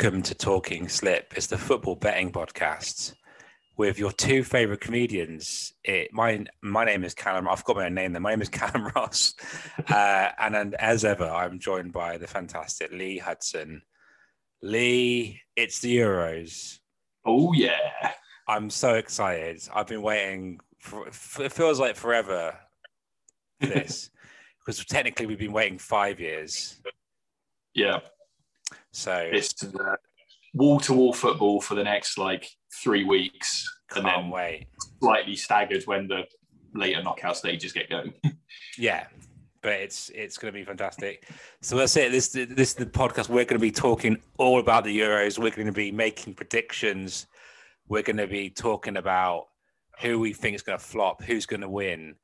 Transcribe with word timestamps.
Welcome 0.00 0.22
to 0.22 0.34
Talking 0.34 0.88
Slip. 0.88 1.34
It's 1.36 1.48
the 1.48 1.58
football 1.58 1.94
betting 1.94 2.32
podcast 2.32 3.12
with 3.76 3.98
your 3.98 4.12
two 4.12 4.42
favorite 4.42 4.80
comedians. 4.80 5.74
It, 5.84 6.10
my 6.10 6.46
my 6.62 6.86
name 6.86 7.04
is 7.04 7.12
Callum. 7.12 7.46
I've 7.46 7.64
got 7.64 7.76
my 7.76 7.84
own 7.84 7.92
name 7.92 8.12
there. 8.12 8.20
My 8.22 8.30
name 8.30 8.40
is 8.40 8.48
Callum 8.60 8.90
Ross, 8.96 9.34
uh, 9.90 10.28
and, 10.38 10.56
and 10.56 10.74
as 10.76 11.04
ever, 11.04 11.28
I'm 11.28 11.58
joined 11.58 11.92
by 11.92 12.16
the 12.16 12.26
fantastic 12.26 12.90
Lee 12.92 13.18
Hudson. 13.18 13.82
Lee, 14.62 15.42
it's 15.54 15.80
the 15.80 15.98
Euros. 15.98 16.78
Oh 17.26 17.52
yeah, 17.52 18.12
I'm 18.48 18.70
so 18.70 18.94
excited. 18.94 19.60
I've 19.74 19.88
been 19.88 20.00
waiting. 20.00 20.60
For, 20.78 21.08
it 21.08 21.52
feels 21.52 21.78
like 21.78 21.96
forever. 21.96 22.56
This 23.60 24.08
because 24.64 24.82
technically 24.86 25.26
we've 25.26 25.38
been 25.38 25.52
waiting 25.52 25.76
five 25.76 26.20
years. 26.20 26.80
Yeah. 27.74 27.98
So 28.92 29.28
it's 29.30 29.62
uh, 29.64 29.96
wall 30.54 30.80
to 30.80 30.92
wall 30.92 31.12
football 31.12 31.60
for 31.60 31.74
the 31.74 31.84
next 31.84 32.18
like 32.18 32.48
three 32.82 33.04
weeks, 33.04 33.64
and 33.94 34.04
then 34.04 34.30
wait. 34.30 34.66
Slightly 35.00 35.36
staggered 35.36 35.84
when 35.84 36.08
the 36.08 36.24
later 36.74 37.02
knockout 37.02 37.36
stages 37.36 37.72
get 37.72 37.88
going. 37.88 38.12
yeah, 38.78 39.06
but 39.62 39.72
it's 39.72 40.10
it's 40.10 40.38
going 40.38 40.52
to 40.52 40.58
be 40.58 40.64
fantastic. 40.64 41.28
So 41.60 41.76
that's 41.76 41.96
it. 41.96 42.12
This 42.12 42.28
this 42.28 42.48
is 42.48 42.74
the 42.74 42.86
podcast. 42.86 43.28
We're 43.28 43.44
going 43.44 43.48
to 43.48 43.58
be 43.58 43.70
talking 43.70 44.18
all 44.38 44.58
about 44.58 44.84
the 44.84 44.98
Euros. 44.98 45.38
We're 45.38 45.50
going 45.50 45.66
to 45.66 45.72
be 45.72 45.92
making 45.92 46.34
predictions. 46.34 47.26
We're 47.88 48.02
going 48.02 48.16
to 48.18 48.26
be 48.26 48.50
talking 48.50 48.96
about 48.96 49.46
who 50.00 50.18
we 50.18 50.32
think 50.32 50.54
is 50.54 50.62
going 50.62 50.78
to 50.78 50.84
flop, 50.84 51.22
who's 51.22 51.46
going 51.46 51.60
to 51.60 51.68
win, 51.68 52.14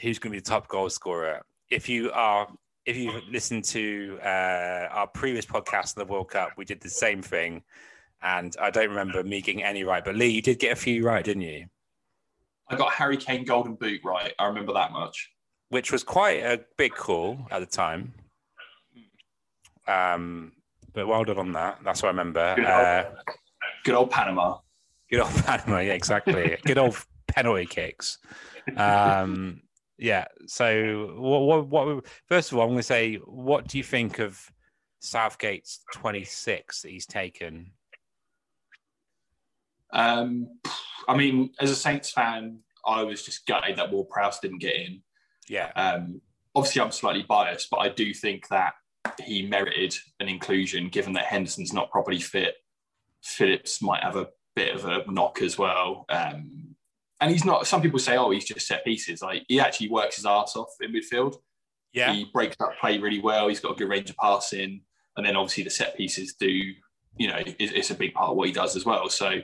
who's 0.00 0.18
going 0.18 0.32
to 0.32 0.36
be 0.36 0.40
the 0.40 0.50
top 0.50 0.68
goal 0.68 0.90
scorer. 0.90 1.42
If 1.70 1.88
you 1.88 2.10
are, 2.12 2.48
if 2.84 2.96
you 2.96 3.12
listened 3.30 3.64
to 3.64 4.18
uh, 4.22 4.88
our 4.90 5.06
previous 5.06 5.46
podcast 5.46 5.96
of 5.96 6.06
the 6.06 6.12
World 6.12 6.30
Cup, 6.30 6.50
we 6.56 6.64
did 6.64 6.80
the 6.80 6.90
same 6.90 7.22
thing, 7.22 7.62
and 8.22 8.56
I 8.60 8.70
don't 8.70 8.88
remember 8.88 9.22
me 9.22 9.40
getting 9.40 9.62
any 9.62 9.84
right. 9.84 10.04
But 10.04 10.16
Lee, 10.16 10.28
you 10.28 10.42
did 10.42 10.58
get 10.58 10.72
a 10.72 10.76
few 10.76 11.04
right, 11.04 11.24
didn't 11.24 11.42
you? 11.42 11.66
I 12.68 12.76
got 12.76 12.92
Harry 12.92 13.16
Kane 13.16 13.44
Golden 13.44 13.74
Boot 13.74 14.00
right. 14.04 14.32
I 14.38 14.46
remember 14.46 14.72
that 14.72 14.92
much, 14.92 15.30
which 15.68 15.92
was 15.92 16.02
quite 16.02 16.42
a 16.42 16.60
big 16.76 16.94
call 16.94 17.38
at 17.50 17.60
the 17.60 17.66
time. 17.66 18.14
Um, 19.86 20.52
but 20.92 21.06
well 21.06 21.24
done 21.24 21.38
on 21.38 21.52
that. 21.52 21.80
That's 21.84 22.02
what 22.02 22.08
I 22.08 22.12
remember. 22.12 22.54
Good 22.56 22.64
old, 22.64 22.86
uh, 22.86 23.04
good 23.84 23.94
old 23.94 24.10
Panama. 24.10 24.58
Good 25.10 25.20
old 25.20 25.34
Panama. 25.44 25.78
Yeah, 25.78 25.92
exactly. 25.92 26.56
good 26.64 26.78
old 26.78 26.96
penalty 27.28 27.66
kicks. 27.66 28.18
Um, 28.76 29.62
yeah. 29.98 30.26
So, 30.46 31.14
what, 31.16 31.68
what, 31.68 31.86
what, 31.86 32.06
first 32.26 32.52
of 32.52 32.58
all, 32.58 32.64
I'm 32.64 32.70
going 32.70 32.78
to 32.78 32.82
say, 32.82 33.16
what 33.16 33.68
do 33.68 33.78
you 33.78 33.84
think 33.84 34.18
of 34.18 34.40
Southgate's 35.00 35.80
26 35.92 36.82
that 36.82 36.90
he's 36.90 37.06
taken? 37.06 37.72
Um, 39.92 40.48
I 41.08 41.16
mean, 41.16 41.50
as 41.60 41.70
a 41.70 41.76
Saints 41.76 42.10
fan, 42.10 42.60
I 42.86 43.02
was 43.02 43.22
just 43.22 43.46
gutted 43.46 43.76
that 43.76 43.92
Ward 43.92 44.08
Prowse 44.08 44.40
didn't 44.40 44.58
get 44.58 44.76
in. 44.76 45.02
Yeah. 45.48 45.70
Um, 45.76 46.20
obviously, 46.54 46.82
I'm 46.82 46.92
slightly 46.92 47.22
biased, 47.22 47.68
but 47.70 47.78
I 47.78 47.88
do 47.88 48.12
think 48.14 48.48
that 48.48 48.74
he 49.22 49.46
merited 49.46 49.94
an 50.20 50.28
inclusion 50.28 50.88
given 50.88 51.12
that 51.14 51.24
Henderson's 51.24 51.72
not 51.72 51.90
properly 51.90 52.20
fit. 52.20 52.54
Phillips 53.22 53.82
might 53.82 54.02
have 54.02 54.16
a 54.16 54.28
bit 54.54 54.74
of 54.74 54.84
a 54.84 55.10
knock 55.10 55.42
as 55.42 55.58
well. 55.58 56.04
Um, 56.08 56.74
and 57.22 57.30
he's 57.30 57.44
not. 57.44 57.66
Some 57.68 57.80
people 57.80 58.00
say, 58.00 58.16
"Oh, 58.16 58.30
he's 58.30 58.44
just 58.44 58.66
set 58.66 58.84
pieces." 58.84 59.22
Like 59.22 59.44
he 59.46 59.60
actually 59.60 59.88
works 59.88 60.16
his 60.16 60.26
ass 60.26 60.56
off 60.56 60.74
in 60.80 60.92
midfield. 60.92 61.36
Yeah, 61.92 62.12
he 62.12 62.26
breaks 62.32 62.56
up 62.60 62.72
play 62.80 62.98
really 62.98 63.20
well. 63.20 63.48
He's 63.48 63.60
got 63.60 63.72
a 63.72 63.74
good 63.76 63.88
range 63.88 64.10
of 64.10 64.16
passing, 64.16 64.80
and 65.16 65.24
then 65.24 65.36
obviously 65.36 65.62
the 65.62 65.70
set 65.70 65.96
pieces 65.96 66.34
do. 66.34 66.50
You 67.16 67.28
know, 67.28 67.38
it's, 67.38 67.72
it's 67.72 67.90
a 67.90 67.94
big 67.94 68.12
part 68.12 68.30
of 68.30 68.36
what 68.36 68.48
he 68.48 68.52
does 68.52 68.74
as 68.74 68.84
well. 68.84 69.08
So 69.08 69.40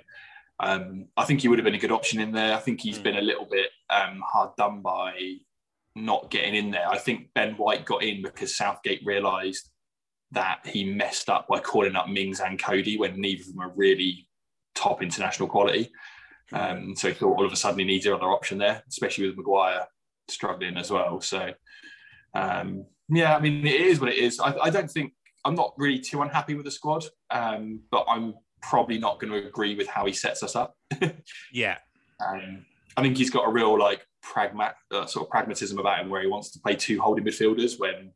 um, 0.59 1.07
I 1.17 1.25
think 1.25 1.41
he 1.41 1.49
would 1.49 1.59
have 1.59 1.65
been 1.65 1.75
a 1.75 1.79
good 1.79 1.93
option 1.93 2.21
in 2.21 2.33
there. 2.33 2.55
I 2.55 2.59
think 2.59 2.81
he's 2.81 2.99
mm. 2.99 3.05
been 3.05 3.17
a 3.17 3.23
little 3.23 3.47
bit 3.49 3.71
um, 3.91 4.23
hard 4.27 4.57
done 4.57 4.81
by 4.81 5.37
not 5.95 6.31
getting 6.31 6.57
in 6.57 6.71
there. 6.73 6.89
I 6.89 6.99
think 6.99 7.29
Ben 7.35 7.55
White 7.55 7.85
got 7.85 8.03
in 8.03 8.23
because 8.23 8.57
Southgate 8.57 9.03
realised 9.05 9.71
that 10.33 10.67
he 10.67 10.85
messed 10.85 11.29
up 11.29 11.47
by 11.47 11.61
calling 11.61 11.95
up 11.95 12.09
Mings 12.09 12.41
and 12.41 12.61
Coady 12.61 12.99
when 12.99 13.21
neither 13.21 13.43
of 13.43 13.49
them 13.49 13.61
are 13.61 13.73
really 13.77 14.27
top 14.75 15.03
international 15.03 15.49
quality. 15.49 15.91
Um, 16.53 16.97
so 16.97 17.09
he 17.09 17.15
thought 17.15 17.37
all 17.37 17.47
of 17.47 17.53
a 17.53 17.57
sudden 17.57 17.79
he 17.79 17.85
needs 17.85 18.07
another 18.07 18.27
option 18.27 18.59
there, 18.59 18.83
especially 18.89 19.27
with 19.27 19.37
Maguire 19.37 19.87
struggling 20.29 20.77
as 20.77 20.91
well. 20.91 21.21
So 21.21 21.53
um, 22.35 22.87
yeah, 23.09 23.37
I 23.37 23.41
mean 23.41 23.67
it 23.67 23.81
is 23.81 24.01
what 24.01 24.11
it 24.11 24.19
is. 24.19 24.41
I, 24.41 24.57
I, 24.57 24.71
don't 24.71 24.91
think 24.91 25.13
I'm 25.45 25.55
not 25.55 25.75
really 25.77 25.99
too 25.99 26.23
unhappy 26.23 26.55
with 26.55 26.65
the 26.65 26.71
squad, 26.71 27.05
um, 27.31 27.81
but 27.91 28.05
I'm 28.09 28.35
probably 28.63 28.99
not 28.99 29.21
going 29.21 29.33
to 29.33 29.47
agree 29.47 29.75
with 29.75 29.89
how 29.89 30.07
he 30.07 30.13
sets 30.13 30.43
us 30.43 30.57
up. 30.57 30.77
yeah, 31.53 31.79
um, 32.27 32.65
I 32.97 33.03
think 33.03 33.17
he's 33.17 33.31
got 33.31 33.49
a 33.49 33.51
real 33.51 33.79
like 33.79 34.07
pragmat 34.25 34.75
uh, 34.91 35.07
sort 35.07 35.27
of 35.27 35.31
pragmatism 35.31 35.79
about 35.79 36.01
him, 36.01 36.11
where 36.11 36.23
he 36.23 36.29
wants 36.29 36.51
to 36.53 36.61
play 36.61 36.77
two 36.77 37.01
holding 37.01 37.25
midfielders 37.25 37.79
when 37.79 38.13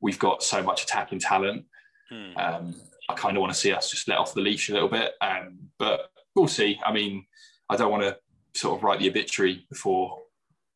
we've 0.00 0.18
got 0.18 0.42
so 0.42 0.62
much 0.62 0.84
attacking 0.84 1.18
talent. 1.18 1.64
Hmm. 2.10 2.36
Um, 2.36 2.74
I 3.08 3.14
kind 3.14 3.36
of 3.36 3.40
want 3.40 3.52
to 3.52 3.58
see 3.58 3.72
us 3.72 3.90
just 3.90 4.08
let 4.08 4.18
off 4.18 4.34
the 4.34 4.40
leash 4.40 4.68
a 4.68 4.72
little 4.72 4.88
bit, 4.88 5.12
um, 5.20 5.58
but 5.78 6.10
we'll 6.34 6.48
see. 6.48 6.80
I 6.84 6.92
mean, 6.92 7.24
I 7.72 7.76
don't 7.76 7.90
want 7.90 8.02
to 8.02 8.16
sort 8.54 8.78
of 8.78 8.84
write 8.84 9.00
the 9.00 9.08
obituary 9.08 9.66
before 9.68 10.18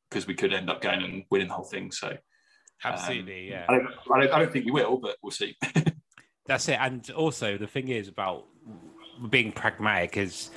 because 0.08 0.26
we 0.26 0.34
could 0.34 0.52
end 0.52 0.70
up 0.70 0.80
going 0.80 1.02
and 1.02 1.24
winning 1.30 1.48
the 1.48 1.54
whole 1.54 1.64
thing. 1.64 1.90
So 1.90 2.16
absolutely, 2.84 3.52
um, 3.52 3.60
yeah. 3.60 3.66
I 3.68 3.72
don't, 3.72 3.86
I 3.86 4.20
don't, 4.20 4.32
I 4.32 4.38
don't, 4.38 4.52
think 4.52 4.64
we 4.64 4.70
will, 4.70 4.96
but 4.96 5.16
we'll 5.22 5.30
see. 5.30 5.56
That's 6.46 6.68
it. 6.68 6.78
And 6.80 7.08
also, 7.10 7.58
the 7.58 7.66
thing 7.66 7.88
is 7.88 8.08
about 8.08 8.46
being 9.30 9.52
pragmatic 9.52 10.16
is 10.16 10.50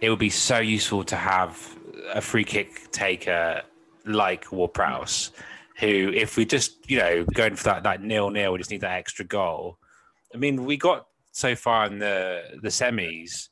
it 0.00 0.08
would 0.08 0.18
be 0.18 0.30
so 0.30 0.58
useful 0.58 1.04
to 1.04 1.16
have 1.16 1.76
a 2.14 2.20
free 2.20 2.44
kick 2.44 2.90
taker 2.92 3.62
like 4.06 4.50
Ward 4.50 4.72
Prowse, 4.72 5.32
who, 5.78 6.12
if 6.14 6.36
we 6.36 6.44
just, 6.44 6.88
you 6.90 6.98
know, 6.98 7.24
going 7.24 7.56
for 7.56 7.64
that, 7.64 7.82
that 7.82 8.02
nil 8.02 8.30
nil, 8.30 8.52
we 8.52 8.58
just 8.58 8.70
need 8.70 8.80
that 8.80 8.98
extra 8.98 9.24
goal. 9.24 9.78
I 10.34 10.38
mean, 10.38 10.64
we 10.64 10.76
got 10.76 11.06
so 11.32 11.54
far 11.54 11.86
in 11.86 11.98
the 11.98 12.42
the 12.62 12.68
semis 12.68 13.48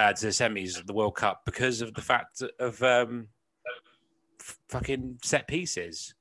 uh, 0.00 0.12
to 0.14 0.26
the 0.26 0.32
semis 0.32 0.78
of 0.78 0.86
the 0.86 0.94
World 0.94 1.14
Cup 1.14 1.42
because 1.44 1.82
of 1.82 1.92
the 1.92 2.00
fact 2.00 2.42
of 2.58 2.82
um, 2.82 3.28
f- 4.40 4.58
fucking 4.70 5.18
set 5.22 5.46
pieces. 5.46 6.14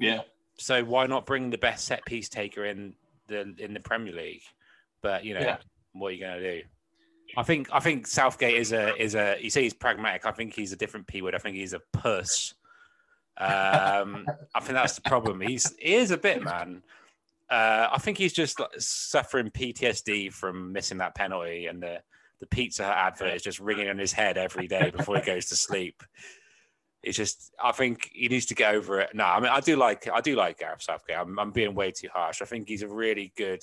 Yeah. 0.00 0.22
So 0.58 0.82
why 0.82 1.06
not 1.06 1.26
bring 1.26 1.48
the 1.48 1.58
best 1.58 1.84
set 1.84 2.04
piece 2.04 2.28
taker 2.28 2.64
in 2.64 2.94
the 3.28 3.54
in 3.58 3.72
the 3.72 3.78
Premier 3.78 4.12
League? 4.12 4.42
But 5.00 5.24
you 5.24 5.34
know, 5.34 5.40
yeah. 5.40 5.58
what 5.92 6.08
are 6.08 6.10
you 6.10 6.20
going 6.20 6.40
to 6.40 6.60
do? 6.60 6.66
I 7.36 7.44
think 7.44 7.68
I 7.72 7.78
think 7.78 8.08
Southgate 8.08 8.56
is 8.56 8.72
a 8.72 9.00
is 9.00 9.14
a 9.14 9.36
you 9.40 9.48
say 9.48 9.62
he's 9.62 9.74
pragmatic. 9.74 10.26
I 10.26 10.32
think 10.32 10.52
he's 10.52 10.72
a 10.72 10.76
different 10.76 11.06
p 11.06 11.22
word. 11.22 11.36
I 11.36 11.38
think 11.38 11.56
he's 11.56 11.72
a 11.72 11.80
puss. 11.92 12.54
Um, 13.38 14.26
I 14.54 14.60
think 14.60 14.72
that's 14.72 14.96
the 14.96 15.02
problem. 15.02 15.40
He's 15.40 15.72
he 15.78 15.94
is 15.94 16.10
a 16.10 16.18
bit 16.18 16.42
man. 16.42 16.82
Uh, 17.48 17.88
I 17.92 17.98
think 17.98 18.18
he's 18.18 18.32
just 18.32 18.58
like, 18.58 18.70
suffering 18.78 19.50
PTSD 19.50 20.32
from 20.32 20.72
missing 20.72 20.98
that 20.98 21.14
penalty 21.14 21.66
and 21.66 21.80
the 21.80 22.00
the 22.40 22.46
Pizza 22.46 22.84
Hut 22.84 22.96
advert 22.96 23.34
is 23.34 23.42
just 23.42 23.60
ringing 23.60 23.88
in 23.88 23.98
his 23.98 24.12
head 24.12 24.38
every 24.38 24.66
day 24.66 24.90
before 24.90 25.16
he 25.16 25.22
goes 25.22 25.46
to 25.46 25.56
sleep. 25.56 26.02
It's 27.02 27.16
just, 27.16 27.52
I 27.62 27.72
think 27.72 28.10
he 28.12 28.28
needs 28.28 28.46
to 28.46 28.54
get 28.54 28.74
over 28.74 29.00
it. 29.00 29.10
No, 29.14 29.24
I 29.24 29.40
mean, 29.40 29.50
I 29.50 29.60
do 29.60 29.76
like, 29.76 30.08
I 30.12 30.20
do 30.20 30.36
like 30.36 30.58
Gareth 30.58 30.82
Southgate. 30.82 31.16
I'm, 31.16 31.38
I'm 31.38 31.50
being 31.50 31.74
way 31.74 31.90
too 31.90 32.08
harsh. 32.12 32.42
I 32.42 32.44
think 32.44 32.68
he's 32.68 32.82
a 32.82 32.88
really 32.88 33.32
good, 33.36 33.62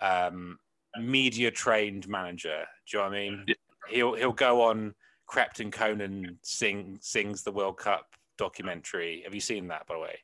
um, 0.00 0.58
media 0.98 1.50
trained 1.50 2.08
manager. 2.08 2.64
Do 2.88 2.96
you 2.96 3.02
know 3.02 3.08
what 3.08 3.16
I 3.16 3.20
mean? 3.20 3.46
He'll 3.88 4.14
he'll 4.14 4.32
go 4.32 4.62
on 4.62 4.94
Crepton 5.30 5.72
Conan 5.72 6.38
sing 6.42 6.98
sings 7.00 7.42
the 7.42 7.52
World 7.52 7.78
Cup 7.78 8.06
documentary. 8.38 9.22
Have 9.24 9.34
you 9.34 9.40
seen 9.40 9.68
that, 9.68 9.86
by 9.86 9.94
the 9.94 10.00
way? 10.00 10.18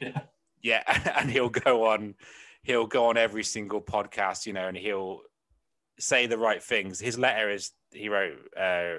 Yeah. 0.00 0.20
Yeah, 0.62 1.12
and 1.16 1.30
he'll 1.30 1.48
go 1.48 1.86
on, 1.86 2.14
he'll 2.62 2.86
go 2.86 3.06
on 3.06 3.16
every 3.16 3.44
single 3.44 3.80
podcast, 3.80 4.46
you 4.46 4.52
know, 4.52 4.68
and 4.68 4.76
he'll 4.76 5.22
say 6.00 6.26
the 6.26 6.38
right 6.38 6.62
things. 6.62 7.00
His 7.00 7.18
letter 7.18 7.50
is 7.50 7.70
he 7.92 8.08
wrote 8.08 8.38
uh, 8.56 8.96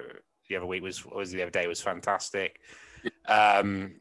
the 0.48 0.56
other 0.56 0.66
week 0.66 0.82
was 0.82 1.04
was 1.04 1.30
the 1.30 1.42
other 1.42 1.50
day 1.50 1.66
was 1.66 1.80
fantastic. 1.80 2.60
Um, 3.26 3.96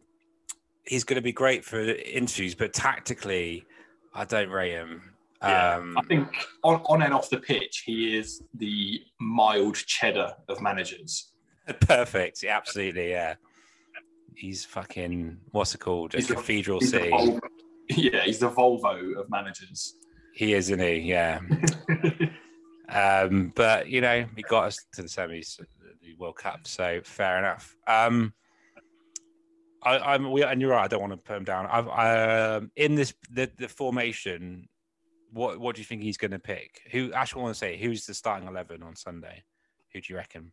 he's 0.86 1.04
going 1.04 1.16
to 1.16 1.22
be 1.22 1.32
great 1.32 1.64
for 1.66 1.80
interviews, 1.80 2.56
but 2.56 2.74
tactically, 2.74 3.66
I 4.14 4.26
don't 4.26 4.50
rate 4.50 4.72
him. 4.72 5.14
Yeah, 5.42 5.78
um, 5.78 5.98
I 5.98 6.02
think 6.04 6.28
on, 6.64 6.82
on 6.86 7.02
and 7.02 7.14
off 7.14 7.30
the 7.30 7.40
pitch, 7.40 7.84
he 7.86 8.16
is 8.16 8.44
the 8.54 9.02
mild 9.20 9.76
cheddar 9.76 10.34
of 10.48 10.62
managers. 10.62 11.32
Perfect, 11.82 12.44
absolutely, 12.44 13.10
yeah. 13.10 13.36
He's 14.36 14.66
fucking 14.66 15.38
what's 15.52 15.74
it 15.76 15.80
called? 15.80 16.16
A 16.16 16.22
cathedral 16.22 16.80
the, 16.80 16.86
city. 16.88 17.40
yeah, 17.90 18.22
he's 18.24 18.40
the 18.40 18.50
Volvo 18.50 19.20
of 19.20 19.30
managers. 19.30 19.96
He 20.34 20.54
is, 20.54 20.70
isn't 20.70 20.80
he? 20.80 21.00
Yeah. 21.00 21.40
Um, 22.92 23.54
but 23.56 23.88
you 23.88 24.02
know, 24.02 24.26
he 24.36 24.44
got 24.44 24.66
us 24.66 24.78
to 24.94 25.02
the 25.02 25.08
semis, 25.08 25.58
the 26.02 26.14
World 26.16 26.36
Cup, 26.36 26.68
so 26.68 27.02
fair 27.04 27.38
enough. 27.38 27.76
Um, 27.88 28.34
I, 29.84 30.16
am 30.16 30.32
we, 30.32 30.44
and 30.44 30.62
you're 30.62 30.72
right. 30.72 30.84
I 30.84 30.88
don't 30.88 31.02
want 31.02 31.14
to 31.14 31.18
put 31.18 31.38
him 31.38 31.44
down. 31.44 31.66
I've 31.66 31.88
I, 31.88 32.56
um, 32.56 32.72
in 32.76 32.96
this 32.96 33.14
the, 33.32 33.50
the 33.58 33.68
formation 33.68 34.68
what 35.32 35.60
what 35.60 35.76
do 35.76 35.82
you 35.82 35.86
think 35.86 36.02
he's 36.04 36.18
going 36.18 36.32
to 36.32 36.40
pick? 36.40 36.82
Who 36.92 37.12
actually 37.14 37.44
want 37.44 37.56
to 37.56 37.60
say 37.60 37.78
who's 37.78 38.06
the 38.06 38.14
starting 38.14 38.48
eleven 38.48 38.84
on 38.84 38.96
Sunday? 38.96 39.44
Who 39.94 40.02
do 40.02 40.14
you 40.14 40.18
reckon? 40.18 40.52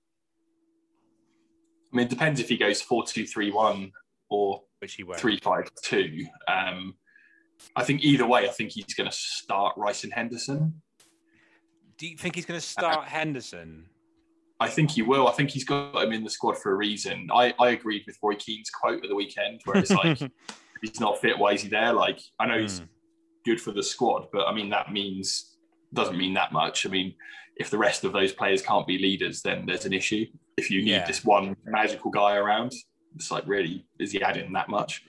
I 1.93 1.97
mean, 1.97 2.07
it 2.07 2.11
depends 2.11 2.41
if 2.41 2.49
he 2.49 2.57
goes 2.57 2.81
four 2.81 3.05
two 3.05 3.27
three 3.27 3.51
one 3.51 3.93
or 4.31 4.63
which 4.79 4.95
he 4.95 5.03
won't. 5.03 5.19
three 5.19 5.39
five 5.39 5.69
two. 5.83 6.27
Um, 6.47 6.95
I 7.75 7.85
think 7.85 8.05
either 8.05 8.27
way, 8.27 8.49
I 8.49 8.53
think 8.53 8.71
he's 8.71 8.95
going 8.95 9.11
to 9.11 9.17
start 9.17 9.77
Rice 9.77 10.05
and 10.05 10.13
Henderson. 10.13 10.81
Do 11.99 12.07
you 12.07 12.17
think 12.17 12.37
he's 12.37 12.47
going 12.47 12.59
to 12.59 12.67
start 12.67 12.99
uh, 12.99 13.03
Henderson? 13.03 13.87
I 14.61 14.69
think 14.69 14.93
he 14.93 15.03
will. 15.03 15.29
I 15.29 15.33
think 15.33 15.51
he's 15.51 15.65
got 15.65 16.03
him 16.03 16.13
in 16.13 16.25
the 16.25 16.31
squad 16.31 16.57
for 16.57 16.73
a 16.73 16.75
reason. 16.77 17.29
I, 17.33 17.55
I 17.61 17.71
agreed 17.71 18.05
with 18.07 18.17
Roy 18.23 18.35
Keane's 18.35 18.71
quote 18.71 19.03
at 19.03 19.09
the 19.09 19.15
weekend, 19.15 19.61
where 19.65 19.77
it's 19.77 19.91
like, 19.91 20.19
he's 20.81 21.01
not 21.01 21.21
fit, 21.21 21.39
why 21.39 21.53
is 21.53 21.63
he 21.63 21.69
there? 21.69 21.93
Like, 21.93 22.21
I 22.39 22.47
know 22.47 22.55
mm. 22.55 22.63
he's 22.63 22.79
hmm. 22.79 22.85
good 23.45 23.61
for 23.61 23.73
the 23.73 23.83
squad, 23.83 24.29
but 24.33 24.47
I 24.47 24.55
mean, 24.55 24.71
that 24.71 24.93
means, 24.93 25.57
doesn't 25.93 26.17
mean 26.17 26.35
that 26.35 26.53
much. 26.53 26.87
I 26.87 26.89
mean, 26.89 27.15
if 27.57 27.71
the 27.71 27.79
rest 27.79 28.05
of 28.05 28.13
those 28.13 28.33
players 28.33 28.63
can't 28.63 28.87
be 28.87 28.99
leaders, 28.99 29.43
then 29.43 29.67
there's 29.67 29.85
an 29.85 29.93
issue. 29.93 30.27
If 30.57 30.71
you 30.71 30.83
need 30.83 30.91
yeah. 30.91 31.07
this 31.07 31.25
one 31.25 31.57
magical 31.65 32.11
guy 32.11 32.37
around, 32.37 32.73
it's 33.15 33.31
like, 33.31 33.45
really, 33.47 33.85
is 33.99 34.13
he 34.13 34.23
adding 34.23 34.53
that 34.53 34.69
much? 34.69 35.05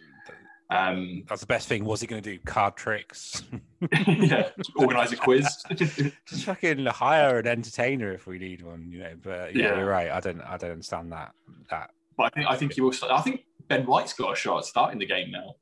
Um, 0.71 1.24
That's 1.27 1.42
the 1.42 1.47
best 1.47 1.68
thing. 1.68 1.85
Was 1.85 2.01
he 2.01 2.07
going 2.07 2.21
to 2.21 2.38
do 2.38 2.39
card 2.45 2.75
tricks? 2.75 3.44
yeah, 4.07 4.49
organize 4.75 5.11
a 5.11 5.15
quiz. 5.15 5.63
Just 5.75 6.45
fucking 6.45 6.85
hire 6.85 7.39
an 7.39 7.47
entertainer 7.47 8.13
if 8.13 8.27
we 8.27 8.39
need 8.39 8.61
one, 8.61 8.91
you 8.91 8.99
know. 8.99 9.13
But 9.21 9.55
yeah, 9.55 9.69
yeah, 9.69 9.77
you're 9.77 9.89
right. 9.89 10.11
I 10.11 10.19
don't, 10.19 10.41
I 10.41 10.57
don't 10.57 10.71
understand 10.71 11.11
that. 11.11 11.31
That. 11.69 11.91
But 12.17 12.23
I 12.23 12.29
think, 12.29 12.49
I 12.49 12.55
think 12.55 12.77
you 12.77 12.83
will. 12.83 12.91
Start, 12.91 13.11
I 13.11 13.21
think 13.21 13.41
Ben 13.67 13.85
White's 13.85 14.13
got 14.13 14.33
a 14.33 14.35
shot 14.35 14.59
at 14.59 14.65
starting 14.65 14.99
the 14.99 15.05
game 15.05 15.31
now 15.31 15.55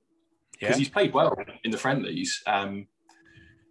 because 0.53 0.75
yeah. 0.75 0.79
he's 0.79 0.89
played 0.89 1.13
well 1.13 1.35
in 1.63 1.71
the 1.71 1.77
friendlies. 1.77 2.41
Um, 2.47 2.87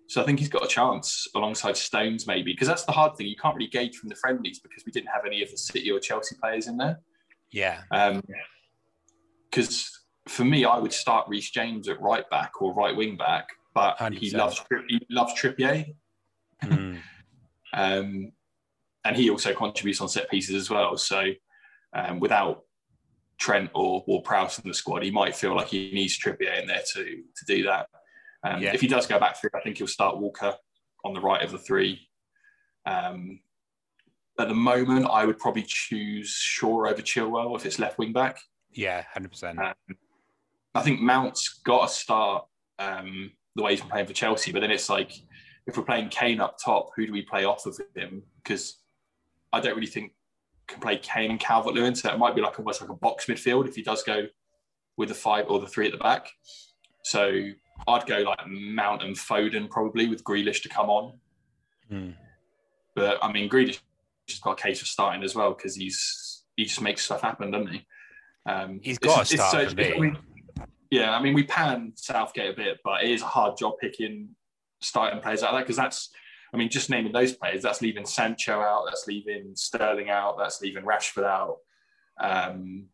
so 0.08 0.22
I 0.22 0.24
think 0.24 0.38
he's 0.38 0.48
got 0.48 0.64
a 0.64 0.68
chance 0.68 1.26
alongside 1.34 1.76
Stones, 1.76 2.28
maybe, 2.28 2.52
because 2.52 2.68
that's 2.68 2.84
the 2.84 2.92
hard 2.92 3.16
thing. 3.16 3.26
You 3.26 3.34
can't 3.36 3.56
really 3.56 3.68
gauge 3.68 3.96
from 3.96 4.08
the 4.08 4.14
friendlies 4.14 4.60
because 4.60 4.84
we 4.86 4.92
didn't 4.92 5.08
have 5.08 5.24
any 5.26 5.42
of 5.42 5.50
the 5.50 5.58
City 5.58 5.90
or 5.90 5.98
Chelsea 5.98 6.36
players 6.40 6.68
in 6.68 6.76
there. 6.76 7.00
Yeah. 7.50 7.82
Um 7.90 8.22
because 9.50 10.00
um, 10.26 10.30
for 10.30 10.44
me, 10.44 10.64
I 10.64 10.78
would 10.78 10.92
start 10.92 11.28
Reece 11.28 11.50
James 11.50 11.88
at 11.88 12.00
right 12.00 12.28
back 12.30 12.60
or 12.60 12.74
right 12.74 12.94
wing 12.94 13.16
back, 13.16 13.48
but 13.76 13.98
100%. 13.98 14.14
he 14.16 14.30
loves 14.30 14.62
he 14.88 15.06
loves 15.10 15.34
Trippier, 15.34 15.94
mm. 16.64 16.98
um, 17.74 18.32
and 19.04 19.16
he 19.16 19.28
also 19.28 19.54
contributes 19.54 20.00
on 20.00 20.08
set 20.08 20.30
pieces 20.30 20.54
as 20.56 20.70
well. 20.70 20.96
So 20.96 21.26
um, 21.92 22.18
without 22.18 22.62
Trent 23.38 23.68
or 23.74 24.02
Ward 24.06 24.24
Prowse 24.24 24.58
in 24.58 24.66
the 24.66 24.72
squad, 24.72 25.02
he 25.02 25.10
might 25.10 25.36
feel 25.36 25.54
like 25.54 25.66
he 25.66 25.90
needs 25.92 26.18
Trippier 26.18 26.58
in 26.58 26.66
there 26.66 26.80
to 26.94 27.04
to 27.04 27.44
do 27.46 27.64
that. 27.64 27.88
Um, 28.44 28.62
yeah. 28.62 28.72
If 28.72 28.80
he 28.80 28.88
does 28.88 29.06
go 29.06 29.20
back 29.20 29.38
through, 29.38 29.50
I 29.54 29.60
think 29.60 29.76
he'll 29.76 29.86
start 29.86 30.16
Walker 30.16 30.54
on 31.04 31.12
the 31.12 31.20
right 31.20 31.42
of 31.42 31.52
the 31.52 31.58
three. 31.58 32.08
Um, 32.86 33.40
at 34.40 34.48
the 34.48 34.54
moment, 34.54 35.06
I 35.10 35.26
would 35.26 35.38
probably 35.38 35.64
choose 35.66 36.30
Shaw 36.30 36.86
over 36.86 37.02
Chilwell 37.02 37.54
if 37.56 37.66
it's 37.66 37.78
left 37.78 37.98
wing 37.98 38.14
back. 38.14 38.38
Yeah, 38.72 39.04
hundred 39.12 39.32
percent. 39.32 39.58
Um, 39.58 39.74
I 40.74 40.80
think 40.80 41.02
Mount's 41.02 41.60
got 41.62 41.88
to 41.88 41.94
start 41.94 42.46
um, 42.78 43.32
the 43.56 43.62
way 43.62 43.72
he's 43.72 43.80
been 43.80 43.90
playing 43.90 44.06
for 44.06 44.12
Chelsea, 44.12 44.52
but 44.52 44.60
then 44.60 44.70
it's 44.70 44.88
like 44.88 45.12
if 45.66 45.76
we're 45.76 45.82
playing 45.82 46.08
Kane 46.10 46.40
up 46.40 46.58
top, 46.62 46.90
who 46.94 47.06
do 47.06 47.12
we 47.12 47.22
play 47.22 47.44
off 47.44 47.66
of 47.66 47.78
him? 47.94 48.22
Because 48.42 48.78
I 49.52 49.60
don't 49.60 49.74
really 49.74 49.86
think 49.88 50.12
can 50.68 50.80
play 50.80 50.98
Kane 50.98 51.30
and 51.30 51.40
Calvert 51.40 51.74
Lewin, 51.74 51.94
so 51.94 52.12
it 52.12 52.18
might 52.18 52.34
be 52.34 52.40
like 52.40 52.58
almost 52.58 52.80
like 52.80 52.90
a 52.90 52.94
box 52.94 53.26
midfield 53.26 53.68
if 53.68 53.74
he 53.74 53.82
does 53.82 54.02
go 54.02 54.26
with 54.96 55.08
the 55.08 55.14
five 55.14 55.46
or 55.48 55.58
the 55.58 55.66
three 55.66 55.86
at 55.86 55.92
the 55.92 55.98
back. 55.98 56.28
So 57.04 57.50
I'd 57.86 58.06
go 58.06 58.18
like 58.18 58.40
Mount 58.46 59.02
and 59.02 59.16
Foden 59.16 59.70
probably 59.70 60.08
with 60.08 60.24
Grealish 60.24 60.62
to 60.62 60.68
come 60.68 60.90
on. 60.90 61.18
Mm. 61.90 62.14
But 62.94 63.18
I 63.22 63.32
mean, 63.32 63.48
Grealish 63.48 63.80
has 64.28 64.40
got 64.40 64.58
a 64.58 64.62
case 64.62 64.82
of 64.82 64.88
starting 64.88 65.22
as 65.22 65.34
well 65.34 65.54
because 65.54 65.76
he's 65.76 66.44
he 66.56 66.64
just 66.64 66.80
makes 66.80 67.04
stuff 67.04 67.22
happen, 67.22 67.50
doesn't 67.50 67.72
he? 67.72 67.86
Um, 68.46 68.80
he's 68.82 68.98
got 68.98 69.26
to 69.26 69.36
start 69.36 69.52
so, 69.52 69.68
for 69.68 69.76
me. 69.76 69.94
I 69.94 69.98
mean, 69.98 70.18
yeah, 70.96 71.16
I 71.16 71.22
mean, 71.22 71.34
we 71.34 71.42
pan 71.42 71.92
Southgate 71.94 72.50
a 72.50 72.56
bit, 72.56 72.78
but 72.82 73.04
it 73.04 73.10
is 73.10 73.22
a 73.22 73.26
hard 73.26 73.58
job 73.58 73.74
picking 73.80 74.30
starting 74.80 75.20
players 75.20 75.42
out 75.42 75.50
of 75.50 75.56
that 75.56 75.64
because 75.64 75.76
that's, 75.76 76.10
I 76.54 76.56
mean, 76.56 76.70
just 76.70 76.88
naming 76.88 77.12
those 77.12 77.32
players, 77.34 77.62
that's 77.62 77.82
leaving 77.82 78.06
Sancho 78.06 78.60
out, 78.60 78.84
that's 78.86 79.06
leaving 79.06 79.54
Sterling 79.54 80.08
out, 80.10 80.38
that's 80.38 80.62
leaving 80.62 80.84
Rashford 80.84 81.24
out. 81.24 81.56
Um, 82.18 82.86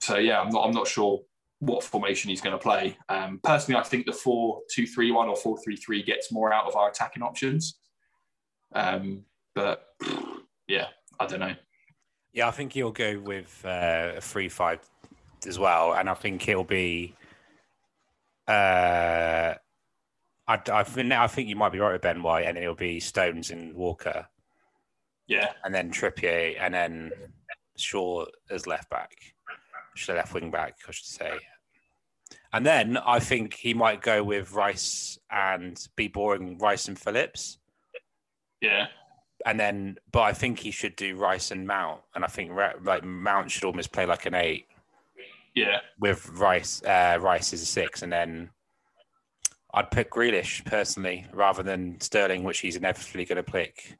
so 0.00 0.18
yeah, 0.18 0.40
I'm 0.40 0.50
not, 0.50 0.64
I'm 0.64 0.72
not 0.72 0.86
sure 0.86 1.22
what 1.58 1.82
formation 1.82 2.30
he's 2.30 2.40
going 2.40 2.56
to 2.56 2.62
play. 2.62 2.96
Um, 3.08 3.40
personally, 3.42 3.80
I 3.80 3.84
think 3.84 4.06
the 4.06 4.12
four-two-three-one 4.12 5.28
or 5.28 5.36
four-three-three 5.36 6.02
gets 6.04 6.30
more 6.32 6.52
out 6.52 6.66
of 6.66 6.76
our 6.76 6.88
attacking 6.88 7.22
options. 7.22 7.80
Um, 8.72 9.24
but 9.54 9.86
yeah, 10.68 10.86
I 11.18 11.26
don't 11.26 11.40
know. 11.40 11.54
Yeah, 12.32 12.46
I 12.48 12.52
think 12.52 12.72
he'll 12.74 12.92
go 12.92 13.18
with 13.18 13.62
uh, 13.64 14.12
a 14.16 14.20
three-five 14.20 14.78
as 15.46 15.58
well, 15.58 15.94
and 15.94 16.08
I 16.08 16.14
think 16.14 16.48
it'll 16.48 16.64
be. 16.64 17.14
Uh, 18.48 19.54
I, 20.48 20.58
I 20.72 20.82
think 20.82 21.12
I 21.12 21.26
think 21.26 21.48
you 21.48 21.56
might 21.56 21.72
be 21.72 21.78
right 21.78 21.92
with 21.92 22.02
Ben 22.02 22.22
White, 22.22 22.46
and 22.46 22.58
it'll 22.58 22.74
be 22.74 23.00
Stones 23.00 23.50
and 23.50 23.74
Walker. 23.74 24.26
Yeah, 25.26 25.52
and 25.64 25.74
then 25.74 25.90
Trippier, 25.90 26.56
and 26.60 26.74
then 26.74 27.12
Shaw 27.76 28.26
as 28.50 28.66
left 28.66 28.90
back, 28.90 29.16
should 29.94 30.16
left 30.16 30.34
wing 30.34 30.50
back, 30.50 30.76
I 30.88 30.92
should 30.92 31.06
say. 31.06 31.38
And 32.52 32.66
then 32.66 32.96
I 32.96 33.20
think 33.20 33.54
he 33.54 33.74
might 33.74 34.02
go 34.02 34.24
with 34.24 34.52
Rice 34.52 35.18
and 35.30 35.78
be 35.94 36.08
boring 36.08 36.58
Rice 36.58 36.88
and 36.88 36.98
Phillips. 36.98 37.58
Yeah. 38.60 38.88
And 39.46 39.58
then, 39.58 39.98
but 40.10 40.22
I 40.22 40.32
think 40.32 40.58
he 40.58 40.70
should 40.70 40.96
do 40.96 41.16
Rice 41.16 41.50
and 41.50 41.66
Mount, 41.66 42.00
and 42.14 42.24
I 42.24 42.28
think 42.28 42.52
like 42.82 43.04
Mount 43.04 43.50
should 43.50 43.64
almost 43.64 43.92
play 43.92 44.04
like 44.04 44.26
an 44.26 44.34
eight, 44.34 44.66
yeah. 45.54 45.78
With 45.98 46.28
Rice, 46.30 46.82
uh, 46.84 47.18
Rice 47.20 47.52
is 47.52 47.62
a 47.62 47.66
six, 47.66 48.02
and 48.02 48.12
then 48.12 48.50
I'd 49.74 49.90
pick 49.90 50.10
Grealish 50.10 50.64
personally 50.64 51.26
rather 51.32 51.62
than 51.62 52.00
Sterling, 52.00 52.44
which 52.44 52.60
he's 52.60 52.76
inevitably 52.76 53.24
going 53.24 53.42
to 53.42 53.50
pick. 53.50 53.96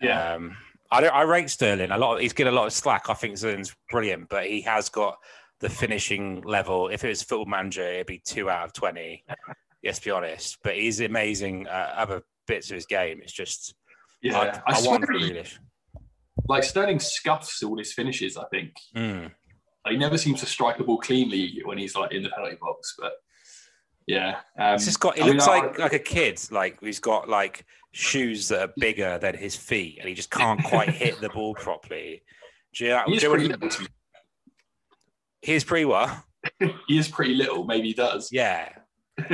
Yeah. 0.00 0.34
Um, 0.34 0.56
I 0.90 1.00
don't, 1.00 1.14
I 1.14 1.22
rate 1.22 1.50
Sterling 1.50 1.90
a 1.90 1.98
lot. 1.98 2.20
He's 2.20 2.32
getting 2.32 2.52
a 2.52 2.56
lot 2.56 2.66
of 2.66 2.72
slack. 2.72 3.08
I 3.08 3.14
think 3.14 3.38
Sterling's 3.38 3.74
brilliant, 3.90 4.28
but 4.28 4.46
he 4.46 4.60
has 4.62 4.88
got 4.88 5.16
the 5.60 5.68
finishing 5.68 6.42
level. 6.42 6.88
If 6.88 7.02
it 7.04 7.08
was 7.08 7.22
Football 7.22 7.46
Manager, 7.46 7.82
it'd 7.82 8.06
be 8.06 8.22
two 8.24 8.48
out 8.48 8.66
of 8.66 8.72
twenty. 8.72 9.24
let's 9.84 9.98
be 9.98 10.10
honest. 10.10 10.58
But 10.62 10.76
he's 10.76 11.00
amazing 11.00 11.66
other 11.68 12.22
bits 12.46 12.70
of 12.70 12.76
his 12.76 12.86
game. 12.86 13.20
It's 13.22 13.32
just 13.32 13.74
yeah. 14.22 14.38
I, 14.38 14.72
I, 14.72 14.78
I 14.78 14.80
want 14.82 15.04
Grealish. 15.04 15.58
Like 16.48 16.62
Sterling 16.62 17.00
scuffs 17.00 17.62
all 17.62 17.78
his 17.78 17.92
finishes. 17.92 18.36
I 18.36 18.44
think. 18.52 18.72
Mm 18.94 19.32
he 19.90 19.96
never 19.96 20.18
seems 20.18 20.40
to 20.40 20.46
strike 20.46 20.78
a 20.78 20.84
ball 20.84 20.98
cleanly 20.98 21.60
when 21.64 21.78
he's 21.78 21.94
like 21.94 22.12
in 22.12 22.22
the 22.22 22.30
penalty 22.30 22.56
box. 22.60 22.94
But 22.98 23.12
yeah, 24.06 24.40
um, 24.58 24.78
just 24.78 25.00
got. 25.00 25.18
It 25.18 25.24
I 25.24 25.26
looks 25.26 25.46
mean, 25.46 25.56
like 25.56 25.78
I, 25.78 25.82
like 25.82 25.92
a 25.92 25.98
kid, 25.98 26.40
like 26.50 26.80
he's 26.80 27.00
got 27.00 27.28
like 27.28 27.64
shoes 27.92 28.48
that 28.48 28.60
are 28.60 28.72
bigger 28.78 29.18
than 29.18 29.36
his 29.36 29.56
feet, 29.56 29.98
and 29.98 30.08
he 30.08 30.14
just 30.14 30.30
can't 30.30 30.62
quite 30.64 30.90
hit 30.90 31.20
the 31.20 31.28
ball 31.28 31.54
properly. 31.56 32.22
Do 32.74 32.84
you, 32.84 33.00
he 33.06 33.18
do 33.18 33.30
pretty 33.30 33.48
little. 33.48 33.70
He's 35.42 35.62
pretty 35.62 35.84
what? 35.84 36.10
he 36.88 36.98
is 36.98 37.06
pretty 37.06 37.34
little. 37.34 37.64
Maybe 37.64 37.88
he 37.88 37.94
does. 37.94 38.30
Yeah, 38.32 38.68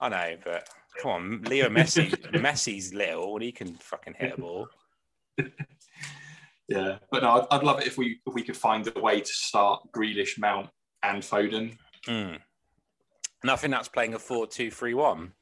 I 0.00 0.08
know, 0.08 0.36
but 0.44 0.68
come 1.00 1.10
on, 1.10 1.42
Leo 1.42 1.68
Messi. 1.68 2.10
Messi's 2.32 2.94
little, 2.94 3.34
and 3.34 3.42
he 3.42 3.50
can 3.50 3.74
fucking 3.74 4.14
hit 4.16 4.34
a 4.38 4.40
ball. 4.40 4.68
Yeah, 6.68 6.98
but 7.10 7.22
no, 7.22 7.30
I'd, 7.30 7.46
I'd, 7.50 7.62
love 7.62 7.80
it 7.80 7.86
if 7.86 7.96
we 7.96 8.20
if 8.26 8.34
we 8.34 8.42
could 8.42 8.56
find 8.56 8.90
a 8.94 9.00
way 9.00 9.20
to 9.20 9.32
start 9.32 9.82
Grealish, 9.96 10.38
Mount, 10.38 10.68
and 11.02 11.22
Foden. 11.22 11.76
Mm. 12.06 12.38
Nothing 13.42 13.70
that's 13.70 13.88
playing 13.88 14.14
a 14.14 14.18
four-two-three-one. 14.18 15.32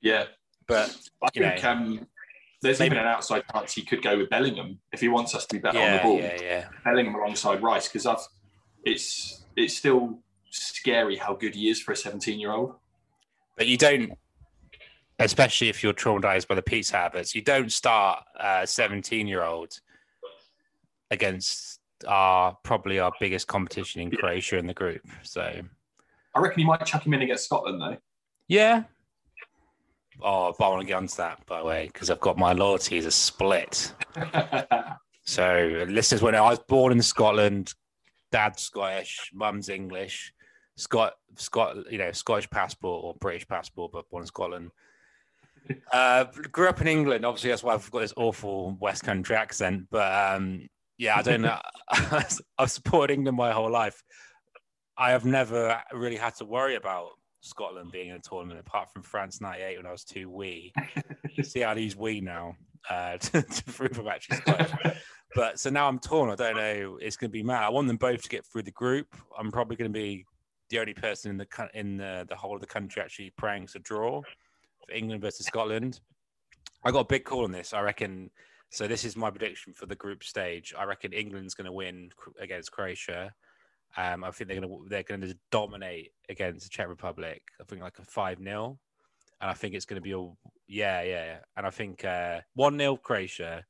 Yeah, 0.00 0.24
but 0.66 0.96
I 1.22 1.30
think 1.30 1.64
um, 1.64 2.06
there's 2.62 2.78
maybe... 2.78 2.94
even 2.94 3.06
an 3.06 3.12
outside 3.12 3.44
chance 3.52 3.74
he 3.74 3.82
could 3.82 4.02
go 4.02 4.16
with 4.16 4.30
Bellingham 4.30 4.78
if 4.92 5.00
he 5.00 5.08
wants 5.08 5.34
us 5.34 5.44
to 5.46 5.56
be 5.56 5.60
better 5.60 5.78
yeah, 5.78 5.90
on 5.90 5.96
the 5.96 6.02
ball. 6.02 6.18
Yeah, 6.18 6.40
yeah. 6.40 6.68
Bellingham 6.84 7.14
alongside 7.14 7.62
Rice 7.62 7.88
because 7.88 8.06
I've 8.06 8.18
it's 8.84 9.44
it's 9.56 9.76
still 9.76 10.20
scary 10.50 11.16
how 11.16 11.34
good 11.34 11.54
he 11.54 11.68
is 11.68 11.80
for 11.80 11.92
a 11.92 11.96
17 11.96 12.40
year 12.40 12.52
old. 12.52 12.74
But 13.56 13.66
you 13.66 13.76
don't, 13.76 14.12
especially 15.18 15.68
if 15.68 15.82
you're 15.82 15.92
traumatized 15.92 16.46
by 16.46 16.54
the 16.54 16.62
pizza 16.62 16.96
habits, 16.96 17.34
you 17.34 17.42
don't 17.42 17.72
start 17.72 18.24
a 18.38 18.66
17 18.66 19.26
year 19.26 19.42
old 19.42 19.78
against 21.10 21.80
our 22.06 22.56
probably 22.62 22.98
our 22.98 23.12
biggest 23.20 23.46
competition 23.46 24.00
in 24.00 24.10
Croatia 24.10 24.58
in 24.58 24.66
the 24.66 24.74
group. 24.74 25.02
So 25.22 25.60
I 26.34 26.40
reckon 26.40 26.60
you 26.60 26.66
might 26.66 26.84
chuck 26.84 27.06
him 27.06 27.14
in 27.14 27.22
against 27.22 27.44
Scotland 27.44 27.80
though. 27.80 27.96
Yeah. 28.46 28.84
Oh, 30.20 30.54
but 30.58 30.66
I 30.66 30.68
want 30.68 30.80
to 30.82 30.86
get 30.86 30.94
onto 30.94 31.14
that 31.16 31.44
by 31.46 31.60
the 31.60 31.64
way 31.64 31.86
because 31.92 32.10
I've 32.10 32.20
got 32.20 32.38
my 32.38 32.52
loyalties 32.52 33.06
a 33.06 33.10
split. 33.10 33.92
so 35.24 35.84
listeners, 35.88 36.22
when 36.22 36.34
I 36.34 36.40
was 36.40 36.58
born 36.60 36.92
in 36.92 37.02
Scotland, 37.02 37.74
dad's 38.30 38.62
Scottish, 38.62 39.30
mum's 39.32 39.68
English, 39.68 40.32
Scott, 40.76 41.14
Scott, 41.36 41.76
you 41.90 41.98
know, 41.98 42.12
Scottish 42.12 42.48
passport 42.50 43.04
or 43.04 43.14
British 43.14 43.46
passport, 43.46 43.92
but 43.92 44.08
born 44.10 44.22
in 44.22 44.26
Scotland. 44.26 44.70
Uh, 45.92 46.24
grew 46.50 46.66
up 46.66 46.80
in 46.80 46.88
England. 46.88 47.26
Obviously, 47.26 47.50
that's 47.50 47.62
why 47.62 47.74
I've 47.74 47.90
got 47.90 47.98
this 47.98 48.14
awful 48.16 48.78
West 48.80 49.02
Country 49.02 49.36
accent. 49.36 49.86
But 49.90 50.34
um, 50.34 50.66
yeah, 50.98 51.16
I 51.16 51.22
don't 51.22 51.42
know. 51.42 51.58
I've 52.58 52.70
supported 52.70 53.14
England 53.14 53.36
my 53.36 53.52
whole 53.52 53.70
life. 53.70 54.02
I 54.96 55.10
have 55.10 55.24
never 55.24 55.80
really 55.92 56.16
had 56.16 56.34
to 56.36 56.44
worry 56.44 56.74
about 56.74 57.10
Scotland 57.40 57.92
being 57.92 58.08
in 58.08 58.16
a 58.16 58.20
tournament, 58.20 58.58
apart 58.58 58.90
from 58.92 59.02
France 59.02 59.40
'98 59.40 59.76
when 59.76 59.86
I 59.86 59.92
was 59.92 60.04
too 60.04 60.28
wee. 60.28 60.72
See 61.42 61.60
how 61.60 61.74
these 61.74 61.96
wee 61.96 62.20
now 62.20 62.56
uh, 62.90 63.16
to, 63.18 63.42
to, 63.42 63.64
prove 63.64 63.98
I'm 63.98 64.08
actually 64.08 64.38
Scottish. 64.38 64.72
but 65.34 65.60
so 65.60 65.70
now 65.70 65.88
I'm 65.88 66.00
torn. 66.00 66.30
I 66.30 66.34
don't 66.34 66.56
know. 66.56 66.98
It's 67.00 67.16
going 67.16 67.30
to 67.30 67.32
be 67.32 67.44
mad. 67.44 67.62
I 67.62 67.68
want 67.68 67.86
them 67.86 67.96
both 67.96 68.22
to 68.22 68.28
get 68.28 68.44
through 68.44 68.64
the 68.64 68.72
group. 68.72 69.06
I'm 69.38 69.52
probably 69.52 69.76
going 69.76 69.92
to 69.92 69.98
be 69.98 70.24
the 70.70 70.80
only 70.80 70.94
person 70.94 71.30
in 71.30 71.36
the 71.38 71.68
in 71.74 71.96
the, 71.96 72.26
the 72.28 72.36
whole 72.36 72.56
of 72.56 72.60
the 72.60 72.66
country 72.66 73.00
actually 73.00 73.32
praying 73.36 73.68
to 73.68 73.78
draw 73.78 74.20
for 74.20 74.92
England 74.92 75.22
versus 75.22 75.46
Scotland. 75.46 76.00
I 76.84 76.90
got 76.90 77.00
a 77.00 77.04
big 77.04 77.24
call 77.24 77.44
on 77.44 77.52
this. 77.52 77.72
I 77.72 77.82
reckon. 77.82 78.30
So 78.70 78.86
this 78.86 79.04
is 79.04 79.16
my 79.16 79.30
prediction 79.30 79.72
for 79.72 79.86
the 79.86 79.96
group 79.96 80.22
stage. 80.22 80.74
I 80.78 80.84
reckon 80.84 81.12
England's 81.12 81.54
going 81.54 81.66
to 81.66 81.72
win 81.72 82.10
against 82.38 82.72
Croatia. 82.72 83.32
Um, 83.96 84.24
I 84.24 84.30
think 84.30 84.48
they're 84.48 84.60
going 84.60 84.68
to 84.68 84.88
they're 84.88 85.02
going 85.02 85.22
to 85.22 85.34
dominate 85.50 86.12
against 86.28 86.64
the 86.64 86.70
Czech 86.70 86.88
Republic. 86.88 87.42
I 87.60 87.64
think 87.64 87.80
like 87.80 87.98
a 87.98 88.04
five 88.04 88.38
0 88.42 88.78
and 89.40 89.50
I 89.50 89.54
think 89.54 89.74
it's 89.74 89.84
going 89.84 90.00
to 90.00 90.02
be 90.02 90.12
a 90.12 90.30
yeah 90.66 91.02
yeah. 91.02 91.38
And 91.56 91.66
I 91.66 91.70
think 91.70 92.04
uh, 92.04 92.40
one 92.54 92.78
0 92.78 92.96
Croatia, 92.96 93.64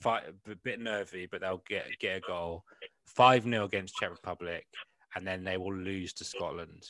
five, 0.00 0.22
a 0.50 0.54
bit 0.56 0.80
nervy, 0.80 1.26
but 1.30 1.40
they'll 1.40 1.62
get 1.68 1.86
get 1.98 2.18
a 2.18 2.20
goal. 2.20 2.64
Five 3.06 3.44
0 3.44 3.64
against 3.64 3.96
Czech 3.96 4.10
Republic, 4.10 4.66
and 5.14 5.26
then 5.26 5.44
they 5.44 5.56
will 5.56 5.74
lose 5.74 6.12
to 6.14 6.24
Scotland. 6.24 6.84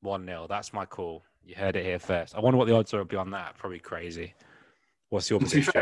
One 0.00 0.24
0 0.26 0.46
That's 0.48 0.72
my 0.72 0.86
call. 0.86 1.24
You 1.44 1.54
heard 1.54 1.76
it 1.76 1.84
here 1.84 1.98
first. 1.98 2.34
I 2.34 2.40
wonder 2.40 2.58
what 2.58 2.68
the 2.68 2.74
odds 2.74 2.94
are 2.94 3.04
beyond 3.04 3.32
that. 3.34 3.56
Probably 3.56 3.78
crazy. 3.78 4.34
What's 5.10 5.30
your 5.30 5.40
position? 5.40 5.72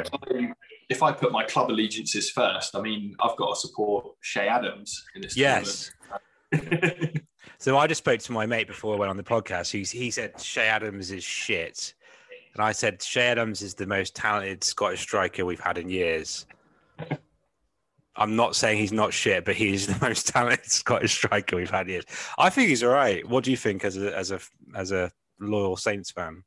if 0.88 1.02
I 1.02 1.12
put 1.12 1.32
my 1.32 1.44
club 1.44 1.70
allegiances 1.70 2.30
first, 2.30 2.76
I 2.76 2.80
mean, 2.80 3.16
I've 3.20 3.36
got 3.36 3.54
to 3.54 3.60
support 3.60 4.06
Che 4.22 4.46
Adams 4.46 5.04
in 5.14 5.22
this. 5.22 5.36
Yes. 5.36 5.90
so 7.58 7.76
I 7.76 7.86
just 7.86 7.98
spoke 7.98 8.20
to 8.20 8.32
my 8.32 8.46
mate 8.46 8.68
before 8.68 8.94
I 8.94 8.98
went 8.98 9.10
on 9.10 9.16
the 9.16 9.24
podcast. 9.24 9.70
He, 9.70 9.82
he 9.98 10.10
said 10.10 10.38
Che 10.38 10.62
Adams 10.62 11.10
is 11.10 11.24
shit. 11.24 11.94
And 12.54 12.62
I 12.62 12.72
said 12.72 13.00
Che 13.00 13.20
Adams 13.20 13.62
is 13.62 13.74
the 13.74 13.86
most 13.86 14.14
talented 14.14 14.62
Scottish 14.62 15.00
striker 15.00 15.44
we've 15.44 15.60
had 15.60 15.78
in 15.78 15.90
years. 15.90 16.46
I'm 18.18 18.34
not 18.34 18.56
saying 18.56 18.78
he's 18.78 18.92
not 18.92 19.12
shit, 19.12 19.44
but 19.44 19.56
he's 19.56 19.86
the 19.86 19.98
most 20.06 20.28
talented 20.28 20.70
Scottish 20.70 21.14
striker 21.14 21.56
we've 21.56 21.68
had 21.68 21.86
in 21.86 21.94
years. 21.94 22.04
I 22.38 22.48
think 22.48 22.68
he's 22.68 22.82
all 22.82 22.90
right. 22.90 23.28
What 23.28 23.44
do 23.44 23.50
you 23.50 23.56
think 23.56 23.84
as 23.84 23.96
a 23.96 24.16
as 24.16 24.30
a 24.30 24.40
as 24.74 24.92
a 24.92 25.10
loyal 25.40 25.76
Saints 25.76 26.12
fan? 26.12 26.44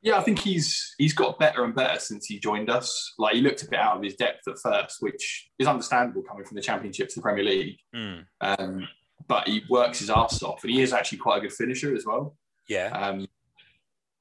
Yeah, 0.00 0.16
I 0.16 0.22
think 0.22 0.38
he's 0.38 0.94
he's 0.98 1.12
got 1.12 1.38
better 1.38 1.64
and 1.64 1.74
better 1.74 1.98
since 1.98 2.26
he 2.26 2.38
joined 2.38 2.70
us. 2.70 3.14
Like 3.18 3.34
he 3.34 3.40
looked 3.40 3.62
a 3.62 3.68
bit 3.68 3.80
out 3.80 3.96
of 3.96 4.02
his 4.02 4.14
depth 4.14 4.46
at 4.46 4.58
first, 4.62 4.98
which 5.00 5.50
is 5.58 5.66
understandable 5.66 6.22
coming 6.22 6.44
from 6.44 6.54
the 6.54 6.62
Championship 6.62 7.08
to 7.08 7.14
the 7.16 7.22
Premier 7.22 7.44
League. 7.44 7.78
Mm. 7.94 8.24
Um, 8.40 8.88
but 9.26 9.48
he 9.48 9.62
works 9.68 9.98
his 9.98 10.10
ass 10.10 10.42
off, 10.42 10.62
and 10.62 10.72
he 10.72 10.82
is 10.82 10.92
actually 10.92 11.18
quite 11.18 11.38
a 11.38 11.40
good 11.40 11.52
finisher 11.52 11.94
as 11.96 12.06
well. 12.06 12.36
Yeah. 12.68 12.88
Um, 12.88 13.26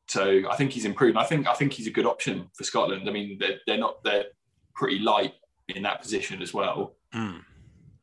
so 0.07 0.50
I 0.50 0.55
think 0.55 0.72
he's 0.72 0.86
improved. 0.86 1.17
I 1.17 1.25
think 1.25 1.48
I 1.48 1.53
think 1.53 1.74
he's 1.74 1.88
a 1.88 1.91
good 1.91 2.05
option 2.05 2.50
for 2.55 2.63
Scotland. 2.63 3.07
I 3.07 3.12
mean, 3.12 3.38
they're, 3.39 3.60
they're 3.67 3.77
not 3.77 4.03
they're 4.03 4.25
pretty 4.74 5.00
light 5.00 5.34
in 5.67 5.84
that 5.84 6.01
position 6.01 6.41
as 6.41 6.53
well. 6.53 6.96
Mm. 7.13 7.41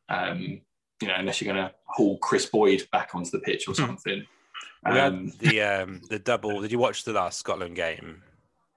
Um, 0.07 0.61
you 1.01 1.07
know, 1.07 1.15
unless 1.17 1.41
you're 1.41 1.53
going 1.53 1.65
to 1.65 1.73
haul 1.87 2.17
Kris 2.19 2.45
Boyd 2.45 2.87
back 2.91 3.15
onto 3.15 3.31
the 3.31 3.39
pitch 3.39 3.67
or 3.67 3.73
hmm. 3.73 3.85
something. 3.85 4.19
We 4.19 4.25
um, 4.85 4.93
had 4.93 5.39
the 5.39 5.61
um, 5.61 6.01
the 6.09 6.19
double. 6.19 6.61
Did 6.61 6.71
you 6.71 6.79
watch 6.79 7.03
the 7.03 7.13
last 7.13 7.39
Scotland 7.39 7.75
game? 7.75 8.21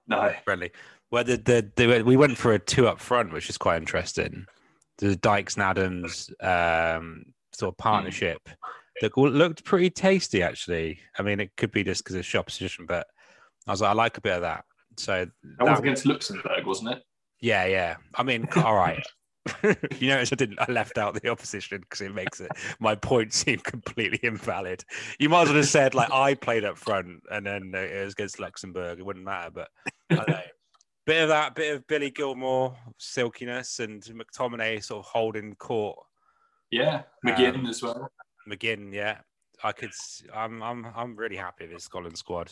No, 0.07 0.33
friendly. 0.43 0.71
Where 1.09 1.23
the, 1.23 1.37
the, 1.37 1.71
the 1.75 2.03
we 2.03 2.17
went 2.17 2.37
for 2.37 2.53
a 2.53 2.59
two 2.59 2.87
up 2.87 2.99
front, 2.99 3.33
which 3.33 3.49
is 3.49 3.57
quite 3.57 3.77
interesting. 3.77 4.45
The 4.97 5.15
Dykes 5.15 5.55
and 5.55 5.63
Adams 5.63 6.29
um, 6.41 7.25
sort 7.53 7.73
of 7.73 7.77
partnership 7.77 8.41
mm. 8.47 8.53
that 9.01 9.17
looked 9.17 9.63
pretty 9.63 9.89
tasty, 9.89 10.43
actually. 10.43 10.99
I 11.17 11.23
mean, 11.23 11.39
it 11.39 11.51
could 11.57 11.71
be 11.71 11.83
just 11.83 12.03
because 12.03 12.15
of 12.15 12.25
shot 12.25 12.47
position, 12.47 12.85
but 12.85 13.07
I 13.67 13.71
was 13.71 13.81
like, 13.81 13.91
I 13.91 13.93
like 13.93 14.17
a 14.17 14.21
bit 14.21 14.33
of 14.33 14.41
that. 14.41 14.65
So 14.97 15.25
that, 15.25 15.57
that 15.57 15.69
was 15.69 15.79
against 15.79 16.05
Luxembourg, 16.05 16.65
wasn't 16.65 16.91
it? 16.91 17.03
Yeah, 17.39 17.65
yeah. 17.65 17.95
I 18.15 18.23
mean, 18.23 18.47
all 18.57 18.75
right. 18.75 19.03
you 19.99 20.09
notice 20.09 20.31
I 20.31 20.35
didn't. 20.35 20.59
I 20.59 20.71
left 20.71 20.97
out 20.97 21.19
the 21.21 21.29
opposition 21.29 21.81
because 21.81 22.01
it 22.01 22.13
makes 22.13 22.39
it 22.39 22.51
my 22.79 22.95
point 22.95 23.33
seem 23.33 23.59
completely 23.59 24.19
invalid. 24.23 24.83
You 25.19 25.29
might 25.29 25.43
as 25.43 25.47
well 25.49 25.57
have 25.57 25.67
said 25.67 25.95
like 25.95 26.11
I 26.11 26.33
played 26.35 26.65
up 26.65 26.77
front 26.77 27.23
and 27.31 27.45
then 27.45 27.71
it 27.73 28.03
was 28.03 28.13
against 28.13 28.39
Luxembourg. 28.39 28.99
It 28.99 29.05
wouldn't 29.05 29.25
matter, 29.25 29.51
but 29.51 29.69
a 30.11 30.43
bit 31.05 31.23
of 31.23 31.29
that, 31.29 31.55
bit 31.55 31.75
of 31.75 31.87
Billy 31.87 32.11
Gilmour 32.11 32.75
silkiness 32.97 33.79
and 33.79 34.03
McTominay 34.03 34.83
sort 34.83 35.05
of 35.05 35.11
holding 35.11 35.55
court. 35.55 35.97
Yeah, 36.71 37.03
McGinn 37.25 37.55
um, 37.55 37.65
as 37.65 37.81
well. 37.81 38.11
McGinn, 38.47 38.93
yeah. 38.93 39.19
I 39.63 39.71
could. 39.71 39.91
I'm. 40.33 40.61
I'm. 40.63 40.87
I'm 40.95 41.15
really 41.15 41.35
happy 41.35 41.65
with 41.65 41.73
this 41.73 41.83
Scotland 41.83 42.17
squad. 42.17 42.51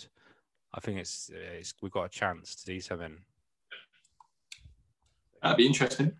I 0.73 0.81
think 0.81 0.99
it's, 0.99 1.31
it's 1.33 1.73
we've 1.81 1.91
got 1.91 2.03
a 2.03 2.09
chance 2.09 2.55
to 2.55 2.65
do 2.65 2.81
something. 2.81 3.17
That'd 5.41 5.57
be 5.57 5.65
interesting 5.65 6.13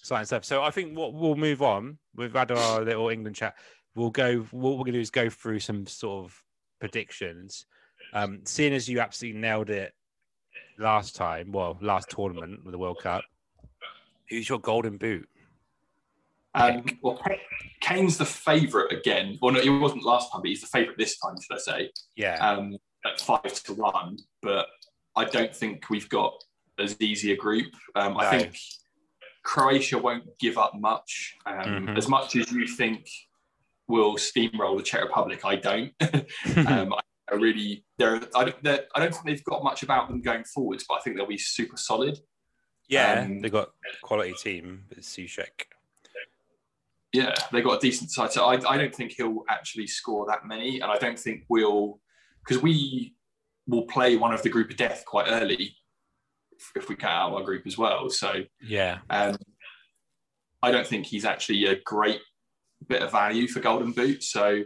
exciting 0.00 0.26
stuff. 0.26 0.44
So 0.44 0.62
I 0.62 0.70
think 0.70 0.96
what 0.96 1.14
we'll 1.14 1.36
move 1.36 1.62
on. 1.62 1.98
We've 2.14 2.32
had 2.32 2.50
our 2.50 2.82
little 2.82 3.08
England 3.08 3.36
chat. 3.36 3.56
We'll 3.94 4.10
go. 4.10 4.40
What 4.50 4.72
we're 4.72 4.84
going 4.84 4.86
to 4.86 4.92
do 4.92 5.00
is 5.00 5.10
go 5.10 5.28
through 5.28 5.60
some 5.60 5.86
sort 5.86 6.24
of 6.24 6.42
predictions. 6.80 7.66
Um, 8.12 8.40
seeing 8.44 8.72
as 8.72 8.88
you 8.88 9.00
absolutely 9.00 9.40
nailed 9.40 9.70
it 9.70 9.92
last 10.78 11.16
time, 11.16 11.52
well, 11.52 11.76
last 11.80 12.10
tournament 12.10 12.64
with 12.64 12.72
the 12.72 12.78
World 12.78 12.98
Cup. 13.02 13.24
Who's 14.30 14.48
your 14.48 14.58
golden 14.58 14.96
boot? 14.96 15.28
Um, 16.54 16.84
well, 17.02 17.20
Kane's 17.80 18.16
the 18.16 18.24
favourite 18.24 18.90
again. 18.90 19.38
Well, 19.42 19.52
no, 19.52 19.60
he 19.60 19.68
wasn't 19.68 20.04
last 20.04 20.32
time, 20.32 20.40
but 20.40 20.48
he's 20.48 20.62
the 20.62 20.66
favourite 20.66 20.96
this 20.98 21.18
time, 21.18 21.34
should 21.40 21.54
I 21.54 21.58
say? 21.58 21.90
Yeah. 22.16 22.36
Um, 22.36 22.76
at 23.04 23.20
five 23.20 23.62
to 23.64 23.74
one, 23.74 24.18
but 24.42 24.66
I 25.14 25.24
don't 25.24 25.54
think 25.54 25.90
we've 25.90 26.08
got 26.08 26.32
as 26.78 26.96
easy 27.00 27.32
a 27.32 27.36
group. 27.36 27.72
Um, 27.94 28.14
no. 28.14 28.20
I 28.20 28.38
think 28.38 28.58
Croatia 29.46 29.96
won't 29.96 30.24
give 30.40 30.58
up 30.58 30.74
much. 30.74 31.36
Um, 31.46 31.54
mm-hmm. 31.54 31.96
As 31.96 32.08
much 32.08 32.34
as 32.34 32.50
you 32.50 32.66
think 32.66 33.08
will 33.86 34.16
steamroll 34.16 34.76
the 34.76 34.82
Czech 34.82 35.04
Republic, 35.04 35.44
I 35.44 35.54
don't. 35.54 35.92
um, 36.66 36.92
I, 37.30 37.34
really, 37.34 37.84
they're, 37.96 38.20
I, 38.34 38.52
they're, 38.62 38.86
I 38.96 39.00
don't 39.00 39.14
think 39.14 39.24
they've 39.24 39.44
got 39.44 39.62
much 39.62 39.84
about 39.84 40.08
them 40.08 40.20
going 40.20 40.42
forwards, 40.44 40.84
but 40.88 40.96
I 40.96 41.00
think 41.00 41.16
they'll 41.16 41.28
be 41.28 41.38
super 41.38 41.76
solid. 41.76 42.18
Yeah, 42.88 43.20
um, 43.20 43.40
they've 43.40 43.52
got 43.52 43.70
quality 44.02 44.32
team. 44.32 44.82
Soucek. 44.98 45.66
Yeah, 47.12 47.32
they 47.52 47.62
got 47.62 47.76
a 47.76 47.80
decent 47.80 48.10
side. 48.10 48.32
So 48.32 48.46
I, 48.46 48.54
I 48.68 48.76
don't 48.76 48.94
think 48.94 49.12
he'll 49.12 49.44
actually 49.48 49.86
score 49.86 50.26
that 50.26 50.44
many, 50.44 50.80
and 50.80 50.90
I 50.90 50.98
don't 50.98 51.18
think 51.18 51.44
we'll 51.48 52.00
because 52.44 52.60
we 52.60 53.14
will 53.68 53.86
play 53.86 54.16
one 54.16 54.34
of 54.34 54.42
the 54.42 54.48
group 54.48 54.70
of 54.70 54.76
death 54.76 55.04
quite 55.06 55.26
early 55.28 55.76
if 56.74 56.88
we 56.88 56.96
cut 56.96 57.10
out 57.10 57.34
our 57.34 57.42
group 57.42 57.66
as 57.66 57.76
well. 57.78 58.10
So 58.10 58.42
yeah, 58.62 58.98
um, 59.10 59.36
I 60.62 60.70
don't 60.70 60.86
think 60.86 61.06
he's 61.06 61.24
actually 61.24 61.66
a 61.66 61.76
great 61.84 62.20
bit 62.88 63.02
of 63.02 63.12
value 63.12 63.48
for 63.48 63.60
Golden 63.60 63.92
Boot. 63.92 64.22
So 64.22 64.62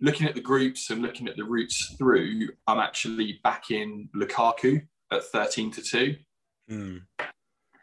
looking 0.00 0.26
at 0.26 0.34
the 0.34 0.40
groups 0.40 0.90
and 0.90 1.02
looking 1.02 1.28
at 1.28 1.36
the 1.36 1.44
routes 1.44 1.94
through, 1.98 2.48
I'm 2.66 2.78
actually 2.78 3.40
back 3.44 3.70
in 3.70 4.08
Lukaku 4.14 4.82
at 5.12 5.24
13 5.24 5.70
to 5.72 5.82
2. 5.82 6.16
Mm. 6.70 7.00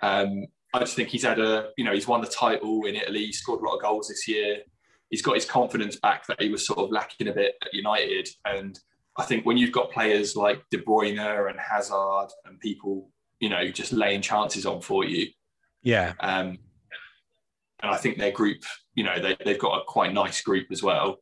Um, 0.02 0.46
I 0.74 0.80
just 0.80 0.96
think 0.96 1.10
he's 1.10 1.24
had 1.24 1.40
a, 1.40 1.70
you 1.78 1.86
know, 1.86 1.94
he's 1.94 2.08
won 2.08 2.22
the 2.22 2.28
title 2.28 2.86
in 2.86 2.96
Italy, 2.96 3.32
scored 3.32 3.62
a 3.62 3.66
lot 3.66 3.76
of 3.76 3.82
goals 3.82 4.10
this 4.10 4.28
year. 4.28 4.58
He's 5.10 5.22
got 5.22 5.36
his 5.36 5.46
confidence 5.46 5.96
back 5.98 6.28
that 6.28 6.42
he 6.42 6.50
was 6.50 6.66
sort 6.66 6.80
of 6.80 6.92
lacking 6.92 7.28
a 7.28 7.34
bit 7.34 7.56
at 7.64 7.74
United. 7.74 8.28
And 8.46 8.78
I 9.18 9.24
think 9.24 9.46
when 9.46 9.58
you've 9.58 9.72
got 9.72 9.92
players 9.92 10.36
like 10.36 10.62
De 10.70 10.78
Bruyne 10.78 11.50
and 11.50 11.60
Hazard 11.60 12.30
and 12.46 12.60
people 12.60 13.10
you 13.40 13.50
know, 13.50 13.68
just 13.70 13.94
laying 13.94 14.22
chances 14.22 14.66
on 14.66 14.82
for 14.82 15.06
you. 15.06 15.28
Yeah. 15.84 16.14
Um, 16.20 16.60
and 17.82 17.92
I 17.92 17.98
think 17.98 18.18
their 18.18 18.32
group, 18.32 18.64
you 18.96 19.04
know, 19.04 19.20
they, 19.20 19.38
they've 19.46 19.60
got 19.60 19.80
a 19.82 19.86
quite 19.86 20.14
nice 20.14 20.42
group 20.42 20.68
as 20.72 20.82
well. 20.82 21.18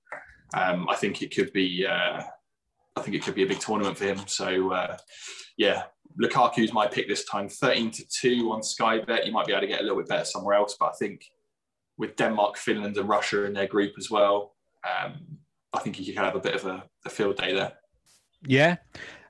Um, 0.54 0.88
I 0.90 0.96
think 0.96 1.22
it 1.22 1.36
could 1.36 1.52
be, 1.52 1.86
uh, 1.86 2.24
I 2.96 3.02
think 3.02 3.16
it 3.16 3.24
could 3.24 3.36
be 3.36 3.44
a 3.44 3.48
big 3.48 3.60
tournament 3.60 3.98
for 3.98 4.06
him. 4.06 4.20
So, 4.28 4.72
uh, 4.72 4.98
yeah, 5.58 5.84
Lukaku's 6.22 6.72
my 6.72 6.88
pick 6.88 7.10
this 7.10 7.26
time. 7.26 7.50
13 7.50 7.92
to 7.92 8.06
2 8.08 8.52
on 8.52 8.64
Sky 8.64 9.00
Bet. 9.00 9.26
You 9.26 9.34
might 9.34 9.46
be 9.46 9.52
able 9.52 9.62
to 9.62 9.68
get 9.68 9.82
a 9.82 9.84
little 9.84 9.98
bit 9.98 10.08
better 10.08 10.26
somewhere 10.26 10.56
else, 10.56 10.78
but 10.80 10.88
I 10.88 10.94
think 10.98 11.26
with 11.98 12.16
Denmark, 12.16 12.58
Finland, 12.58 12.98
and 12.98 13.10
Russia 13.10 13.46
in 13.46 13.54
their 13.54 13.68
group 13.68 13.94
as 13.98 14.10
well, 14.10 14.56
um, 14.86 15.40
I 15.74 15.80
think 15.80 16.00
you 16.00 16.06
could 16.06 16.24
have 16.24 16.36
a 16.36 16.40
bit 16.40 16.56
of 16.56 16.66
a, 16.66 16.84
a 17.06 17.10
field 17.10 17.38
day 17.38 17.54
there. 17.54 17.74
Yeah. 18.46 18.78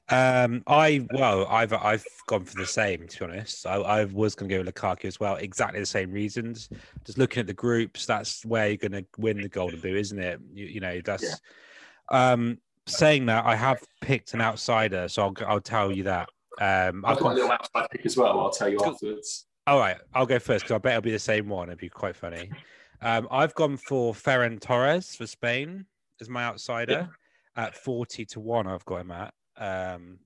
Um, 0.09 0.63
I 0.67 1.05
well, 1.13 1.47
I've 1.47 1.73
I've 1.73 2.05
gone 2.27 2.45
for 2.45 2.55
the 2.57 2.65
same 2.65 3.07
to 3.07 3.19
be 3.19 3.25
honest. 3.25 3.65
I, 3.65 3.75
I 3.75 4.05
was 4.05 4.35
going 4.35 4.49
to 4.49 4.55
go 4.55 4.63
with 4.63 4.73
Lukaku 4.73 5.05
as 5.05 5.19
well, 5.19 5.35
exactly 5.37 5.79
the 5.79 5.85
same 5.85 6.11
reasons. 6.11 6.69
Just 7.05 7.17
looking 7.17 7.41
at 7.41 7.47
the 7.47 7.53
groups, 7.53 8.05
that's 8.05 8.45
where 8.45 8.67
you're 8.67 8.77
going 8.77 8.91
to 8.91 9.05
win 9.17 9.41
the 9.41 9.49
Golden 9.49 9.79
Boot, 9.79 9.97
isn't 9.97 10.19
it? 10.19 10.39
You, 10.53 10.65
you 10.65 10.79
know, 10.79 11.01
that's. 11.03 11.23
Yeah. 11.23 12.33
Um, 12.33 12.59
saying 12.87 13.25
that, 13.25 13.45
I 13.45 13.55
have 13.55 13.79
picked 14.01 14.35
an 14.35 14.41
outsider, 14.41 15.07
so 15.07 15.23
I'll 15.23 15.33
I'll 15.47 15.61
tell 15.61 15.91
you 15.91 16.03
that. 16.03 16.29
Um, 16.61 17.03
I've, 17.03 17.17
I've 17.17 17.23
got 17.23 17.31
a 17.31 17.35
little 17.35 17.51
outside 17.51 17.87
pick 17.91 18.05
as 18.05 18.15
well. 18.15 18.39
I'll 18.39 18.51
tell 18.51 18.69
you 18.69 18.79
afterwards. 18.85 19.47
All 19.67 19.79
right, 19.79 19.97
I'll 20.13 20.27
go 20.27 20.37
first 20.37 20.65
because 20.65 20.75
I 20.75 20.77
bet 20.77 20.91
it'll 20.91 21.01
be 21.01 21.11
the 21.11 21.19
same 21.19 21.49
one. 21.49 21.69
It'd 21.69 21.79
be 21.79 21.89
quite 21.89 22.15
funny. 22.15 22.51
Um, 23.01 23.27
I've 23.31 23.55
gone 23.55 23.77
for 23.77 24.13
Ferran 24.13 24.59
Torres 24.59 25.15
for 25.15 25.25
Spain 25.25 25.85
as 26.21 26.29
my 26.29 26.45
outsider 26.45 27.09
yeah. 27.57 27.63
at 27.63 27.75
forty 27.75 28.23
to 28.25 28.39
one. 28.39 28.67
I've 28.67 28.85
got 28.85 29.01
him 29.01 29.11
at 29.11 29.33
um, 29.57 30.19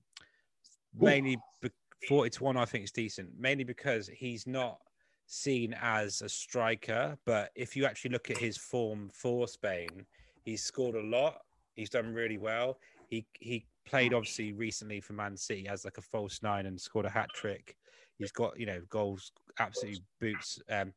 mainly 0.98 1.36
be- 1.60 1.70
forty 2.08 2.30
to 2.30 2.44
one. 2.44 2.56
I 2.56 2.64
think 2.64 2.84
is 2.84 2.92
decent, 2.92 3.30
mainly 3.38 3.64
because 3.64 4.08
he's 4.08 4.46
not 4.46 4.78
seen 5.26 5.74
as 5.80 6.22
a 6.22 6.28
striker, 6.28 7.16
but 7.24 7.50
if 7.54 7.76
you 7.76 7.84
actually 7.84 8.10
look 8.10 8.30
at 8.30 8.38
his 8.38 8.56
form 8.56 9.08
for 9.12 9.46
Spain, 9.46 10.04
he's 10.44 10.62
scored 10.62 10.96
a 10.96 11.02
lot. 11.02 11.38
He's 11.74 11.90
done 11.90 12.12
really 12.12 12.38
well. 12.38 12.78
He 13.08 13.26
he 13.38 13.66
played 13.86 14.12
obviously 14.12 14.52
recently 14.52 15.00
for 15.00 15.12
Man 15.14 15.36
City 15.36 15.66
as 15.68 15.84
like 15.84 15.98
a 15.98 16.02
false 16.02 16.42
nine 16.42 16.66
and 16.66 16.80
scored 16.80 17.06
a 17.06 17.10
hat 17.10 17.28
trick. 17.34 17.76
He's 18.18 18.32
got 18.32 18.58
you 18.58 18.66
know 18.66 18.80
goals, 18.88 19.32
absolutely 19.58 20.02
boots. 20.20 20.60
Um, 20.68 20.92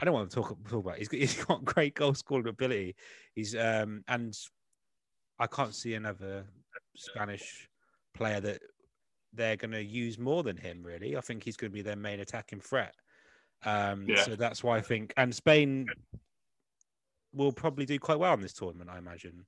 I 0.00 0.04
don't 0.04 0.14
want 0.14 0.30
to 0.30 0.36
talk, 0.36 0.48
talk 0.68 0.84
about. 0.84 0.98
It. 0.98 0.98
He's 0.98 1.08
got, 1.08 1.18
he's 1.20 1.44
got 1.44 1.64
great 1.64 1.94
goal 1.94 2.14
scoring 2.14 2.48
ability. 2.48 2.96
He's 3.34 3.54
um 3.54 4.02
and 4.08 4.36
I 5.38 5.46
can't 5.46 5.74
see 5.74 5.94
another 5.94 6.46
Spanish 6.96 7.68
player 8.14 8.40
that 8.40 8.60
they're 9.32 9.56
going 9.56 9.72
to 9.72 9.84
use 9.84 10.18
more 10.18 10.42
than 10.42 10.56
him. 10.56 10.82
Really, 10.82 11.16
I 11.16 11.20
think 11.20 11.44
he's 11.44 11.56
going 11.56 11.70
to 11.70 11.74
be 11.74 11.82
their 11.82 11.96
main 11.96 12.20
attacking 12.20 12.60
threat. 12.60 12.94
Um, 13.64 14.06
yeah. 14.08 14.22
So 14.22 14.36
that's 14.36 14.62
why 14.62 14.76
I 14.76 14.80
think, 14.80 15.14
and 15.16 15.34
Spain 15.34 15.86
will 17.32 17.52
probably 17.52 17.86
do 17.86 17.98
quite 17.98 18.18
well 18.18 18.34
in 18.34 18.40
this 18.40 18.52
tournament, 18.52 18.90
I 18.90 18.98
imagine. 18.98 19.44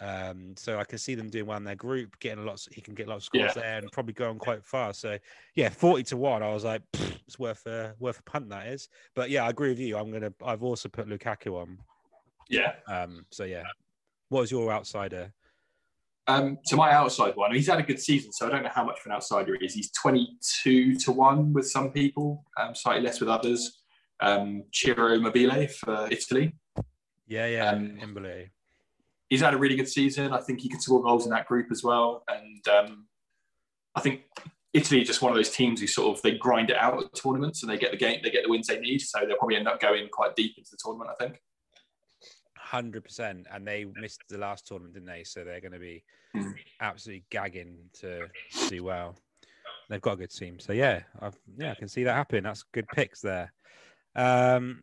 Um, 0.00 0.54
so 0.56 0.78
I 0.78 0.84
can 0.84 0.98
see 0.98 1.14
them 1.14 1.28
doing 1.28 1.46
well 1.46 1.56
in 1.56 1.64
their 1.64 1.74
group, 1.74 2.18
getting 2.20 2.44
a 2.44 2.46
lot. 2.46 2.64
He 2.70 2.80
can 2.80 2.94
get 2.94 3.06
a 3.06 3.10
lot 3.10 3.16
of 3.16 3.24
scores 3.24 3.52
yeah. 3.56 3.62
there, 3.62 3.78
and 3.78 3.90
probably 3.90 4.12
going 4.14 4.38
quite 4.38 4.64
far. 4.64 4.94
So 4.94 5.18
yeah, 5.56 5.70
forty 5.70 6.04
to 6.04 6.16
one. 6.16 6.42
I 6.42 6.54
was 6.54 6.64
like, 6.64 6.82
it's 7.26 7.38
worth 7.38 7.66
a 7.66 7.94
worth 7.98 8.20
a 8.20 8.22
punt 8.22 8.48
that 8.50 8.68
is. 8.68 8.88
But 9.16 9.28
yeah, 9.30 9.44
I 9.44 9.50
agree 9.50 9.70
with 9.70 9.80
you. 9.80 9.96
I'm 9.96 10.12
gonna. 10.12 10.32
I've 10.44 10.62
also 10.62 10.88
put 10.88 11.08
Lukaku 11.08 11.60
on. 11.60 11.78
Yeah. 12.48 12.74
Um. 12.86 13.26
So 13.30 13.42
yeah, 13.42 13.64
what 14.28 14.42
was 14.42 14.52
your 14.52 14.70
outsider? 14.70 15.32
Um, 16.28 16.58
so 16.62 16.76
my 16.76 16.92
outside 16.92 17.34
one, 17.36 17.54
he's 17.54 17.68
had 17.68 17.78
a 17.78 17.82
good 17.82 17.98
season, 17.98 18.32
so 18.32 18.46
I 18.46 18.50
don't 18.50 18.62
know 18.62 18.70
how 18.72 18.84
much 18.84 19.00
of 19.00 19.06
an 19.06 19.12
outsider 19.12 19.56
he 19.58 19.64
is. 19.64 19.72
He's 19.72 19.90
22 19.92 20.96
to 20.96 21.12
1 21.12 21.54
with 21.54 21.66
some 21.66 21.90
people, 21.90 22.44
um, 22.60 22.74
slightly 22.74 23.02
less 23.02 23.18
with 23.18 23.30
others. 23.30 23.80
Um, 24.20 24.64
Ciro 24.70 25.14
Immobile 25.14 25.68
for 25.68 26.06
Italy. 26.10 26.54
Yeah, 27.26 27.46
yeah, 27.46 27.70
um, 27.70 27.96
Immobile. 27.98 28.44
He's 29.30 29.40
had 29.40 29.54
a 29.54 29.56
really 29.56 29.76
good 29.76 29.88
season. 29.88 30.34
I 30.34 30.40
think 30.40 30.60
he 30.60 30.68
can 30.68 30.80
score 30.80 31.02
goals 31.02 31.24
in 31.24 31.30
that 31.30 31.46
group 31.46 31.68
as 31.70 31.82
well. 31.82 32.24
And 32.28 32.68
um, 32.68 33.06
I 33.94 34.00
think 34.00 34.22
Italy 34.74 35.00
is 35.00 35.06
just 35.06 35.22
one 35.22 35.32
of 35.32 35.36
those 35.36 35.50
teams 35.50 35.80
who 35.80 35.86
sort 35.86 36.14
of 36.14 36.22
they 36.22 36.32
grind 36.32 36.68
it 36.68 36.76
out 36.76 37.02
at 37.02 37.14
tournaments 37.14 37.62
and 37.62 37.72
they 37.72 37.78
get 37.78 37.90
the 37.90 37.96
game, 37.96 38.20
they 38.22 38.30
get 38.30 38.44
the 38.44 38.50
wins 38.50 38.66
they 38.66 38.78
need. 38.78 39.00
So 39.00 39.20
they'll 39.20 39.36
probably 39.36 39.56
end 39.56 39.68
up 39.68 39.80
going 39.80 40.08
quite 40.12 40.36
deep 40.36 40.58
into 40.58 40.70
the 40.70 40.78
tournament. 40.82 41.10
I 41.10 41.24
think 41.24 41.40
hundred 42.68 43.04
percent. 43.04 43.46
And 43.52 43.66
they 43.66 43.86
missed 44.00 44.22
the 44.28 44.38
last 44.38 44.66
tournament, 44.66 44.94
didn't 44.94 45.08
they? 45.08 45.24
So 45.24 45.44
they're 45.44 45.60
going 45.60 45.72
to 45.72 45.78
be 45.78 46.04
mm. 46.36 46.54
absolutely 46.80 47.24
gagging 47.30 47.76
to 48.00 48.28
do 48.68 48.84
well. 48.84 49.16
They've 49.88 50.00
got 50.02 50.12
a 50.12 50.16
good 50.16 50.30
team, 50.30 50.58
so 50.58 50.74
yeah, 50.74 51.00
I've, 51.20 51.36
yeah, 51.56 51.72
I 51.72 51.74
can 51.74 51.88
see 51.88 52.04
that 52.04 52.12
happening. 52.12 52.42
That's 52.42 52.62
good 52.74 52.86
picks 52.88 53.22
there. 53.22 53.50
Um, 54.14 54.82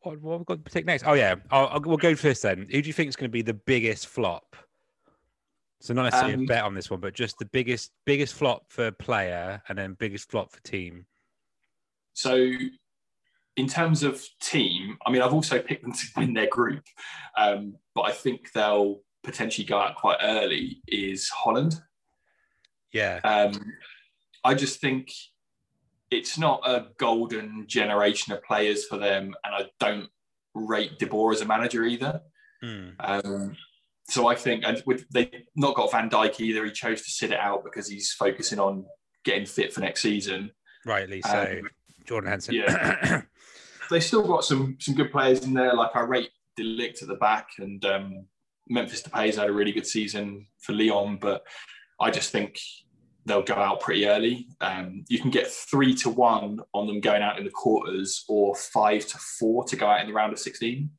what, 0.00 0.20
what 0.22 0.32
have 0.32 0.40
we 0.40 0.44
got 0.46 0.64
to 0.64 0.70
pick 0.70 0.86
next? 0.86 1.04
Oh 1.06 1.12
yeah, 1.12 1.34
I'll, 1.50 1.66
I'll, 1.66 1.80
we'll 1.80 1.98
go 1.98 2.14
for 2.14 2.28
this 2.28 2.40
then. 2.40 2.66
Who 2.70 2.80
do 2.80 2.86
you 2.86 2.94
think 2.94 3.10
is 3.10 3.16
going 3.16 3.28
to 3.28 3.32
be 3.32 3.42
the 3.42 3.52
biggest 3.52 4.06
flop? 4.06 4.56
So 5.80 5.92
not 5.92 6.04
necessarily 6.04 6.34
um, 6.34 6.42
a 6.44 6.46
bet 6.46 6.64
on 6.64 6.74
this 6.74 6.90
one, 6.90 7.00
but 7.00 7.12
just 7.12 7.38
the 7.38 7.44
biggest 7.44 7.92
biggest 8.06 8.32
flop 8.32 8.64
for 8.70 8.90
player 8.92 9.60
and 9.68 9.76
then 9.76 9.94
biggest 9.98 10.30
flop 10.30 10.50
for 10.50 10.60
team. 10.62 11.04
So 12.14 12.50
in 13.56 13.66
terms 13.66 14.02
of 14.02 14.22
team, 14.40 14.98
I 15.06 15.10
mean, 15.10 15.22
I've 15.22 15.32
also 15.32 15.58
picked 15.60 15.82
them 15.82 15.92
to 15.92 16.06
win 16.16 16.34
their 16.34 16.48
group, 16.48 16.84
um, 17.36 17.76
but 17.94 18.02
I 18.02 18.12
think 18.12 18.52
they'll 18.52 19.00
potentially 19.24 19.66
go 19.66 19.78
out 19.78 19.96
quite 19.96 20.18
early. 20.22 20.82
Is 20.86 21.28
Holland? 21.28 21.80
Yeah. 22.92 23.20
Um, 23.24 23.72
I 24.44 24.54
just 24.54 24.80
think 24.80 25.10
it's 26.10 26.38
not 26.38 26.60
a 26.64 26.88
golden 26.98 27.64
generation 27.66 28.32
of 28.32 28.42
players 28.42 28.84
for 28.84 28.98
them, 28.98 29.34
and 29.44 29.54
I 29.54 29.66
don't 29.80 30.08
rate 30.54 30.98
De 30.98 31.06
Boer 31.06 31.32
as 31.32 31.40
a 31.40 31.46
manager 31.46 31.84
either. 31.84 32.20
Mm. 32.62 32.94
Um, 32.98 33.56
so 34.08 34.28
I 34.28 34.34
think, 34.34 34.64
and 34.64 34.82
with 34.86 35.08
they've 35.10 35.30
not 35.56 35.74
got 35.74 35.90
Van 35.90 36.08
Dijk 36.08 36.40
either. 36.40 36.64
He 36.64 36.70
chose 36.70 37.02
to 37.02 37.10
sit 37.10 37.32
it 37.32 37.40
out 37.40 37.64
because 37.64 37.88
he's 37.88 38.12
focusing 38.12 38.58
on 38.58 38.84
getting 39.24 39.46
fit 39.46 39.72
for 39.72 39.80
next 39.80 40.02
season. 40.02 40.52
Rightly 40.84 41.22
so. 41.22 41.58
Um, 41.60 41.68
Jordan 42.04 42.30
Henson. 42.30 42.54
Yeah. 42.54 43.22
they 43.90 44.00
still 44.00 44.26
got 44.26 44.44
some 44.44 44.76
some 44.80 44.94
good 44.94 45.12
players 45.12 45.44
in 45.44 45.54
there. 45.54 45.74
Like 45.74 45.94
I 45.94 46.00
rate 46.00 46.30
De 46.56 46.62
Ligt 46.62 47.02
at 47.02 47.08
the 47.08 47.14
back, 47.16 47.48
and 47.58 47.84
um, 47.84 48.26
Memphis 48.68 49.02
Depay's 49.02 49.36
had 49.36 49.48
a 49.48 49.52
really 49.52 49.72
good 49.72 49.86
season 49.86 50.46
for 50.60 50.72
Lyon, 50.72 51.18
but 51.20 51.42
I 52.00 52.10
just 52.10 52.30
think 52.30 52.58
they'll 53.24 53.42
go 53.42 53.54
out 53.54 53.80
pretty 53.80 54.06
early. 54.06 54.46
Um, 54.60 55.04
you 55.08 55.18
can 55.18 55.30
get 55.30 55.48
three 55.48 55.94
to 55.96 56.10
one 56.10 56.60
on 56.72 56.86
them 56.86 57.00
going 57.00 57.22
out 57.22 57.38
in 57.38 57.44
the 57.44 57.50
quarters, 57.50 58.24
or 58.28 58.54
five 58.54 59.06
to 59.06 59.18
four 59.18 59.64
to 59.64 59.76
go 59.76 59.86
out 59.86 60.00
in 60.00 60.06
the 60.06 60.12
round 60.12 60.32
of 60.32 60.38
sixteen. 60.38 60.90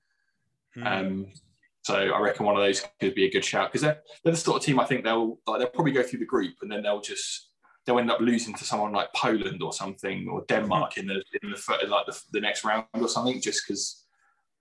Hmm. 0.73 0.88
Um, 0.88 1.26
so 1.84 1.95
I 1.95 2.19
reckon 2.19 2.45
one 2.45 2.58
of 2.58 2.62
those 2.62 2.84
could 3.00 3.15
be 3.15 3.26
a 3.26 3.32
good 3.32 3.45
shout 3.45 3.71
because 3.71 3.82
they're, 3.82 4.02
they're 4.23 4.34
the 4.34 4.38
sort 4.38 4.58
of 4.58 4.65
team 4.65 4.78
I 4.78 4.86
think 4.86 5.06
they'll 5.06 5.39
like, 5.47 5.60
they'll 5.60 5.69
probably 5.69 5.93
go 5.93 6.04
through 6.04 6.19
the 6.19 6.26
group 6.26 6.56
and 6.62 6.69
then 6.69 6.84
they'll 6.84 7.00
just 7.00 7.47
they'll 7.88 8.00
end 8.00 8.12
up 8.12 8.19
losing 8.19 8.54
to 8.54 8.65
someone 8.65 8.91
like 8.91 9.12
Poland 9.13 9.63
or 9.63 9.71
something 9.71 10.28
or 10.30 10.43
Denmark 10.50 10.97
in 10.97 11.08
the 11.08 11.23
in 11.41 11.50
the 11.50 11.88
like 11.88 12.06
the, 12.06 12.21
the 12.34 12.41
next 12.41 12.65
round 12.65 12.86
or 12.93 13.08
something, 13.08 13.41
just 13.41 13.63
because 13.65 14.06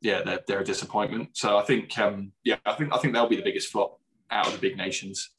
yeah 0.00 0.22
they're, 0.22 0.40
they're 0.46 0.60
a 0.60 0.64
disappointment. 0.64 1.30
So 1.36 1.58
I 1.58 1.64
think 1.64 1.98
um, 1.98 2.32
yeah 2.44 2.56
I 2.64 2.74
think 2.74 2.94
I 2.94 2.98
think 2.98 3.12
they'll 3.12 3.28
be 3.28 3.36
the 3.36 3.42
biggest 3.42 3.70
flop 3.72 3.98
out 4.30 4.46
of 4.46 4.52
the 4.52 4.58
big 4.60 4.76
nations. 4.76 5.30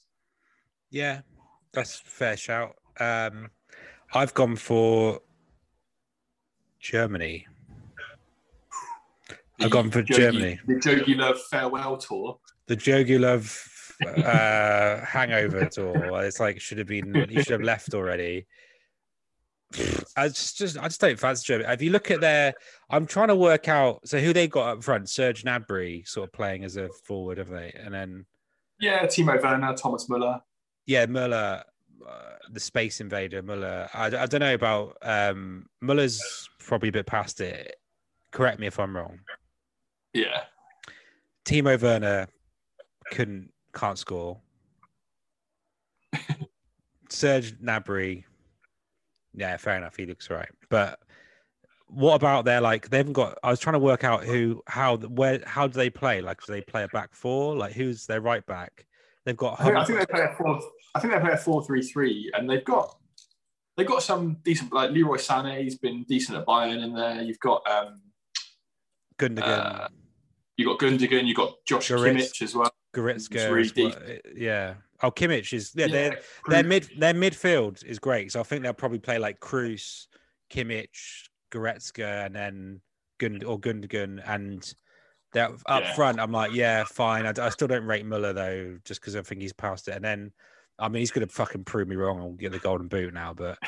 Yeah, 0.91 1.21
that's 1.71 1.95
fair 1.95 2.36
shout. 2.36 2.76
Um, 3.00 3.50
I've 4.13 4.34
gone 4.34 4.58
for 4.58 5.21
Germany. 6.80 7.47
I've 9.60 9.71
gone 9.71 9.89
for 9.89 10.04
Germany. 10.04 10.60
The 10.67 10.76
Jogi 10.76 11.15
Löw 11.15 11.36
farewell 11.50 11.97
tour. 11.97 12.38
The 12.67 12.76
Jogi 12.76 13.17
Löw 13.17 13.41
uh, 14.06 15.06
hangover 15.06 15.66
tour. 15.66 16.24
It's 16.24 16.40
like 16.40 16.62
should 16.62 16.78
have 16.78 16.88
been 16.88 17.14
you 17.30 17.42
should 17.42 17.54
have 17.54 17.62
left 17.62 17.94
already. 17.94 18.46
I 20.16 20.30
just, 20.30 20.58
just 20.58 20.78
I 20.78 20.84
just 20.84 21.02
don't 21.02 21.20
fancy 21.20 21.44
Germany. 21.46 21.72
If 21.74 21.82
you 21.82 21.92
look 21.92 22.10
at 22.10 22.22
their, 22.22 22.54
I'm 22.90 23.06
trying 23.06 23.28
to 23.28 23.36
work 23.36 23.68
out. 23.68 24.08
So 24.08 24.20
who 24.20 24.32
they 24.32 24.48
got 24.48 24.78
up 24.78 24.84
front? 24.84 25.10
Serge 25.10 25.44
Gnabry 25.44 26.08
sort 26.08 26.30
of 26.30 26.34
playing 26.34 26.64
as 26.64 26.78
a 26.78 26.90
forward, 27.04 27.38
haven't 27.38 27.56
they? 27.56 27.74
And 27.78 27.94
then 27.94 28.26
yeah, 28.80 29.06
Timo 29.06 29.42
Werner, 29.42 29.74
Thomas 29.76 30.08
Muller. 30.08 30.42
Yeah, 30.86 31.06
Muller, 31.06 31.64
uh, 32.08 32.22
the 32.52 32.60
space 32.60 33.02
invader 33.02 33.42
Muller. 33.42 33.90
I, 33.94 34.06
I 34.06 34.26
don't 34.26 34.40
know 34.40 34.54
about 34.54 34.98
um, 35.02 35.66
Muller's 35.82 36.50
probably 36.60 36.90
a 36.90 36.94
bit 36.94 37.06
past 37.06 37.42
it. 37.42 37.76
Correct 38.32 38.60
me 38.60 38.68
if 38.68 38.80
I'm 38.80 38.96
wrong. 38.96 39.20
Yeah. 40.14 40.44
Timo 41.46 41.82
Werner 41.82 42.28
couldn't 43.12 43.52
can't 43.78 43.98
score. 43.98 44.40
Serge 47.10 47.58
Gnabry, 47.60 48.24
yeah, 49.34 49.56
fair 49.58 49.78
enough. 49.78 49.96
He 49.96 50.06
looks 50.06 50.30
right, 50.30 50.50
but 50.70 51.00
what 51.88 52.16
about 52.16 52.44
their 52.44 52.60
like? 52.60 52.90
They 52.90 52.98
haven't 52.98 53.13
got. 53.13 53.38
I 53.44 53.50
was 53.50 53.60
trying 53.60 53.74
to 53.74 53.80
work 53.80 54.04
out 54.04 54.26
who, 54.26 54.62
how, 54.68 54.98
where, 54.98 55.42
how 55.46 55.68
do 55.68 55.74
they 55.74 55.90
play? 55.90 56.20
Like, 56.22 56.44
do 56.46 56.52
they 56.52 56.62
play 56.62 56.84
a 56.84 56.88
back 56.90 57.16
four? 57.16 57.56
Like, 57.56 57.72
who's 57.72 58.06
their 58.06 58.20
right 58.20 58.46
back? 58.46 58.86
They've 59.26 59.38
got. 59.38 59.60
I 59.62 59.86
think, 59.86 60.00
they 60.00 60.06
play 60.06 60.24
a 60.24 60.36
four. 60.36 60.60
I 60.96 61.00
think 61.00 61.13
they 61.13 61.20
play 61.20 61.32
a 61.32 61.38
four-three-three, 61.38 62.32
and 62.36 62.50
they've 62.50 62.66
got 62.66 62.98
they've 63.78 63.88
got 63.88 64.04
some 64.04 64.38
decent 64.44 64.74
like 64.74 64.92
Leroy 64.92 65.18
Sané, 65.18 65.62
he's 65.62 65.78
been 65.78 66.04
decent 66.04 66.38
at 66.38 66.46
Bayern 66.46 66.84
in 66.84 66.94
there. 66.94 67.22
You've 67.22 67.40
got 67.40 67.66
um 67.70 68.02
Gundogan. 69.18 69.44
Uh, 69.44 69.88
you 70.58 70.66
got 70.66 70.80
Gundogan. 70.80 71.26
You've 71.26 71.38
got 71.38 71.54
Josh 71.66 71.90
Goretz, 71.90 72.16
Kimmich 72.16 72.42
as 72.42 72.56
well. 72.56 72.72
Goretzka, 72.93 73.52
really 73.52 74.21
yeah. 74.36 74.76
Oh, 75.04 75.12
Kimmich 75.12 75.54
is 75.54 75.73
yeah. 75.76 75.86
yeah 75.86 75.91
their 75.91 76.19
their 76.47 76.63
mid 76.63 76.89
their 76.97 77.13
midfield 77.13 77.86
is 77.86 78.00
great. 78.00 78.32
So 78.32 78.39
I 78.39 78.43
think 78.43 78.63
they'll 78.63 78.73
probably 78.73 79.00
play 79.00 79.19
like 79.19 79.39
Kroos, 79.39 80.08
Kimmich, 80.52 81.28
Goretzka, 81.52 82.26
and 82.26 82.36
then 82.36 82.82
Gund 83.19 83.43
or 83.43 83.60
Gundogan 83.60 84.21
and. 84.26 84.73
That 85.34 85.52
up 85.65 85.84
yeah. 85.84 85.93
front, 85.93 86.21
I'm 86.21 86.32
like, 86.32 86.54
yeah, 86.54 86.86
fine. 86.86 87.26
I, 87.26 87.34
I 87.45 87.50
still 87.50 87.67
don't 87.67 87.84
rate 87.84 88.06
Muller 88.06 88.32
though, 88.32 88.78
just 88.86 89.02
because 89.02 89.13
I 89.13 89.21
think 89.21 89.41
he's 89.41 89.52
past 89.52 89.89
it. 89.89 89.95
And 89.95 90.04
then, 90.04 90.32
I 90.80 90.88
mean, 90.88 91.02
he's 91.02 91.12
going 91.12 91.28
to 91.28 91.32
fucking 91.32 91.65
prove 91.65 91.89
me 91.89 91.97
wrong 91.97 92.21
and 92.21 92.39
get 92.39 92.54
the 92.54 92.60
golden 92.60 92.88
boot 92.88 93.13
now. 93.13 93.34
But 93.34 93.60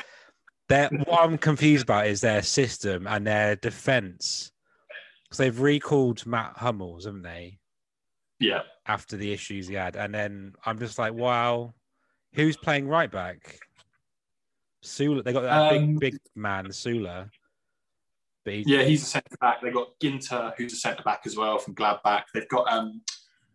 what 1.04 1.20
I'm 1.20 1.36
confused 1.36 1.82
about 1.82 2.06
is 2.06 2.22
their 2.22 2.42
system 2.42 3.06
and 3.06 3.26
their 3.26 3.56
defense 3.56 4.52
because 5.24 5.38
they've 5.38 5.60
recalled 5.60 6.26
Matt 6.26 6.56
Hummels, 6.56 7.04
haven't 7.04 7.22
they? 7.22 7.59
Yeah. 8.40 8.62
After 8.86 9.16
the 9.16 9.32
issues 9.32 9.68
he 9.68 9.74
had, 9.74 9.96
and 9.96 10.14
then 10.14 10.54
I'm 10.64 10.78
just 10.78 10.98
like, 10.98 11.12
wow, 11.12 11.74
who's 12.34 12.56
playing 12.56 12.88
right 12.88 13.10
back? 13.10 13.60
Süle. 14.84 15.22
They 15.22 15.32
got 15.32 15.42
that 15.42 15.74
um, 15.74 15.96
big, 15.96 16.12
big 16.12 16.20
man, 16.34 16.66
Süle. 16.68 17.28
But 18.44 18.54
he, 18.54 18.64
yeah, 18.66 18.82
he's 18.82 19.02
a 19.02 19.06
centre 19.06 19.36
back. 19.40 19.60
They 19.60 19.70
got 19.70 19.98
Ginter, 20.02 20.54
who's 20.56 20.72
a 20.72 20.76
centre 20.76 21.02
back 21.02 21.22
as 21.26 21.36
well 21.36 21.58
from 21.58 21.74
Gladbach. 21.74 22.24
They've 22.32 22.48
got 22.48 22.70
um, 22.72 23.02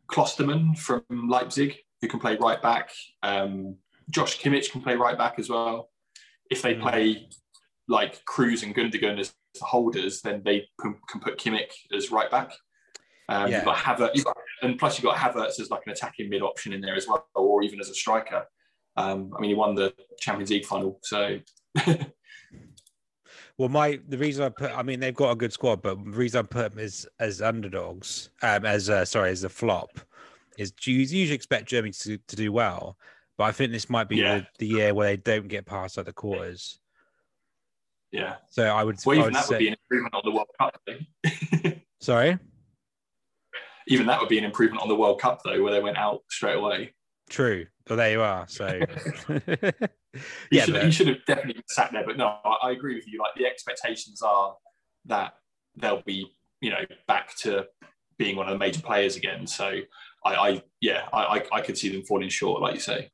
Klostermann 0.08 0.78
from 0.78 1.04
Leipzig, 1.10 1.78
who 2.02 2.08
can 2.08 2.20
play 2.20 2.38
right 2.38 2.62
back. 2.62 2.92
Um, 3.24 3.78
Josh 4.10 4.40
Kimmich 4.40 4.72
can 4.72 4.82
play 4.82 4.96
right 4.96 5.18
back 5.18 5.40
as 5.40 5.50
well. 5.50 5.90
If 6.52 6.62
they 6.62 6.76
mm. 6.76 6.82
play 6.82 7.28
like 7.88 8.24
Kroos 8.26 8.64
and 8.64 8.76
Gundogan 8.76 9.20
as 9.20 9.34
holders, 9.60 10.22
then 10.22 10.44
they 10.46 10.68
can 10.80 10.96
put 11.22 11.40
Kimmich 11.40 11.74
as 11.96 12.12
right 12.12 12.30
back. 12.30 12.52
Um, 13.28 13.50
yeah. 13.50 13.58
You've 13.58 13.66
got 13.66 13.78
Havertz, 13.78 14.12
you've 14.14 14.26
got, 14.26 14.38
and 14.62 14.78
plus 14.78 14.98
you've 14.98 15.06
got 15.06 15.18
Havertz 15.18 15.60
as 15.60 15.70
like 15.70 15.82
an 15.86 15.92
attacking 15.92 16.30
mid 16.30 16.42
option 16.42 16.74
in 16.74 16.82
there 16.82 16.96
as 16.96 17.08
well, 17.08 17.28
or 17.36 17.64
even 17.64 17.80
as 17.80 17.90
a 17.90 17.96
striker. 17.96 18.46
Um, 18.98 19.34
I 19.36 19.42
mean, 19.42 19.50
he 19.50 19.56
won 19.56 19.76
the 19.76 19.94
Champions 20.20 20.52
League 20.52 20.66
final, 20.66 21.00
so. 21.04 21.40
well, 23.58 23.70
my 23.70 24.00
the 24.08 24.18
reason 24.18 24.44
I 24.44 24.50
put, 24.50 24.72
I 24.72 24.84
mean, 24.84 25.00
they've 25.00 25.16
got 25.16 25.32
a 25.32 25.36
good 25.36 25.52
squad, 25.52 25.82
but 25.82 26.04
the 26.04 26.12
reason 26.12 26.40
I 26.40 26.44
put 26.44 26.72
them 26.72 26.80
as 26.84 27.08
as 27.20 27.42
underdogs, 27.42 28.30
um, 28.42 28.66
as 28.66 28.90
uh, 28.90 29.06
sorry, 29.06 29.32
as 29.32 29.44
a 29.44 29.50
flop, 29.50 30.00
is 30.58 30.74
you 30.84 30.96
usually 30.96 31.32
expect 31.32 31.68
Germany 31.68 31.94
to, 32.02 32.18
to 32.18 32.36
do 32.36 32.52
well, 32.52 32.98
but 33.38 33.46
I 33.46 33.52
think 33.52 33.72
this 33.72 33.90
might 33.90 34.08
be 34.08 34.18
yeah. 34.18 34.40
the, 34.40 34.48
the, 34.60 34.68
year 34.68 34.94
where 34.94 35.08
they 35.08 35.18
don't 35.18 35.48
get 35.48 35.66
past 35.66 35.98
like 35.98 36.06
the 36.06 36.14
quarters. 36.14 36.80
Yeah. 38.12 38.36
So 38.50 38.64
I 38.64 38.84
would. 38.84 38.98
Well, 39.06 39.18
even 39.18 39.26
would 39.26 39.36
that 39.36 39.46
say... 39.46 39.56
would 39.56 39.60
be 39.60 39.68
an 39.70 39.76
improvement 39.84 40.14
on 40.14 40.22
the 40.24 40.32
World 40.32 40.48
Cup. 40.58 40.80
Thing. 40.86 41.82
sorry. 42.00 42.40
Even 43.88 44.08
that 44.08 44.20
would 44.20 44.30
be 44.30 44.38
an 44.38 44.44
improvement 44.44 44.82
on 44.82 44.88
the 44.88 44.96
World 44.96 45.22
Cup, 45.22 45.42
though, 45.44 45.62
where 45.62 45.72
they 45.72 45.82
went 45.82 45.98
out 45.98 46.22
straight 46.30 46.56
away. 46.56 46.94
True. 47.30 47.66
Well, 47.90 47.98
there 47.98 48.12
you 48.12 48.22
are. 48.22 48.48
So 48.48 48.68
he, 49.28 49.34
yeah, 50.52 50.66
should, 50.66 50.74
but... 50.74 50.86
he 50.86 50.92
should 50.92 51.08
have 51.08 51.26
definitely 51.28 51.64
sat 51.68 51.92
there. 51.92 52.06
But 52.06 52.18
no, 52.18 52.38
I, 52.44 52.58
I, 52.64 52.72
agree 52.72 52.96
with 52.96 53.08
you. 53.08 53.20
Like 53.20 53.36
the 53.36 53.46
expectations 53.46 54.22
are 54.22 54.56
that 55.06 55.34
they'll 55.76 56.02
be, 56.04 56.32
you 56.62 56.72
know, 56.72 56.82
back 57.08 57.36
to 57.38 57.66
being 58.18 58.36
one 58.36 58.48
of 58.48 58.54
the 58.54 58.60
major 58.60 58.82
players 58.82 59.16
again. 59.16 59.46
So 59.48 59.80
I, 60.26 60.36
I 60.36 60.62
yeah, 60.82 61.08
I, 61.14 61.44
I, 61.52 61.62
could 61.62 61.78
see 61.78 61.90
them 61.90 62.04
falling 62.04 62.30
short, 62.30 62.62
like 62.62 62.76
you 62.76 62.80
say. 62.80 63.10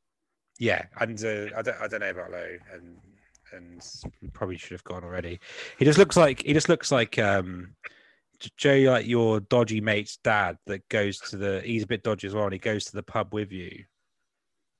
Yeah, 0.59 0.85
and 0.99 1.23
uh, 1.23 1.47
I 1.57 1.61
don't, 1.61 1.81
I 1.81 1.87
don't 1.87 1.99
know 2.01 2.09
about 2.09 2.31
Löw, 2.31 2.57
and 2.73 2.97
and 3.53 3.81
probably 4.33 4.57
should 4.57 4.71
have 4.71 4.83
gone 4.83 5.03
already. 5.03 5.39
He 5.77 5.85
just 5.85 5.97
looks 5.97 6.15
like 6.15 6.43
he 6.43 6.53
just 6.53 6.69
looks 6.69 6.91
like 6.91 7.17
um 7.19 7.75
Joe, 8.57 8.77
like 8.87 9.07
your 9.07 9.39
dodgy 9.39 9.81
mate's 9.81 10.17
dad 10.17 10.57
that 10.67 10.87
goes 10.89 11.19
to 11.29 11.37
the. 11.37 11.61
He's 11.63 11.83
a 11.83 11.87
bit 11.87 12.03
dodgy 12.03 12.27
as 12.27 12.33
well, 12.33 12.45
and 12.45 12.53
he 12.53 12.59
goes 12.59 12.85
to 12.85 12.93
the 12.93 13.03
pub 13.03 13.33
with 13.33 13.51
you 13.51 13.85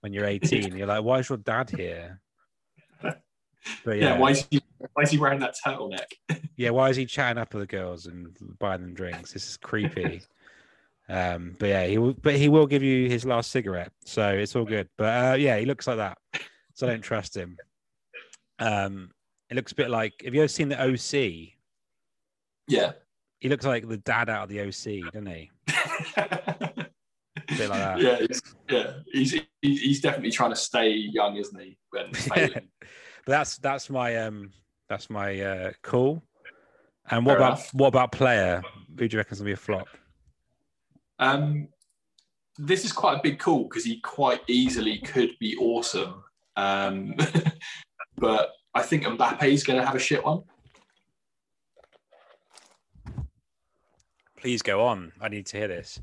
when 0.01 0.13
you're 0.13 0.25
18. 0.27 0.75
you're 0.75 0.87
like, 0.87 1.03
why 1.03 1.19
is 1.19 1.29
your 1.29 1.37
dad 1.37 1.69
here? 1.69 2.21
But 3.85 3.97
yeah, 3.97 4.13
yeah 4.13 4.17
why, 4.17 4.31
is 4.31 4.47
he, 4.49 4.61
why 4.93 5.03
is 5.03 5.11
he 5.11 5.17
wearing 5.17 5.39
that 5.39 5.55
turtleneck? 5.63 6.07
yeah, 6.57 6.71
why 6.71 6.89
is 6.89 6.97
he 6.97 7.05
chatting 7.05 7.39
up 7.39 7.53
with 7.53 7.61
the 7.61 7.67
girls 7.67 8.07
and 8.07 8.35
buying 8.59 8.81
them 8.81 8.93
drinks? 8.93 9.33
This 9.33 9.47
is 9.47 9.57
creepy. 9.57 10.23
um, 11.09 11.55
but 11.59 11.69
yeah, 11.69 11.85
he 11.85 11.97
will. 11.97 12.13
But 12.13 12.35
he 12.35 12.49
will 12.49 12.65
give 12.65 12.83
you 12.83 13.07
his 13.09 13.25
last 13.25 13.51
cigarette, 13.51 13.91
so 14.03 14.29
it's 14.29 14.55
all 14.55 14.65
good. 14.65 14.89
But 14.97 15.05
uh, 15.05 15.35
yeah, 15.35 15.57
he 15.57 15.65
looks 15.65 15.87
like 15.87 15.97
that, 15.97 16.17
so 16.73 16.87
I 16.87 16.91
don't 16.91 17.01
trust 17.01 17.37
him. 17.37 17.57
Um, 18.59 19.11
it 19.49 19.55
looks 19.55 19.73
a 19.73 19.75
bit 19.75 19.89
like. 19.89 20.13
Have 20.25 20.33
you 20.33 20.41
ever 20.41 20.47
seen 20.47 20.69
the 20.69 20.81
OC? 20.81 21.53
Yeah. 22.67 22.93
He 23.41 23.49
looks 23.49 23.65
like 23.65 23.87
the 23.87 23.97
dad 23.97 24.29
out 24.29 24.43
of 24.43 24.49
the 24.49 24.61
OC, 24.61 25.11
doesn't 25.11 25.25
he? 25.25 25.51
bit 27.57 27.69
like 27.69 27.79
that. 27.79 27.99
Yeah, 27.99 28.17
he's, 28.19 28.41
yeah, 28.69 28.93
he's 29.11 29.41
he's 29.61 30.01
definitely 30.01 30.31
trying 30.31 30.51
to 30.51 30.55
stay 30.55 30.91
young, 30.91 31.35
isn't 31.37 31.59
he? 31.59 31.77
When 31.89 32.11
but 32.29 32.63
that's 33.25 33.57
that's 33.57 33.89
my 33.89 34.15
um 34.17 34.51
that's 34.89 35.09
my 35.09 35.39
uh 35.39 35.71
call. 35.81 36.21
And 37.09 37.25
what 37.25 37.33
Fair 37.33 37.37
about 37.39 37.51
enough. 37.53 37.73
what 37.73 37.87
about 37.87 38.11
player? 38.11 38.61
Who 38.97 39.07
do 39.07 39.15
you 39.15 39.17
reckon's 39.17 39.39
gonna 39.39 39.49
be 39.49 39.53
a 39.53 39.57
flop? 39.57 39.87
Um, 41.19 41.67
this 42.57 42.85
is 42.85 42.91
quite 42.91 43.17
a 43.17 43.21
big 43.21 43.39
call 43.39 43.63
because 43.63 43.85
he 43.85 43.99
quite 44.01 44.41
easily 44.47 44.99
could 44.99 45.31
be 45.39 45.55
awesome. 45.57 46.23
Um, 46.55 47.15
but 48.17 48.51
I 48.73 48.81
think 48.81 49.03
Mbappe 49.03 49.43
is 49.43 49.63
going 49.63 49.79
to 49.79 49.85
have 49.85 49.95
a 49.95 49.99
shit 49.99 50.23
one. 50.23 50.41
Please 54.41 54.63
go 54.63 54.83
on. 54.83 55.11
I 55.21 55.29
need 55.29 55.45
to 55.47 55.57
hear 55.57 55.67
this. 55.67 56.01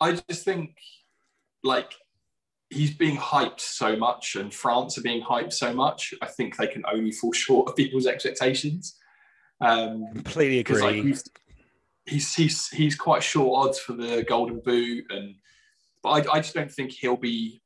I 0.00 0.20
just 0.28 0.44
think 0.44 0.76
like 1.62 1.92
he's 2.68 2.92
being 2.92 3.16
hyped 3.16 3.60
so 3.60 3.96
much 3.96 4.34
and 4.34 4.52
France 4.52 4.98
are 4.98 5.02
being 5.02 5.22
hyped 5.22 5.52
so 5.52 5.72
much. 5.72 6.12
I 6.20 6.26
think 6.26 6.56
they 6.56 6.66
can 6.66 6.82
only 6.92 7.12
fall 7.12 7.32
short 7.44 7.68
of 7.68 7.76
people's 7.76 8.06
expectations. 8.06 8.96
Um, 9.60 10.04
Completely 10.14 10.58
agree. 10.58 10.82
Like 10.82 10.94
he's, 10.96 11.24
he's, 12.06 12.34
he's 12.34 12.68
he's 12.68 12.96
quite 12.96 13.22
short 13.22 13.68
odds 13.68 13.78
for 13.78 13.92
the 13.92 14.24
Golden 14.28 14.60
Boot, 14.60 15.04
and 15.08 15.36
but 16.02 16.10
I, 16.10 16.32
I 16.34 16.40
just 16.40 16.54
don't 16.54 16.70
think 16.70 16.90
he'll 16.90 17.16
be 17.16 17.62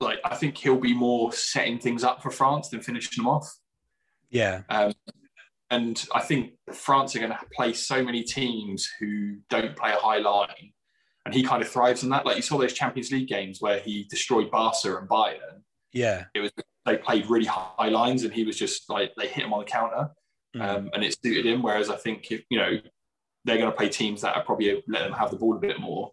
like 0.00 0.18
I 0.24 0.34
think 0.34 0.56
he'll 0.56 0.80
be 0.80 0.94
more 0.94 1.32
setting 1.32 1.78
things 1.78 2.02
up 2.02 2.22
for 2.22 2.30
France 2.30 2.70
than 2.70 2.80
finishing 2.80 3.22
them 3.22 3.28
off. 3.28 3.58
Yeah. 4.30 4.62
Um, 4.70 4.92
and 5.70 6.06
I 6.14 6.20
think 6.20 6.52
France 6.72 7.16
are 7.16 7.18
going 7.18 7.32
to 7.32 7.38
play 7.54 7.72
so 7.72 8.02
many 8.02 8.22
teams 8.22 8.88
who 9.00 9.36
don't 9.50 9.76
play 9.76 9.92
a 9.92 9.96
high 9.96 10.18
line. 10.18 10.72
And 11.24 11.34
he 11.34 11.42
kind 11.42 11.60
of 11.60 11.68
thrives 11.68 12.04
on 12.04 12.10
that. 12.10 12.24
Like 12.24 12.36
you 12.36 12.42
saw 12.42 12.56
those 12.56 12.72
Champions 12.72 13.10
League 13.10 13.26
games 13.26 13.60
where 13.60 13.80
he 13.80 14.06
destroyed 14.08 14.48
Barca 14.48 14.96
and 14.96 15.08
Bayern. 15.08 15.62
Yeah. 15.92 16.24
It 16.34 16.40
was 16.40 16.52
they 16.84 16.96
played 16.96 17.28
really 17.28 17.46
high 17.46 17.88
lines 17.88 18.22
and 18.22 18.32
he 18.32 18.44
was 18.44 18.56
just 18.56 18.88
like 18.88 19.12
they 19.16 19.26
hit 19.26 19.44
him 19.44 19.52
on 19.52 19.58
the 19.58 19.64
counter. 19.64 20.10
Mm. 20.56 20.62
Um, 20.62 20.90
and 20.94 21.02
it 21.02 21.16
suited 21.20 21.44
him. 21.44 21.62
Whereas 21.62 21.90
I 21.90 21.96
think 21.96 22.30
if 22.30 22.44
you 22.48 22.58
know 22.58 22.78
they're 23.44 23.58
going 23.58 23.70
to 23.70 23.76
play 23.76 23.88
teams 23.88 24.20
that 24.20 24.36
are 24.36 24.44
probably 24.44 24.82
let 24.86 25.02
them 25.02 25.12
have 25.12 25.30
the 25.30 25.36
ball 25.36 25.56
a 25.56 25.60
bit 25.60 25.80
more. 25.80 26.12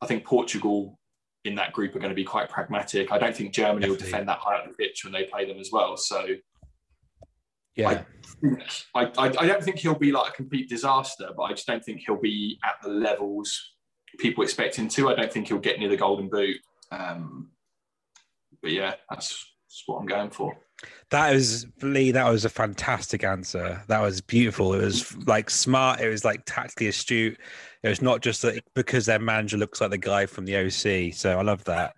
I 0.00 0.06
think 0.06 0.24
Portugal 0.24 0.98
in 1.44 1.54
that 1.54 1.72
group 1.72 1.94
are 1.94 2.00
going 2.00 2.10
to 2.10 2.16
be 2.16 2.24
quite 2.24 2.48
pragmatic. 2.48 3.10
I 3.12 3.18
don't 3.18 3.34
think 3.34 3.52
Germany 3.52 3.80
Definitely. 3.80 3.88
will 3.90 4.04
defend 4.04 4.28
that 4.28 4.38
high 4.38 4.56
up 4.56 4.68
the 4.68 4.74
pitch 4.74 5.04
when 5.04 5.12
they 5.12 5.24
play 5.24 5.46
them 5.46 5.58
as 5.58 5.70
well. 5.72 5.96
So 5.96 6.26
yeah. 7.76 7.88
I, 7.88 8.04
think, 8.40 8.62
I, 8.94 9.04
I, 9.18 9.26
I 9.26 9.46
don't 9.46 9.62
think 9.62 9.78
he'll 9.78 9.94
be 9.94 10.12
like 10.12 10.32
a 10.32 10.34
complete 10.34 10.68
disaster, 10.68 11.28
but 11.36 11.42
I 11.44 11.50
just 11.52 11.66
don't 11.66 11.84
think 11.84 12.02
he'll 12.06 12.20
be 12.20 12.58
at 12.64 12.76
the 12.82 12.88
levels 12.88 13.76
people 14.18 14.44
expect 14.44 14.76
him 14.76 14.88
to. 14.88 15.08
I 15.08 15.14
don't 15.14 15.32
think 15.32 15.48
he'll 15.48 15.58
get 15.58 15.78
near 15.78 15.88
the 15.88 15.96
golden 15.96 16.28
boot. 16.28 16.56
Um, 16.90 17.50
but 18.62 18.72
yeah, 18.72 18.94
that's, 19.10 19.54
that's 19.68 19.82
what 19.86 19.98
I'm 19.98 20.06
going 20.06 20.30
for. 20.30 20.56
That 21.10 21.32
was 21.32 21.66
Lee. 21.82 22.10
That 22.10 22.28
was 22.28 22.44
a 22.44 22.50
fantastic 22.50 23.24
answer. 23.24 23.82
That 23.88 24.00
was 24.00 24.20
beautiful. 24.20 24.74
It 24.74 24.84
was 24.84 25.16
like 25.26 25.48
smart. 25.48 26.00
It 26.00 26.08
was 26.08 26.24
like 26.24 26.42
tactically 26.44 26.88
astute. 26.88 27.38
It 27.82 27.88
was 27.88 28.02
not 28.02 28.20
just 28.20 28.42
that 28.42 28.62
because 28.74 29.06
their 29.06 29.18
manager 29.18 29.56
looks 29.56 29.80
like 29.80 29.90
the 29.90 29.98
guy 29.98 30.26
from 30.26 30.44
the 30.44 30.56
OC. 30.56 31.14
So 31.14 31.38
I 31.38 31.42
love 31.42 31.64
that. 31.64 31.94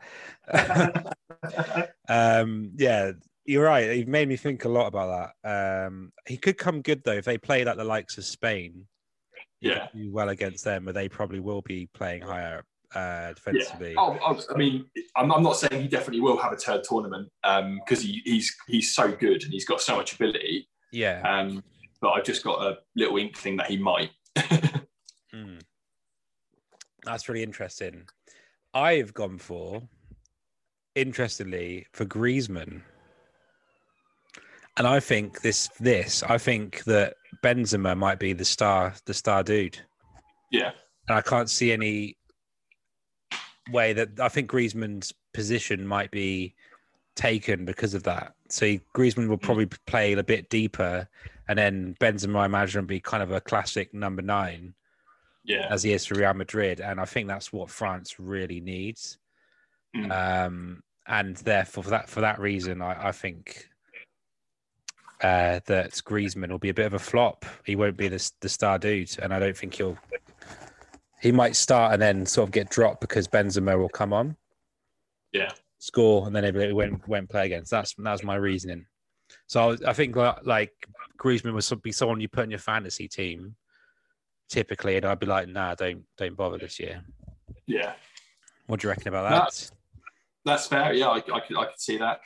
um, 2.09 2.71
yeah, 2.77 3.13
you're 3.49 3.65
right. 3.65 3.97
You've 3.97 4.09
made 4.09 4.29
me 4.29 4.37
think 4.37 4.67
a 4.67 4.69
lot 4.69 4.89
about 4.89 5.33
that. 5.43 5.87
Um, 5.87 6.13
he 6.27 6.37
could 6.37 6.59
come 6.59 6.83
good 6.83 7.03
though 7.03 7.13
if 7.13 7.25
they 7.25 7.39
play 7.39 7.65
like 7.65 7.79
the 7.79 7.85
likes 7.85 8.19
of 8.19 8.27
Spain. 8.27 8.87
Yeah, 9.61 9.89
do 9.95 10.13
well 10.13 10.29
against 10.29 10.65
them, 10.65 10.85
but 10.85 10.95
they 10.95 11.09
probably 11.09 11.41
will 11.41 11.63
be 11.63 11.89
playing 11.95 12.23
higher 12.23 12.63
uh, 12.95 13.33
defensively. 13.33 13.95
Yeah. 13.95 14.01
Oh, 14.01 14.19
oh, 14.23 14.41
I 14.55 14.57
mean, 14.59 14.85
I'm, 15.17 15.33
I'm, 15.33 15.43
not 15.43 15.57
saying 15.57 15.83
he 15.83 15.89
definitely 15.89 16.21
will 16.21 16.37
have 16.37 16.53
a 16.53 16.57
third 16.57 16.85
tournament 16.85 17.31
because 17.43 18.01
um, 18.01 18.05
he, 18.05 18.21
he's 18.25 18.55
he's 18.69 18.95
so 18.95 19.11
good 19.11 19.43
and 19.43 19.53
he's 19.53 19.65
got 19.65 19.81
so 19.81 19.97
much 19.97 20.13
ability. 20.13 20.69
Yeah. 20.93 21.23
Um, 21.25 21.65
but 22.03 22.11
I've 22.11 22.25
just 22.25 22.45
got 22.45 22.63
a 22.63 22.77
little 22.97 23.17
inkling 23.17 23.57
that 23.57 23.69
he 23.69 23.79
might. 23.79 24.11
mm. 24.37 25.61
That's 27.05 27.29
really 27.29 27.43
interesting. 27.43 28.05
I've 28.75 29.15
gone 29.15 29.39
for, 29.39 29.83
interestingly, 30.95 31.87
for 31.93 32.05
Griezmann. 32.05 32.83
And 34.79 34.87
I 34.87 35.01
think 35.01 35.41
this 35.41 35.69
this 35.81 36.23
I 36.23 36.39
think 36.39 36.85
that 36.85 37.15
Benzema 37.43 37.97
might 37.97 38.19
be 38.19 38.33
the 38.33 38.45
star 38.45 38.95
the 39.05 39.15
star 39.15 39.43
dude. 39.43 39.79
Yeah. 40.51 40.71
And 41.09 41.19
I 41.19 41.21
can't 41.21 41.51
see 41.51 41.73
any 41.73 42.17
way 43.71 43.93
that 43.93 44.21
I 44.21 44.29
think 44.29 44.51
Griezmann's 44.51 45.13
position 45.35 45.87
might 45.87 46.11
be 46.11 46.55
taken 47.17 47.65
because 47.65 47.95
of 47.95 48.05
that. 48.05 48.35
So 48.49 48.67
Griezmann 48.95 49.29
will 49.29 49.39
probably 49.39 49.67
play 49.67 50.13
a 50.13 50.23
bit 50.23 50.49
deeper, 50.49 51.09
and 51.49 51.59
then 51.59 51.97
Benzema, 52.01 52.41
I 52.41 52.47
imagine, 52.47 52.83
will 52.83 52.89
be 52.89 53.01
kind 53.01 53.23
of 53.23 53.31
a 53.31 53.41
classic 53.41 53.93
number 53.93 54.23
nine, 54.23 54.75
yeah, 55.45 55.67
as 55.71 55.83
he 55.83 55.93
is 55.93 56.07
for 56.07 56.15
Real 56.15 56.35
Madrid, 56.35 56.81
and 56.81 57.01
I 57.01 57.05
think 57.05 57.29
that's 57.29 57.53
what 57.53 57.71
France 57.71 58.19
really 58.19 58.61
needs. 58.61 59.19
Mm. 59.97 60.47
Um, 60.47 60.83
and 61.07 61.37
therefore, 61.39 61.85
for 61.85 61.91
that 61.91 62.09
for 62.09 62.21
that 62.21 62.39
reason, 62.39 62.81
I, 62.81 63.09
I 63.09 63.13
think 63.13 63.69
uh, 65.23 65.61
that 65.67 65.93
Griezmann 65.93 66.51
will 66.51 66.59
be 66.59 66.69
a 66.69 66.75
bit 66.75 66.87
of 66.87 66.95
a 66.95 66.99
flop. 66.99 67.45
He 67.65 67.77
won't 67.77 67.97
be 67.97 68.09
the, 68.09 68.31
the 68.41 68.49
star 68.49 68.79
dude, 68.79 69.17
and 69.21 69.33
I 69.35 69.39
don't 69.39 69.57
think 69.57 69.75
he'll 69.75 69.99
he 71.21 71.33
might 71.33 71.57
start 71.57 71.93
and 71.93 72.01
then 72.01 72.25
sort 72.27 72.49
of 72.49 72.53
get 72.53 72.71
dropped 72.71 73.01
because 73.01 73.27
Benzema 73.27 73.77
will 73.77 73.89
come 73.89 74.13
on. 74.13 74.37
Yeah. 75.33 75.51
Score 75.79 76.27
and 76.27 76.35
then 76.35 76.45
it 76.45 76.75
went 76.75 77.07
went 77.09 77.29
play 77.29 77.47
again. 77.47 77.65
So 77.65 77.77
that's 77.77 77.95
that's 77.99 78.23
my 78.23 78.37
reasoning. 78.37 78.87
So 79.47 79.77
I 79.87 79.93
think 79.93 80.17
like 80.17 80.73
Griezmann 81.19 81.53
would 81.53 81.83
be 81.83 81.93
someone 81.93 82.21
you 82.21 82.29
put 82.29 82.45
in 82.45 82.51
your 82.51 82.59
fantasy 82.59 83.09
team 83.09 83.57
typically, 84.49 84.97
and 84.97 85.05
I'd 85.05 85.19
be 85.19 85.27
like, 85.27 85.49
nah, 85.49 85.75
don't 85.75 86.05
don't 86.17 86.37
bother 86.37 86.59
this 86.59 86.79
year. 86.79 87.03
Yeah. 87.67 87.93
What 88.67 88.81
do 88.81 88.87
you 88.87 88.91
reckon 88.91 89.09
about 89.09 89.31
that? 89.31 89.39
That's, 89.45 89.73
that's 90.45 90.67
fair. 90.67 90.93
Yeah, 90.93 91.09
I, 91.09 91.17
I, 91.17 91.41
could 91.41 91.57
I 91.57 91.65
could 91.65 91.81
see 91.81 91.99
that. 91.99 92.21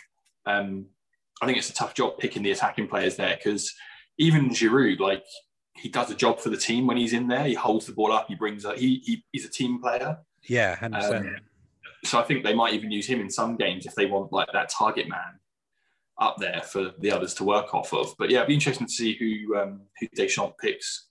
Um, 0.46 0.86
I 1.42 1.46
think 1.46 1.58
it's 1.58 1.70
a 1.70 1.74
tough 1.74 1.94
job 1.94 2.18
picking 2.18 2.44
the 2.44 2.52
attacking 2.52 2.86
players 2.86 3.16
there 3.16 3.36
because 3.36 3.74
even 4.16 4.50
Giroud, 4.50 5.00
like 5.00 5.24
he 5.76 5.88
does 5.88 6.10
a 6.10 6.14
job 6.14 6.38
for 6.38 6.50
the 6.50 6.56
team 6.56 6.86
when 6.86 6.96
he's 6.96 7.12
in 7.12 7.26
there. 7.26 7.44
He 7.44 7.54
holds 7.54 7.86
the 7.86 7.92
ball 7.92 8.12
up. 8.12 8.28
He 8.28 8.36
brings 8.36 8.64
up. 8.64 8.76
he, 8.76 9.02
he 9.04 9.24
he's 9.32 9.44
a 9.44 9.50
team 9.50 9.80
player. 9.80 10.18
Yeah, 10.48 10.76
um, 10.80 11.36
so 12.04 12.20
I 12.20 12.22
think 12.22 12.44
they 12.44 12.54
might 12.54 12.74
even 12.74 12.90
use 12.90 13.06
him 13.06 13.20
in 13.20 13.28
some 13.28 13.56
games 13.56 13.86
if 13.86 13.94
they 13.94 14.06
want 14.06 14.32
like 14.32 14.48
that 14.52 14.70
target 14.70 15.08
man 15.08 15.38
up 16.18 16.36
there 16.38 16.62
for 16.62 16.92
the 17.00 17.10
others 17.10 17.34
to 17.34 17.44
work 17.44 17.74
off 17.74 17.92
of. 17.92 18.14
But 18.18 18.30
yeah, 18.30 18.38
it'd 18.38 18.48
be 18.48 18.54
interesting 18.54 18.86
to 18.86 18.92
see 18.92 19.16
who 19.18 19.56
um, 19.56 19.82
who 19.98 20.06
Deschamps 20.14 20.54
picks 20.60 21.08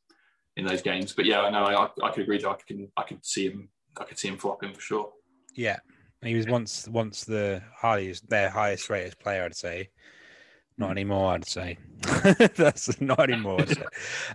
in 0.55 0.65
those 0.65 0.81
games. 0.81 1.11
But 1.13 1.25
yeah, 1.25 1.41
I 1.41 1.49
know 1.49 1.65
I, 1.65 1.89
I 2.05 2.11
could 2.11 2.23
agree 2.23 2.37
that 2.37 2.49
I 2.49 2.55
can 2.65 2.89
I 2.95 3.03
could 3.03 3.25
see 3.25 3.47
him 3.47 3.69
I 3.97 4.05
could 4.05 4.17
see 4.17 4.29
him 4.29 4.37
flopping 4.37 4.73
for 4.73 4.81
sure. 4.81 5.11
Yeah, 5.55 5.79
he 6.23 6.35
was 6.35 6.47
once 6.47 6.87
once 6.87 7.25
the 7.25 7.61
highest 7.75 8.29
their 8.29 8.49
highest 8.49 8.89
rated 8.89 9.19
player, 9.19 9.43
I'd 9.43 9.55
say. 9.55 9.89
Not 10.81 10.89
anymore, 10.89 11.33
I'd 11.33 11.47
say. 11.47 11.77
That's 12.55 12.99
not 12.99 13.29
anymore. 13.29 13.63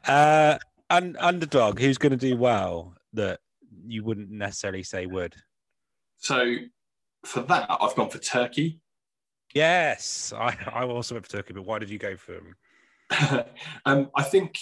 uh, 0.07 0.59
and 0.89 1.17
underdog, 1.19 1.81
who's 1.81 1.99
going 1.99 2.13
to 2.13 2.17
do 2.17 2.37
well 2.37 2.95
that 3.15 3.41
you 3.85 4.05
wouldn't 4.05 4.31
necessarily 4.31 4.85
say 4.85 5.07
would? 5.07 5.35
So 6.19 6.55
for 7.25 7.41
that, 7.41 7.67
I've 7.69 7.97
gone 7.97 8.11
for 8.11 8.19
Turkey. 8.19 8.81
Yes, 9.55 10.33
I, 10.37 10.57
I 10.73 10.85
also 10.85 11.17
went 11.17 11.27
for 11.27 11.33
Turkey, 11.33 11.53
but 11.53 11.65
why 11.65 11.81
did 11.81 11.91
you 11.91 11.99
go 11.99 12.17
for 12.17 12.35
them? 12.35 13.45
um, 13.85 14.11
I 14.15 14.23
think 14.23 14.57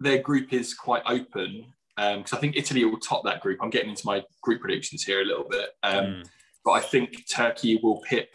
their 0.00 0.18
group 0.18 0.52
is 0.52 0.74
quite 0.74 1.02
open 1.06 1.64
because 1.96 2.32
um, 2.32 2.38
I 2.38 2.40
think 2.40 2.56
Italy 2.56 2.84
will 2.84 2.98
top 2.98 3.22
that 3.24 3.40
group. 3.40 3.60
I'm 3.62 3.70
getting 3.70 3.90
into 3.90 4.04
my 4.04 4.24
group 4.42 4.62
predictions 4.62 5.04
here 5.04 5.22
a 5.22 5.24
little 5.24 5.46
bit, 5.48 5.70
um, 5.84 6.04
mm. 6.04 6.28
but 6.64 6.72
I 6.72 6.80
think 6.80 7.28
Turkey 7.30 7.78
will 7.80 8.00
pip 8.00 8.30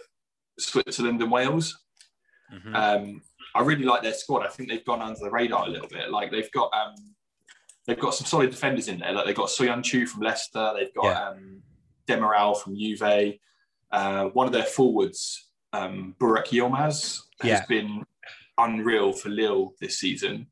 Switzerland 0.58 1.22
and 1.22 1.30
Wales. 1.30 1.78
Mm-hmm. 2.56 2.76
Um, 2.76 3.22
I 3.54 3.62
really 3.62 3.86
like 3.86 4.04
their 4.04 4.13
squad. 4.13 4.46
I 4.46 4.50
think 4.50 4.70
they've 4.70 4.86
gone 4.86 5.02
under 5.02 5.20
the 5.20 5.32
radar 5.32 5.65
a 5.65 5.70
little 5.70 5.88
bit. 5.88 6.12
Like 6.12 6.32
they've 6.32 6.52
got 6.52 6.72
um, 6.74 6.96
they've 7.86 8.00
got 8.00 8.13
some 8.13 8.26
solid 8.26 8.50
defenders 8.50 8.88
in 8.88 9.00
there. 9.00 9.13
Like 9.13 9.26
they've 9.26 9.36
got 9.36 9.50
Soyuncu 9.50 10.08
from 10.08 10.22
Leicester. 10.22 10.74
They've 10.76 10.94
got 10.94 11.06
yeah. 11.06 11.30
um, 11.30 11.62
Demiral 12.08 12.58
from 12.58 12.76
Juve. 12.76 13.38
Uh, 13.91 14.26
one 14.26 14.48
of 14.48 14.54
their 14.54 14.63
forwards, 14.63 15.50
um, 15.72 16.15
Burak 16.20 16.48
Yilmaz, 16.48 17.22
has 17.41 17.50
yeah. 17.50 17.65
been 17.68 18.04
unreal 18.58 19.13
for 19.13 19.30
Lille 19.30 19.74
this 19.80 20.00
season. 20.00 20.48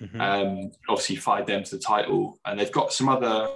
Mm-hmm. 0.00 0.20
Um, 0.20 0.70
obviously, 0.88 1.16
fired 1.16 1.46
them 1.46 1.64
to 1.64 1.76
the 1.76 1.82
title, 1.82 2.38
and 2.46 2.58
they've 2.58 2.72
got 2.72 2.92
some 2.92 3.08
other 3.08 3.48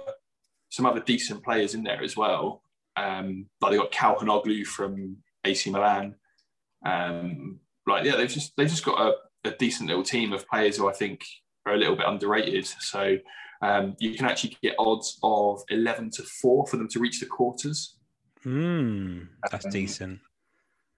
some 0.69 0.85
other 0.85 0.99
decent 0.99 1.43
players 1.43 1.73
in 1.73 1.83
there 1.83 2.03
as 2.03 2.17
well. 2.17 2.61
Um, 2.95 3.47
like 3.61 3.71
they 3.71 3.77
got 3.77 3.91
Calhanoglu 3.91 4.65
from 4.65 5.17
AC 5.45 5.69
Milan. 5.71 6.15
Um, 6.85 7.59
like 7.87 8.05
yeah, 8.05 8.15
they've 8.15 8.29
just 8.29 8.53
they've 8.55 8.69
just 8.69 8.85
got 8.85 8.99
a, 8.99 9.49
a, 9.49 9.51
decent 9.57 9.89
little 9.89 10.03
team 10.03 10.33
of 10.33 10.47
players 10.47 10.77
who 10.77 10.89
I 10.89 10.93
think 10.93 11.21
are 11.65 11.73
a 11.73 11.77
little 11.77 11.95
bit 11.95 12.07
underrated. 12.07 12.65
So 12.65 13.17
um, 13.61 13.95
you 13.99 14.15
can 14.15 14.25
actually 14.25 14.57
get 14.61 14.75
odds 14.79 15.17
of 15.23 15.61
eleven 15.69 16.09
to 16.11 16.23
four 16.23 16.65
for 16.67 16.77
them 16.77 16.87
to 16.89 16.99
reach 16.99 17.19
the 17.19 17.25
quarters. 17.25 17.97
Mm, 18.45 19.27
that's 19.51 19.65
um, 19.65 19.71
decent. 19.71 20.19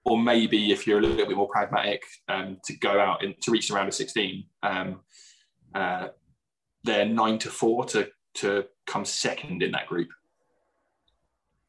Or 0.04 0.20
maybe 0.20 0.70
if 0.70 0.86
you're 0.86 0.98
a 0.98 1.02
little 1.02 1.26
bit 1.26 1.36
more 1.36 1.48
pragmatic, 1.48 2.02
um, 2.28 2.58
to 2.64 2.76
go 2.78 3.00
out 3.00 3.24
and 3.24 3.34
to 3.42 3.50
reach 3.50 3.68
the 3.68 3.74
round 3.74 3.88
of 3.88 3.94
sixteen. 3.94 4.44
Um, 4.62 5.00
uh, 5.74 6.08
they're 6.84 7.04
nine 7.04 7.38
to 7.38 7.50
four 7.50 7.84
to 7.86 8.08
to 8.34 8.64
come 8.86 9.04
second 9.04 9.62
in 9.62 9.72
that 9.72 9.86
group. 9.86 10.08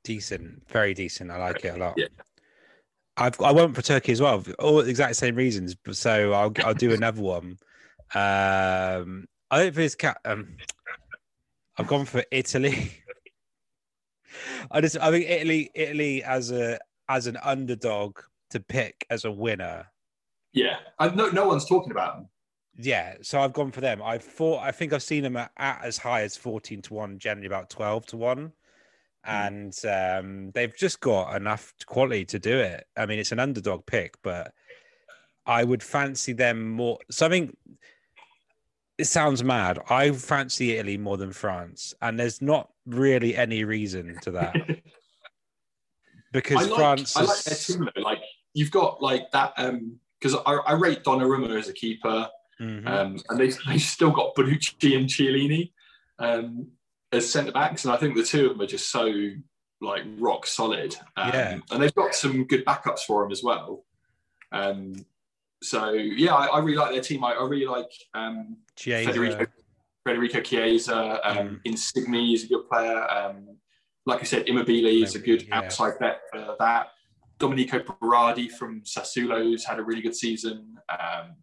Decent, 0.03 0.63
very 0.69 0.93
decent. 0.93 1.31
I 1.31 1.37
like 1.37 1.65
it 1.65 1.75
a 1.75 1.77
lot. 1.77 1.95
Yeah. 1.97 2.07
I've 3.17 3.39
I 3.41 3.51
went 3.51 3.75
for 3.75 3.81
Turkey 3.81 4.11
as 4.11 4.21
well, 4.21 4.43
all 4.59 4.83
the 4.83 4.89
exact 4.89 5.15
same 5.15 5.35
reasons. 5.35 5.75
So 5.91 6.33
I'll 6.33 6.53
I'll 6.63 6.73
do 6.73 6.93
another 6.93 7.21
one. 7.21 7.57
Um, 8.13 9.27
I 9.49 9.63
don't 9.63 9.75
think 9.75 9.85
it's 9.85 9.95
cat. 9.95 10.19
Um, 10.23 10.57
I've 11.77 11.87
gone 11.87 12.05
for 12.05 12.23
Italy. 12.31 12.91
I 14.71 14.81
just 14.81 14.97
I 14.97 15.11
think 15.11 15.29
Italy 15.29 15.71
Italy 15.73 16.23
as 16.23 16.51
a 16.51 16.79
as 17.09 17.27
an 17.27 17.37
underdog 17.43 18.19
to 18.51 18.59
pick 18.59 19.05
as 19.09 19.25
a 19.25 19.31
winner. 19.31 19.87
Yeah, 20.53 20.77
I, 20.99 21.09
no 21.09 21.29
no 21.29 21.47
one's 21.47 21.65
talking 21.65 21.91
about 21.91 22.17
them. 22.17 22.29
Yeah, 22.79 23.15
so 23.21 23.41
I've 23.41 23.53
gone 23.53 23.71
for 23.71 23.81
them. 23.81 24.01
I 24.03 24.19
thought 24.19 24.61
I 24.61 24.71
think 24.71 24.93
I've 24.93 25.03
seen 25.03 25.23
them 25.23 25.35
at, 25.35 25.51
at 25.57 25.83
as 25.83 25.97
high 25.97 26.21
as 26.21 26.37
fourteen 26.37 26.81
to 26.83 26.93
one, 26.93 27.17
generally 27.17 27.47
about 27.47 27.69
twelve 27.69 28.05
to 28.07 28.17
one. 28.17 28.51
And 29.27 29.77
um, 29.85 30.51
they've 30.51 30.75
just 30.75 30.99
got 30.99 31.35
enough 31.35 31.73
quality 31.85 32.25
to 32.25 32.39
do 32.39 32.57
it. 32.57 32.87
I 32.95 33.05
mean, 33.05 33.19
it's 33.19 33.31
an 33.31 33.39
underdog 33.39 33.85
pick, 33.85 34.15
but 34.23 34.53
I 35.45 35.63
would 35.63 35.83
fancy 35.83 36.33
them 36.33 36.69
more. 36.71 36.97
Something. 37.11 37.55
It 38.97 39.05
sounds 39.05 39.43
mad. 39.43 39.79
I 39.89 40.09
fancy 40.11 40.77
Italy 40.77 40.97
more 40.97 41.17
than 41.17 41.31
France, 41.31 41.93
and 42.01 42.19
there's 42.19 42.41
not 42.41 42.69
really 42.87 43.35
any 43.35 43.63
reason 43.63 44.17
to 44.23 44.31
that. 44.31 44.55
because 46.31 46.57
I 46.57 46.69
like, 46.69 46.79
France, 46.79 47.15
I 47.15 47.21
like 47.21 47.43
their 47.43 47.55
team 47.55 47.89
though. 47.93 48.01
Like 48.01 48.21
you've 48.53 48.71
got 48.71 49.03
like 49.03 49.29
that. 49.31 49.53
um 49.57 49.99
because 50.19 50.35
I, 50.47 50.53
I 50.53 50.73
rate 50.73 51.03
Donnarumma 51.03 51.59
as 51.59 51.69
a 51.69 51.73
keeper. 51.73 52.27
Mm-hmm. 52.59 52.87
Um, 52.87 53.17
and 53.29 53.39
they 53.39 53.51
they 53.67 53.77
still 53.77 54.09
got 54.09 54.33
Bonucci 54.33 54.97
and 54.97 55.07
Chiellini 55.07 55.71
um, 56.19 56.67
as 57.11 57.31
centre 57.31 57.51
backs, 57.51 57.85
and 57.85 57.93
I 57.93 57.97
think 57.97 58.15
the 58.15 58.23
two 58.23 58.47
of 58.47 58.53
them 58.53 58.61
are 58.61 58.67
just 58.67 58.91
so 58.91 59.11
like 59.81 60.03
rock 60.17 60.47
solid. 60.47 60.95
Um, 61.15 61.29
yeah. 61.33 61.59
And 61.71 61.81
they've 61.81 61.93
got 61.93 62.15
some 62.15 62.45
good 62.45 62.65
backups 62.65 63.01
for 63.01 63.23
them 63.23 63.31
as 63.31 63.43
well. 63.43 63.85
Um, 64.51 65.05
so 65.61 65.91
yeah, 65.91 66.35
I, 66.35 66.47
I, 66.47 66.59
really 66.59 66.77
like 66.77 66.91
their 66.91 67.01
team. 67.01 67.23
I, 67.23 67.33
I 67.33 67.45
really 67.45 67.65
like 67.65 67.91
um, 68.13 68.57
Federico, 68.77 69.45
Federico 70.05 70.41
Chiesa. 70.41 71.19
Um, 71.23 71.37
mm. 71.37 71.59
Insigne 71.65 72.33
is 72.33 72.45
a 72.45 72.47
good 72.47 72.67
player. 72.69 73.09
Um, 73.09 73.57
like 74.05 74.21
I 74.21 74.23
said, 74.23 74.47
Immobile 74.47 75.03
is 75.03 75.15
a 75.15 75.19
good 75.19 75.47
yeah. 75.47 75.57
outside 75.57 75.99
bet 75.99 76.21
for 76.31 76.55
that. 76.59 76.87
Domenico 77.39 77.79
Berardi 77.79 78.49
from 78.49 78.81
Sassuolo's 78.81 79.63
had 79.63 79.79
a 79.79 79.83
really 79.83 80.01
good 80.01 80.15
season. 80.15 80.77
Um, 80.89 81.35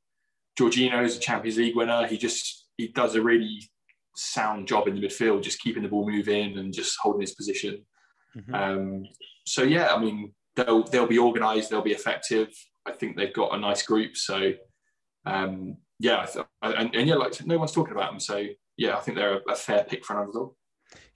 Jorginho 0.58 1.04
is 1.04 1.16
a 1.16 1.20
Champions 1.20 1.58
League 1.58 1.76
winner. 1.76 2.06
He 2.06 2.16
just 2.16 2.66
he 2.76 2.88
does 2.88 3.14
a 3.14 3.22
really 3.22 3.68
sound 4.14 4.68
job 4.68 4.88
in 4.88 4.94
the 4.94 5.06
midfield, 5.06 5.42
just 5.42 5.60
keeping 5.60 5.82
the 5.82 5.88
ball 5.88 6.08
moving 6.08 6.58
and 6.58 6.72
just 6.72 6.96
holding 7.00 7.20
his 7.20 7.34
position. 7.34 7.84
Mm-hmm. 8.36 8.54
Um, 8.54 9.04
so 9.46 9.62
yeah, 9.62 9.94
I 9.94 9.98
mean 9.98 10.32
they'll 10.56 10.84
they'll 10.84 11.06
be 11.06 11.18
organised, 11.18 11.70
they'll 11.70 11.82
be 11.82 11.92
effective. 11.92 12.48
I 12.86 12.92
think 12.92 13.16
they've 13.16 13.32
got 13.32 13.54
a 13.54 13.58
nice 13.58 13.82
group. 13.82 14.16
So 14.16 14.52
um, 15.26 15.76
yeah, 15.98 16.26
and, 16.62 16.94
and, 16.94 17.08
yeah, 17.08 17.14
like 17.14 17.44
no 17.46 17.58
one's 17.58 17.72
talking 17.72 17.94
about 17.94 18.10
them. 18.10 18.20
So 18.20 18.44
yeah, 18.76 18.96
I 18.96 19.00
think 19.00 19.16
they're 19.16 19.38
a, 19.38 19.52
a 19.52 19.54
fair 19.54 19.84
pick 19.84 20.04
for 20.04 20.14
an 20.14 20.20
underdog. 20.20 20.52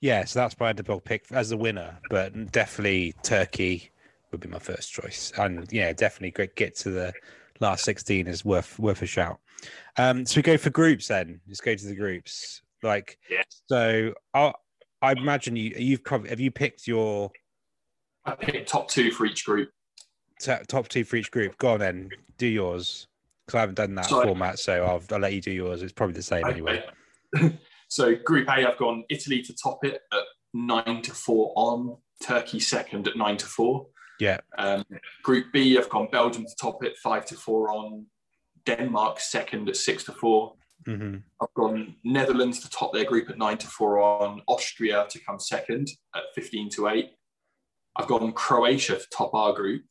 Yeah, 0.01 0.25
so 0.25 0.41
that's 0.41 0.59
my 0.59 0.71
underdog 0.71 1.05
pick 1.05 1.27
as 1.31 1.51
the 1.51 1.57
winner, 1.57 1.99
but 2.11 2.53
definitely 2.53 3.15
Turkey 3.23 3.91
would 4.31 4.41
be 4.41 4.49
my 4.49 4.59
first 4.59 4.93
choice, 4.93 5.33
and 5.39 5.67
yeah, 5.73 5.93
definitely 5.93 6.31
great 6.31 6.57
get 6.57 6.77
to 6.77 6.91
the 6.91 7.13
last 7.61 7.85
16 7.85 8.27
is 8.27 8.45
worth 8.45 8.79
worth 8.79 9.03
a 9.03 9.07
shout. 9.07 9.41
Um, 9.97 10.25
so 10.25 10.39
we 10.39 10.43
go 10.43 10.57
for 10.57 10.71
groups 10.71 11.09
then. 11.09 11.41
Let's 11.49 11.61
go 11.61 11.75
to 11.75 11.87
the 11.87 11.97
groups. 11.97 12.63
Like, 12.83 13.19
yeah. 13.31 13.43
so 13.67 14.15
I, 14.35 14.53
I 15.03 15.13
imagine 15.13 15.57
you 15.57 15.75
you've 15.77 16.05
probably 16.05 16.31
have 16.31 16.41
you 16.41 16.51
picked 16.51 16.87
your. 16.87 17.31
I 18.25 18.33
picked 18.33 18.69
top 18.69 18.89
two 18.89 19.11
for 19.11 19.27
each 19.27 19.45
group. 19.45 19.71
T- 20.41 20.53
top 20.67 20.89
two 20.89 21.05
for 21.05 21.17
each 21.17 21.31
group. 21.31 21.57
Go 21.59 21.73
on 21.73 21.81
then, 21.81 22.11
do 22.37 22.47
yours 22.47 23.09
because 23.49 23.57
I 23.57 23.61
haven't 23.61 23.77
done 23.77 23.95
that 23.95 24.05
so, 24.05 24.23
format, 24.23 24.59
so 24.59 24.85
I'll, 24.85 25.03
I'll 25.11 25.21
let 25.21 25.33
you 25.33 25.41
do 25.41 25.51
yours. 25.51 25.83
It's 25.83 25.93
probably 25.93 26.13
the 26.15 26.23
same 26.23 26.45
okay. 26.45 26.53
anyway. 26.53 26.85
so 27.89 28.15
Group 28.15 28.47
A, 28.49 28.69
I've 28.69 28.77
gone 28.77 29.05
Italy 29.09 29.41
to 29.41 29.55
top 29.55 29.87
it 29.87 30.03
at 30.13 30.23
nine 30.53 31.01
to 31.03 31.13
four 31.13 31.55
on, 31.57 31.97
Turkey 32.23 32.61
second 32.61 33.09
at 33.09 33.17
nine 33.17 33.39
to 33.39 33.47
four. 33.47 33.87
Yeah. 34.21 34.41
Um, 34.59 34.85
group 35.23 35.47
B, 35.51 35.79
I've 35.79 35.89
gone 35.89 36.09
Belgium 36.13 36.45
to 36.45 36.55
top 36.61 36.85
it, 36.85 36.99
five 36.99 37.25
to 37.27 37.35
four 37.37 37.71
on. 37.71 38.05
Denmark 38.67 39.19
second 39.19 39.67
at 39.71 39.77
six 39.77 40.05
to 40.05 40.13
4 40.13 40.53
i 40.53 40.58
mm-hmm. 40.89 41.17
I've 41.41 41.55
gone 41.55 41.95
Netherlands 42.05 42.61
to 42.61 42.71
top 42.71 42.93
their 42.93 43.05
group 43.05 43.31
at 43.31 43.39
nine 43.39 43.59
to 43.59 43.67
four 43.67 44.01
on. 44.01 44.43
Austria 44.49 45.07
to 45.11 45.19
come 45.21 45.39
second 45.39 45.91
at 46.15 46.23
fifteen 46.35 46.69
to 46.71 46.89
eight. 46.89 47.11
I've 47.97 48.09
gone 48.09 48.33
Croatia 48.33 48.97
to 48.97 49.07
top 49.13 49.35
our 49.35 49.53
group, 49.53 49.83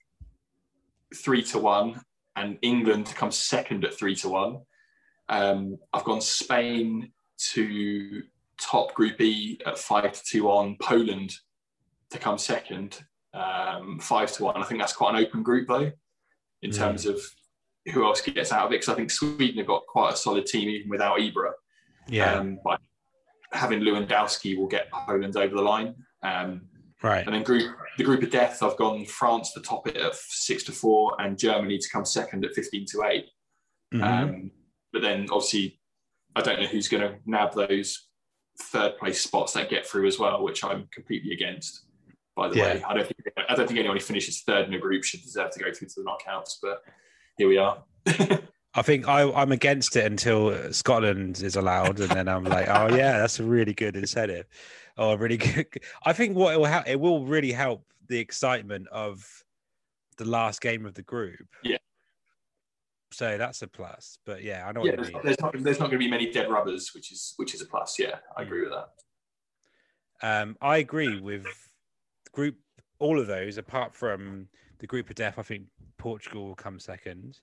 three 1.15 1.43
to 1.43 1.59
one, 1.59 2.01
and 2.35 2.57
England 2.61 3.05
to 3.07 3.15
come 3.15 3.31
second 3.31 3.85
at 3.85 3.93
three 3.93 4.15
to 4.17 4.29
one. 4.29 4.59
Um, 5.29 5.77
I've 5.93 6.05
gone 6.05 6.21
Spain 6.21 7.11
to 7.51 8.23
top 8.59 8.93
Group 8.93 9.19
E 9.21 9.59
at 9.65 9.77
five 9.77 10.11
to 10.13 10.23
two 10.23 10.49
on 10.49 10.77
Poland 10.81 11.33
to 12.09 12.17
come 12.17 12.37
second, 12.37 13.03
um, 13.33 13.99
five 13.99 14.31
to 14.33 14.43
one. 14.45 14.57
I 14.57 14.63
think 14.63 14.79
that's 14.79 14.93
quite 14.93 15.15
an 15.15 15.25
open 15.25 15.43
group 15.43 15.67
though, 15.67 15.91
in 16.61 16.71
mm. 16.71 16.77
terms 16.77 17.05
of 17.05 17.19
who 17.93 18.05
else 18.05 18.21
gets 18.21 18.51
out 18.51 18.65
of 18.65 18.71
it. 18.71 18.75
Because 18.75 18.89
I 18.89 18.95
think 18.95 19.11
Sweden 19.11 19.57
have 19.57 19.67
got 19.67 19.85
quite 19.87 20.13
a 20.13 20.17
solid 20.17 20.45
team 20.45 20.69
even 20.69 20.89
without 20.89 21.19
Ibra. 21.19 21.51
Yeah. 22.07 22.33
Um, 22.33 22.59
but 22.63 22.79
having 23.53 23.81
Lewandowski 23.81 24.57
will 24.57 24.67
get 24.67 24.91
Poland 24.91 25.35
over 25.35 25.55
the 25.55 25.61
line. 25.61 25.95
Um, 26.23 26.61
right. 27.01 27.25
And 27.25 27.35
then 27.35 27.43
group 27.43 27.75
the 27.97 28.03
group 28.03 28.23
of 28.23 28.29
death, 28.29 28.61
I've 28.61 28.77
gone 28.77 29.05
France 29.05 29.53
to 29.53 29.61
top 29.61 29.87
it 29.87 29.97
at 29.97 30.15
six 30.15 30.63
to 30.63 30.71
four, 30.71 31.15
and 31.19 31.37
Germany 31.37 31.77
to 31.77 31.89
come 31.89 32.05
second 32.05 32.45
at 32.45 32.53
fifteen 32.53 32.85
to 32.91 33.03
8 33.03 33.25
mm-hmm. 33.93 34.03
um, 34.03 34.51
but 34.93 35.01
then 35.01 35.27
obviously, 35.31 35.79
I 36.35 36.41
don't 36.41 36.59
know 36.61 36.67
who's 36.67 36.87
going 36.87 37.03
to 37.03 37.17
nab 37.25 37.53
those 37.53 38.07
third 38.61 38.97
place 38.97 39.21
spots 39.21 39.53
that 39.53 39.69
get 39.69 39.85
through 39.85 40.07
as 40.07 40.19
well, 40.19 40.43
which 40.43 40.63
I'm 40.63 40.87
completely 40.91 41.33
against. 41.33 41.83
By 42.35 42.49
the 42.49 42.57
yeah. 42.57 42.63
way, 42.63 42.83
I 42.83 42.93
don't 42.93 43.07
think 43.07 43.19
I 43.49 43.55
don't 43.55 43.67
think 43.67 43.79
anyone 43.79 43.97
who 43.97 44.03
finishes 44.03 44.41
third 44.41 44.67
in 44.67 44.73
a 44.73 44.79
group 44.79 45.03
should 45.03 45.21
deserve 45.21 45.51
to 45.51 45.59
go 45.59 45.73
through 45.73 45.87
to 45.87 45.93
the 45.97 46.03
knockouts, 46.03 46.57
but 46.61 46.83
here 47.37 47.47
we 47.47 47.57
are. 47.57 47.83
I 48.73 48.83
think 48.83 49.07
I, 49.07 49.21
am 49.21 49.51
against 49.51 49.95
it 49.95 50.05
until 50.05 50.71
Scotland 50.71 51.41
is 51.41 51.55
allowed, 51.55 51.99
and 51.99 52.11
then 52.11 52.27
I'm 52.27 52.43
like, 52.43 52.67
oh 52.67 52.95
yeah, 52.95 53.17
that's 53.17 53.39
a 53.39 53.43
really 53.43 53.73
good 53.73 53.95
incentive. 53.95 54.45
Oh, 54.97 55.15
really 55.15 55.37
good. 55.37 55.67
I 56.05 56.13
think 56.13 56.35
what 56.35 56.53
it 56.53 56.57
will 56.59 56.65
help, 56.65 56.87
it 56.87 56.99
will 56.99 57.25
really 57.25 57.51
help 57.51 57.85
the 58.07 58.19
excitement 58.19 58.87
of 58.89 59.25
the 60.17 60.25
last 60.25 60.61
game 60.61 60.85
of 60.85 60.93
the 60.93 61.01
group. 61.01 61.47
Yeah. 61.63 61.77
So 63.11 63.37
that's 63.37 63.61
a 63.61 63.67
plus. 63.67 64.19
But 64.25 64.43
yeah, 64.43 64.67
I 64.67 64.71
know. 64.71 64.85
Yeah, 64.85 64.95
there's, 64.95 65.11
there's, 65.23 65.41
not 65.41 65.55
there's 65.57 65.79
not 65.79 65.89
going 65.89 65.99
to 65.99 66.05
be 66.05 66.09
many 66.09 66.31
dead 66.31 66.49
rubbers, 66.49 66.91
which 66.93 67.11
is 67.11 67.33
which 67.37 67.55
is 67.55 67.61
a 67.61 67.65
plus. 67.65 67.97
Yeah, 67.97 68.17
I 68.35 68.43
agree 68.43 68.61
with 68.61 68.71
that. 68.71 68.89
Um, 70.21 70.57
I 70.61 70.77
agree 70.77 71.19
with 71.19 71.45
group 72.31 72.57
all 72.99 73.19
of 73.19 73.27
those 73.27 73.57
apart 73.57 73.95
from 73.95 74.47
the 74.79 74.87
group 74.87 75.09
of 75.09 75.15
death. 75.15 75.39
I 75.39 75.43
think 75.43 75.63
Portugal 75.97 76.47
will 76.47 76.55
come 76.55 76.79
second, 76.79 77.39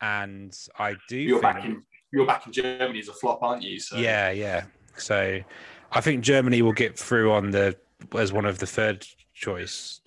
and 0.00 0.56
I 0.78 0.94
do. 1.08 1.16
You're 1.16 1.40
think... 1.40 1.54
back 1.54 1.64
in 1.64 1.82
you're 2.12 2.26
back 2.26 2.46
in 2.46 2.52
Germany 2.52 2.98
as 2.98 3.08
a 3.08 3.14
flop, 3.14 3.42
aren't 3.42 3.62
you? 3.62 3.78
So 3.80 3.96
yeah, 3.96 4.30
yeah. 4.30 4.64
So 4.96 5.40
I 5.90 6.00
think 6.00 6.22
Germany 6.22 6.62
will 6.62 6.72
get 6.72 6.98
through 6.98 7.32
on 7.32 7.50
the 7.50 7.76
as 8.16 8.32
one 8.32 8.44
of 8.44 8.58
the 8.58 8.66
third 8.66 9.06
choice 9.34 10.00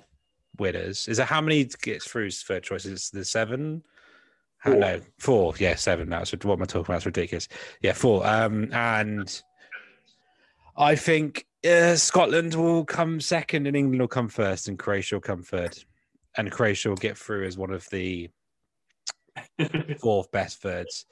winners. 0.60 1.08
Is 1.08 1.20
it 1.20 1.26
how 1.26 1.42
many 1.42 1.64
gets 1.82 2.06
through 2.06 2.32
third 2.32 2.64
choice? 2.64 2.86
Is 2.86 3.10
it 3.10 3.18
the 3.18 3.26
seven? 3.26 3.84
Four. 4.64 4.76
No, 4.76 5.02
four. 5.20 5.54
Yeah, 5.60 5.76
seven. 5.76 6.10
That's 6.10 6.32
what 6.32 6.46
am 6.46 6.64
I 6.64 6.66
talking 6.66 6.86
about? 6.86 6.98
It's 6.98 7.06
ridiculous. 7.06 7.48
Yeah, 7.82 7.94
four. 7.94 8.26
Um, 8.26 8.72
and 8.74 9.42
I 10.78 10.96
think 10.96 11.46
uh, 11.68 11.96
Scotland 11.96 12.56
will 12.56 12.84
come 12.84 13.20
second, 13.20 13.68
and 13.68 13.78
England 13.78 14.02
will 14.02 14.08
come 14.08 14.28
first, 14.28 14.68
and 14.68 14.78
Croatia 14.80 15.16
will 15.16 15.22
come 15.22 15.44
third, 15.44 15.78
and 16.38 16.52
Croatia 16.52 16.90
will 16.90 16.96
get 16.96 17.18
through 17.18 17.46
as 17.46 17.58
one 17.58 17.72
of 17.72 17.88
the 17.90 18.30
fourth 20.00 20.32
best 20.32 20.62
thirds. 20.62 21.06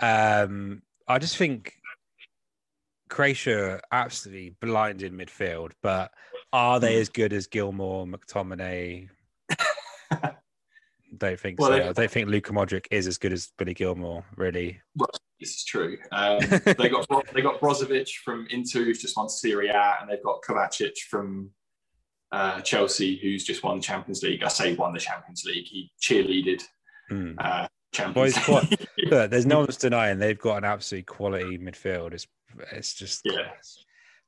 Um, 0.00 0.82
I 1.08 1.18
just 1.18 1.36
think 1.36 1.74
Croatia 3.08 3.80
absolutely 3.90 4.56
blinded 4.60 5.12
in 5.12 5.18
midfield, 5.18 5.72
but 5.82 6.10
are 6.52 6.80
they 6.80 7.00
as 7.00 7.08
good 7.08 7.32
as 7.32 7.46
Gilmour, 7.46 8.06
McTominay? 8.06 9.08
don't 11.18 11.38
think 11.38 11.60
well, 11.60 11.70
so. 11.70 11.76
They, 11.76 11.88
I 11.88 11.92
don't 11.92 12.10
think 12.10 12.28
Luka 12.28 12.52
Modric 12.52 12.86
is 12.90 13.06
as 13.06 13.18
good 13.18 13.32
as 13.32 13.52
Billy 13.58 13.74
Gilmour, 13.74 14.24
really. 14.36 14.80
Well, 14.96 15.10
this 15.40 15.56
is 15.56 15.64
true. 15.64 15.98
Um, 16.10 16.38
they 16.78 16.88
got 16.88 17.06
they 17.34 17.42
got 17.42 17.60
Brozovic 17.60 18.08
from 18.24 18.46
Inter, 18.50 18.84
who's 18.84 19.00
just 19.00 19.16
won 19.16 19.28
Serie 19.28 19.68
A, 19.68 19.96
and 20.00 20.10
they've 20.10 20.22
got 20.22 20.42
Kovacic 20.42 20.98
from 21.10 21.50
uh, 22.32 22.60
Chelsea, 22.62 23.18
who's 23.20 23.44
just 23.44 23.62
won 23.62 23.76
the 23.76 23.82
Champions 23.82 24.22
League. 24.22 24.42
I 24.42 24.48
say 24.48 24.74
won 24.74 24.94
the 24.94 24.98
Champions 24.98 25.44
League. 25.44 25.66
He 25.66 25.90
cheerleaded 26.00 26.62
mm. 27.10 27.34
uh, 27.38 27.68
Champions 27.92 28.36
League. 28.36 28.78
Quite, 29.08 29.30
there's 29.30 29.46
no 29.46 29.60
one's 29.60 29.76
denying 29.76 30.18
they've 30.18 30.38
got 30.38 30.58
an 30.58 30.64
absolute 30.64 31.06
quality 31.06 31.58
midfield. 31.58 32.14
It's 32.14 32.26
it's 32.72 32.94
just 32.94 33.20
yeah. 33.24 33.50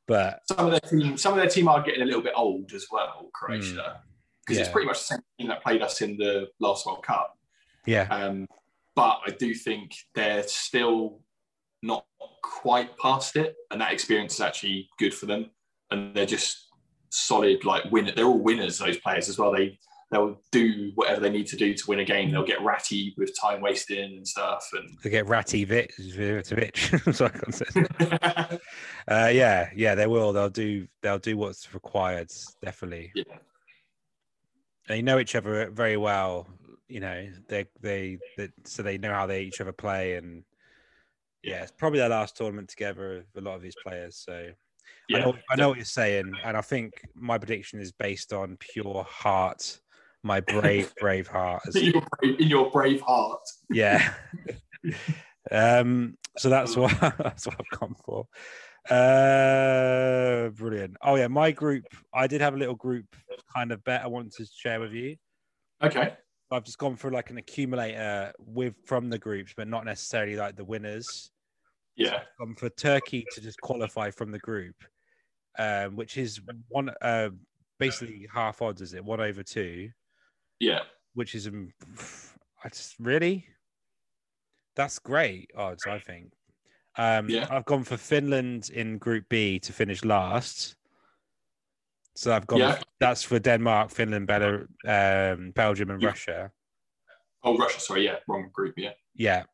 But 0.06 0.40
some 0.46 0.66
of 0.66 0.70
their 0.72 0.80
team, 0.80 1.16
some 1.16 1.32
of 1.32 1.38
their 1.38 1.48
team 1.48 1.66
are 1.66 1.82
getting 1.82 2.02
a 2.02 2.04
little 2.04 2.20
bit 2.20 2.34
old 2.36 2.72
as 2.74 2.86
well. 2.92 3.30
Croatia, 3.32 4.02
because 4.44 4.56
mm, 4.56 4.60
yeah. 4.60 4.60
it's 4.60 4.68
pretty 4.68 4.86
much 4.86 4.98
the 4.98 5.04
same 5.04 5.20
team 5.38 5.48
that 5.48 5.62
played 5.62 5.80
us 5.80 6.02
in 6.02 6.18
the 6.18 6.48
last 6.60 6.84
World 6.84 7.02
Cup. 7.02 7.38
Yeah. 7.86 8.06
Um, 8.10 8.46
but 8.94 9.20
I 9.26 9.30
do 9.30 9.54
think 9.54 9.94
they're 10.14 10.46
still 10.46 11.20
not 11.82 12.04
quite 12.42 12.96
past 12.98 13.36
it, 13.36 13.54
and 13.70 13.80
that 13.80 13.92
experience 13.92 14.34
is 14.34 14.40
actually 14.40 14.90
good 14.98 15.14
for 15.14 15.24
them. 15.24 15.50
And 15.90 16.14
they're 16.14 16.26
just 16.26 16.68
solid, 17.14 17.64
like 17.64 17.90
winner. 17.90 18.12
They're 18.12 18.26
all 18.26 18.38
winners. 18.38 18.78
Those 18.78 18.98
players 18.98 19.28
as 19.28 19.38
well. 19.38 19.52
They 19.52 19.78
they'll 20.10 20.40
do 20.52 20.92
whatever 20.94 21.20
they 21.20 21.30
need 21.30 21.46
to 21.48 21.56
do 21.56 21.74
to 21.74 21.84
win 21.88 22.00
a 22.00 22.04
game. 22.04 22.30
They'll 22.30 22.44
get 22.44 22.62
ratty 22.62 23.14
with 23.16 23.38
time 23.40 23.60
wasting 23.60 24.16
and 24.16 24.28
stuff, 24.28 24.68
and 24.72 24.96
they 25.02 25.10
get 25.10 25.26
ratty 25.26 25.64
Vic, 25.64 25.92
so 27.12 27.26
uh, 28.00 28.58
yeah, 29.08 29.70
yeah, 29.74 29.94
they 29.94 30.06
will. 30.06 30.32
They'll 30.32 30.50
do. 30.50 30.86
They'll 31.02 31.18
do 31.18 31.36
what's 31.36 31.72
required. 31.72 32.30
Definitely. 32.62 33.12
Yeah. 33.14 33.24
They 34.88 35.00
know 35.00 35.18
each 35.18 35.34
other 35.34 35.70
very 35.70 35.96
well. 35.96 36.46
You 36.88 37.00
know, 37.00 37.28
they 37.48 37.66
they, 37.80 38.18
they 38.36 38.50
so 38.64 38.82
they 38.82 38.98
know 38.98 39.12
how 39.12 39.26
they 39.26 39.42
each 39.42 39.60
other 39.60 39.72
play, 39.72 40.16
and 40.16 40.44
yeah, 41.42 41.62
it's 41.62 41.72
probably 41.72 42.00
their 42.00 42.10
last 42.10 42.36
tournament 42.36 42.68
together. 42.68 43.24
A 43.36 43.40
lot 43.40 43.56
of 43.56 43.62
these 43.62 43.76
players, 43.82 44.16
so. 44.16 44.50
Yeah. 45.08 45.18
I 45.18 45.20
know, 45.20 45.34
I 45.50 45.56
know 45.56 45.68
what 45.68 45.76
you're 45.76 45.84
saying, 45.84 46.32
and 46.44 46.56
I 46.56 46.60
think 46.60 46.92
my 47.14 47.38
prediction 47.38 47.80
is 47.80 47.92
based 47.92 48.32
on 48.32 48.56
pure 48.58 49.04
heart 49.08 49.78
my 50.24 50.40
brave, 50.40 50.92
brave 50.98 51.28
heart. 51.28 51.62
in, 51.76 51.92
your 51.92 52.02
brave, 52.18 52.40
in 52.40 52.48
your 52.48 52.70
brave 52.70 53.00
heart. 53.02 53.42
Yeah. 53.70 54.12
um. 55.50 56.16
So 56.36 56.48
that's 56.48 56.76
what 56.76 56.98
that's 57.00 57.46
what 57.46 57.56
I've 57.60 57.78
gone 57.78 57.94
for. 58.04 58.26
Uh, 58.90 60.48
brilliant. 60.50 60.96
Oh 61.02 61.14
yeah, 61.14 61.28
my 61.28 61.52
group. 61.52 61.84
I 62.12 62.26
did 62.26 62.40
have 62.40 62.54
a 62.54 62.58
little 62.58 62.74
group 62.74 63.06
kind 63.54 63.70
of 63.70 63.84
bet 63.84 64.02
I 64.02 64.08
wanted 64.08 64.32
to 64.32 64.46
share 64.46 64.80
with 64.80 64.92
you. 64.92 65.16
Okay. 65.82 66.14
I've 66.50 66.64
just 66.64 66.78
gone 66.78 66.96
for 66.96 67.10
like 67.10 67.30
an 67.30 67.38
accumulator 67.38 68.32
with 68.38 68.74
from 68.84 69.10
the 69.10 69.18
groups, 69.18 69.54
but 69.56 69.68
not 69.68 69.84
necessarily 69.84 70.36
like 70.36 70.56
the 70.56 70.64
winners. 70.64 71.30
Yeah. 71.96 72.20
So 72.38 72.46
gone 72.46 72.56
for 72.56 72.68
Turkey 72.70 73.24
to 73.34 73.40
just 73.40 73.60
qualify 73.60 74.10
from 74.10 74.30
the 74.30 74.38
group, 74.38 74.76
um, 75.58 75.96
which 75.96 76.16
is 76.16 76.40
one 76.68 76.90
uh, 77.00 77.30
basically 77.78 78.28
half 78.32 78.62
odds, 78.62 78.80
is 78.80 78.94
it? 78.94 79.04
One 79.04 79.20
over 79.20 79.42
two. 79.42 79.90
Yeah. 80.60 80.80
Which 81.14 81.34
is, 81.34 81.46
um, 81.46 81.72
I 82.64 82.68
just 82.68 82.94
really, 82.98 83.46
that's 84.76 84.98
great 84.98 85.50
odds, 85.56 85.86
I 85.86 85.98
think. 85.98 86.32
Um, 86.96 87.28
yeah. 87.28 87.46
I've 87.50 87.64
gone 87.64 87.84
for 87.84 87.96
Finland 87.96 88.70
in 88.70 88.98
Group 88.98 89.28
B 89.28 89.58
to 89.60 89.72
finish 89.72 90.04
last. 90.04 90.76
So 92.16 92.32
I've 92.32 92.46
gone. 92.46 92.60
Yeah. 92.60 92.78
that's 93.00 93.24
for 93.24 93.40
Denmark, 93.40 93.90
Finland, 93.90 94.28
Belar- 94.28 94.68
um, 94.86 95.50
Belgium, 95.50 95.90
and 95.90 96.00
yeah. 96.00 96.08
Russia. 96.08 96.50
Oh, 97.42 97.56
Russia. 97.58 97.80
Sorry, 97.80 98.04
yeah, 98.04 98.16
wrong 98.28 98.50
group. 98.52 98.74
Yeah. 98.76 98.92
Yeah. 99.14 99.44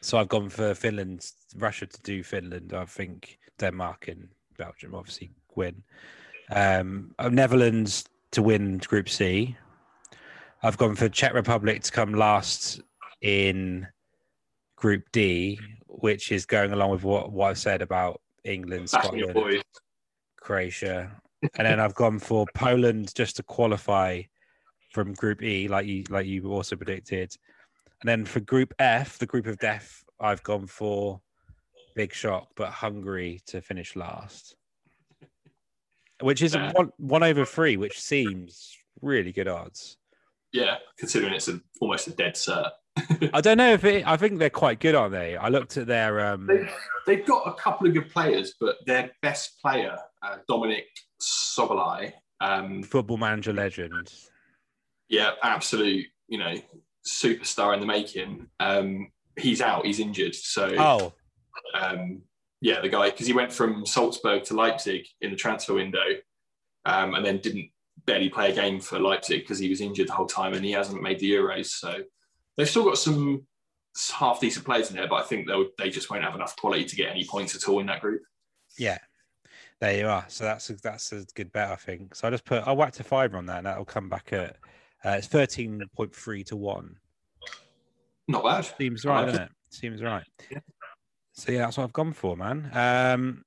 So 0.00 0.16
I've 0.18 0.28
gone 0.28 0.48
for 0.48 0.74
Finland, 0.74 1.30
Russia 1.56 1.86
to 1.86 2.02
do 2.02 2.22
Finland. 2.22 2.72
I 2.72 2.86
think 2.86 3.38
Denmark 3.58 4.08
and 4.08 4.28
Belgium 4.62 4.94
obviously 4.94 5.32
win. 5.56 5.82
Um, 6.52 7.14
Netherlands 7.30 8.04
to 8.30 8.42
win 8.42 8.78
Group 8.78 9.08
C. 9.08 9.56
I've 10.62 10.78
gone 10.78 10.94
for 10.94 11.08
Czech 11.08 11.34
Republic 11.34 11.82
to 11.82 11.90
come 11.90 12.14
last 12.14 12.80
in 13.20 13.88
Group 14.76 15.02
D, 15.12 15.58
which 15.88 16.30
is 16.30 16.46
going 16.46 16.72
along 16.72 16.90
with 16.90 17.02
what, 17.02 17.32
what 17.32 17.50
I've 17.50 17.58
said 17.58 17.82
about 17.82 18.20
England, 18.44 18.90
Scotland, 18.90 19.64
Croatia. 20.40 21.10
and 21.58 21.66
then 21.66 21.80
I've 21.80 21.96
gone 21.96 22.20
for 22.20 22.46
Poland 22.54 23.12
just 23.14 23.36
to 23.36 23.42
qualify 23.42 24.22
from 24.92 25.14
Group 25.14 25.42
E, 25.42 25.66
like 25.66 25.86
you 25.86 26.04
like 26.08 26.26
you 26.26 26.52
also 26.52 26.76
predicted. 26.76 27.34
And 28.00 28.08
then 28.08 28.24
for 28.24 28.40
Group 28.40 28.74
F, 28.78 29.18
the 29.18 29.26
group 29.26 29.46
of 29.46 29.58
death, 29.58 30.04
I've 30.20 30.42
gone 30.44 30.66
for 30.66 31.20
big 31.94 32.12
shock, 32.12 32.48
but 32.56 32.70
Hungary 32.70 33.40
to 33.46 33.60
finish 33.60 33.96
last, 33.96 34.56
which 36.20 36.42
is 36.42 36.56
one, 36.56 36.90
one 36.98 37.22
over 37.22 37.44
three, 37.44 37.76
which 37.76 38.00
seems 38.00 38.76
really 39.00 39.32
good 39.32 39.48
odds. 39.48 39.96
Yeah, 40.52 40.76
considering 40.98 41.32
it's 41.32 41.48
a, 41.48 41.60
almost 41.80 42.08
a 42.08 42.10
dead 42.10 42.34
cert. 42.34 42.70
I 43.32 43.40
don't 43.40 43.56
know 43.56 43.72
if 43.72 43.84
it. 43.84 44.06
I 44.06 44.18
think 44.18 44.38
they're 44.38 44.50
quite 44.50 44.78
good, 44.78 44.94
aren't 44.94 45.12
they? 45.12 45.36
I 45.36 45.48
looked 45.48 45.78
at 45.78 45.86
their. 45.86 46.26
Um... 46.26 46.46
They've, 46.46 46.74
they've 47.06 47.26
got 47.26 47.48
a 47.48 47.54
couple 47.54 47.86
of 47.86 47.94
good 47.94 48.10
players, 48.10 48.54
but 48.60 48.76
their 48.84 49.10
best 49.22 49.58
player, 49.62 49.96
uh, 50.22 50.36
Dominik 50.50 50.84
Szoboszlai, 51.20 52.12
um, 52.40 52.82
football 52.82 53.16
manager 53.16 53.52
legend. 53.54 54.12
Yeah, 55.08 55.30
absolute. 55.42 56.06
You 56.28 56.38
know, 56.38 56.54
superstar 57.06 57.72
in 57.72 57.80
the 57.80 57.86
making. 57.86 58.48
Um, 58.60 59.10
he's 59.38 59.62
out. 59.62 59.86
He's 59.86 59.98
injured. 59.98 60.34
So. 60.34 60.74
Oh. 60.76 61.14
Um, 61.74 62.22
Yeah, 62.60 62.80
the 62.80 62.88
guy 62.88 63.10
because 63.10 63.26
he 63.26 63.32
went 63.32 63.52
from 63.52 63.84
Salzburg 63.84 64.44
to 64.44 64.54
Leipzig 64.54 65.04
in 65.20 65.30
the 65.30 65.36
transfer 65.36 65.74
window, 65.74 66.06
um, 66.84 67.14
and 67.14 67.26
then 67.26 67.38
didn't 67.38 67.70
barely 68.06 68.28
play 68.28 68.52
a 68.52 68.54
game 68.54 68.80
for 68.80 69.00
Leipzig 69.00 69.40
because 69.40 69.58
he 69.58 69.68
was 69.68 69.80
injured 69.80 70.06
the 70.08 70.12
whole 70.12 70.26
time, 70.26 70.54
and 70.54 70.64
he 70.64 70.70
hasn't 70.70 71.02
made 71.02 71.18
the 71.18 71.32
Euros. 71.32 71.66
So 71.66 72.02
they've 72.56 72.68
still 72.68 72.84
got 72.84 72.98
some 72.98 73.46
half 74.12 74.40
decent 74.40 74.64
players 74.64 74.90
in 74.90 74.96
there, 74.96 75.08
but 75.08 75.16
I 75.16 75.24
think 75.24 75.48
they 75.48 75.54
they 75.76 75.90
just 75.90 76.08
won't 76.08 76.22
have 76.22 76.36
enough 76.36 76.54
quality 76.56 76.84
to 76.84 76.96
get 76.96 77.10
any 77.10 77.24
points 77.24 77.56
at 77.56 77.68
all 77.68 77.80
in 77.80 77.86
that 77.86 78.00
group. 78.00 78.22
Yeah, 78.78 78.98
there 79.80 79.98
you 79.98 80.06
are. 80.06 80.24
So 80.28 80.44
that's 80.44 80.70
a, 80.70 80.74
that's 80.74 81.12
a 81.12 81.26
good 81.34 81.52
bet, 81.52 81.72
I 81.72 81.76
think. 81.76 82.14
So 82.14 82.28
I 82.28 82.30
just 82.30 82.44
put 82.44 82.62
I 82.64 82.72
whacked 82.72 83.00
a 83.00 83.04
fiver 83.04 83.38
on 83.38 83.46
that, 83.46 83.58
and 83.58 83.66
that'll 83.66 83.84
come 83.84 84.08
back 84.08 84.32
at 84.32 84.56
uh, 85.04 85.16
it's 85.18 85.26
thirteen 85.26 85.82
point 85.96 86.14
three 86.14 86.44
to 86.44 86.54
one. 86.56 86.96
Not 88.28 88.44
bad. 88.44 88.72
Seems 88.78 89.04
right, 89.04 89.26
doesn't 89.26 89.42
it? 89.42 89.50
Seems 89.70 90.00
right. 90.00 90.24
Yeah. 90.48 90.60
So 91.32 91.52
yeah, 91.52 91.60
that's 91.60 91.78
what 91.78 91.84
I've 91.84 91.92
gone 91.92 92.12
for, 92.12 92.36
man. 92.36 92.70
Um, 92.72 93.44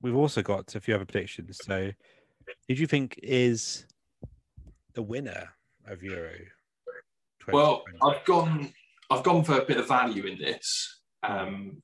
we've 0.00 0.16
also 0.16 0.42
got 0.42 0.74
a 0.74 0.80
few 0.80 0.94
other 0.94 1.04
predictions. 1.04 1.58
So, 1.64 1.90
who 2.68 2.74
do 2.74 2.80
you 2.80 2.86
think 2.86 3.18
is 3.22 3.86
the 4.94 5.02
winner 5.02 5.48
of 5.86 6.02
Euro? 6.02 6.32
Well, 7.52 7.82
I've 8.02 8.24
gone. 8.24 8.72
I've 9.10 9.22
gone 9.22 9.42
for 9.42 9.58
a 9.58 9.64
bit 9.64 9.78
of 9.78 9.88
value 9.88 10.26
in 10.26 10.38
this 10.38 11.00
um, 11.22 11.82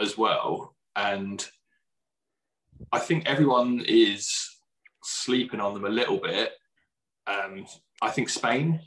as 0.00 0.16
well, 0.16 0.74
and 0.96 1.46
I 2.92 2.98
think 2.98 3.26
everyone 3.26 3.84
is 3.86 4.32
sleeping 5.02 5.60
on 5.60 5.74
them 5.74 5.84
a 5.84 5.90
little 5.90 6.18
bit. 6.18 6.52
Um, 7.26 7.66
I 8.00 8.10
think 8.10 8.28
Spain 8.28 8.80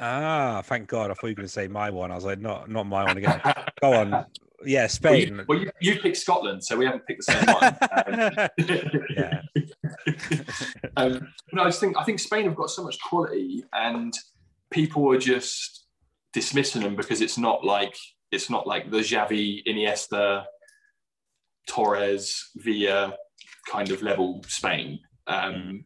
Ah, 0.00 0.62
thank 0.64 0.88
God! 0.88 1.10
I 1.10 1.14
thought 1.14 1.28
you 1.28 1.32
were 1.32 1.36
going 1.36 1.46
to 1.46 1.52
say 1.52 1.68
my 1.68 1.90
one. 1.90 2.10
I 2.10 2.16
was 2.16 2.24
like, 2.24 2.40
not 2.40 2.68
not 2.68 2.84
my 2.84 3.04
one 3.04 3.16
again. 3.18 3.40
Go 3.80 3.92
on. 3.92 4.26
Yeah, 4.64 4.86
Spain. 4.86 5.44
Well, 5.46 5.58
you, 5.58 5.64
well, 5.66 5.74
you, 5.80 5.94
you 5.94 6.00
picked 6.00 6.16
Scotland, 6.16 6.64
so 6.64 6.76
we 6.76 6.86
haven't 6.86 7.06
picked 7.06 7.26
the 7.26 7.32
same 7.32 7.46
one. 7.54 7.76
Um, 8.06 8.48
yeah. 9.16 9.40
um, 10.96 11.28
no, 11.52 11.62
I 11.62 11.66
just 11.66 11.80
think 11.80 11.96
I 11.96 12.04
think 12.04 12.18
Spain 12.18 12.44
have 12.44 12.56
got 12.56 12.70
so 12.70 12.82
much 12.82 12.98
quality, 13.00 13.64
and 13.72 14.12
people 14.70 15.10
are 15.12 15.18
just 15.18 15.86
dismissing 16.32 16.82
them 16.82 16.96
because 16.96 17.20
it's 17.20 17.38
not 17.38 17.64
like 17.64 17.96
it's 18.32 18.50
not 18.50 18.66
like 18.66 18.90
the 18.90 18.98
Xavi, 18.98 19.62
Iniesta, 19.66 20.44
Torres, 21.68 22.50
Villa 22.56 23.14
kind 23.70 23.90
of 23.90 24.02
level 24.02 24.42
Spain. 24.48 24.98
Um, 25.26 25.54
mm 25.54 25.84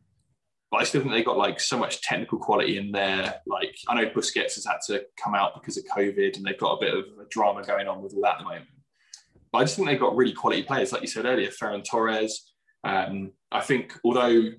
but 0.71 0.79
I 0.79 0.85
still 0.85 1.01
think 1.01 1.13
they 1.13 1.23
got 1.23 1.39
like 1.39 1.61
so 1.61 1.79
much 1.79 2.03
technical 2.03 2.39
quality 2.39 2.77
in 2.79 2.93
there. 2.93 3.41
Like 3.47 3.75
I 3.89 3.95
know 3.95 4.11
Busquets 4.11 4.55
has 4.55 4.67
had 4.67 4.79
to 4.89 5.05
come 5.23 5.35
out 5.35 5.55
because 5.55 5.79
of 5.79 5.85
COVID, 5.85 6.37
and 6.37 6.45
they've 6.45 6.59
got 6.59 6.75
a 6.75 6.81
bit 6.81 6.95
of 6.95 7.05
a 7.21 7.29
drama 7.31 7.63
going 7.63 7.89
on 7.89 8.03
with 8.03 8.15
all 8.15 8.23
that 8.23 8.35
at 8.35 8.39
the 8.39 8.45
moment. 8.45 8.67
But 9.51 9.59
I 9.59 9.65
just 9.65 9.77
think 9.77 9.89
they've 9.89 9.99
got 9.99 10.17
really 10.17 10.35
quality 10.35 10.63
players, 10.63 10.93
like 10.93 11.01
you 11.01 11.09
said 11.09 11.25
earlier, 11.25 11.49
Ferran 11.49 11.85
Torres. 11.85 12.53
Um, 12.85 13.33
I 13.51 13.61
think 13.61 13.99
although 14.05 14.51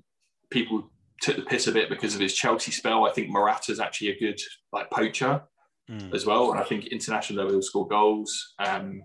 people 0.50 0.90
took 1.20 1.36
the 1.36 1.42
piss 1.42 1.68
a 1.68 1.72
bit 1.72 1.88
because 1.88 2.14
of 2.14 2.20
his 2.20 2.34
Chelsea 2.34 2.72
spell, 2.72 3.06
I 3.06 3.12
think 3.12 3.28
Morata 3.28 3.70
is 3.70 3.78
actually 3.78 4.10
a 4.10 4.18
good 4.18 4.40
like 4.72 4.90
poacher 4.90 5.42
mm. 5.88 6.14
as 6.14 6.26
well. 6.26 6.50
And 6.50 6.60
I 6.60 6.64
think 6.64 6.86
international 6.86 7.38
level 7.38 7.52
he'll 7.52 7.62
score 7.62 7.86
goals. 7.86 8.54
Um, 8.58 9.02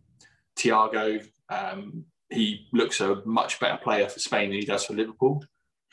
Thiago, 0.57 1.23
um, 1.49 2.05
he 2.29 2.67
looks 2.73 3.01
a 3.01 3.21
much 3.25 3.59
better 3.59 3.77
player 3.77 4.09
for 4.09 4.19
Spain 4.19 4.49
than 4.49 4.59
he 4.59 4.65
does 4.65 4.85
for 4.85 4.93
Liverpool. 4.93 5.43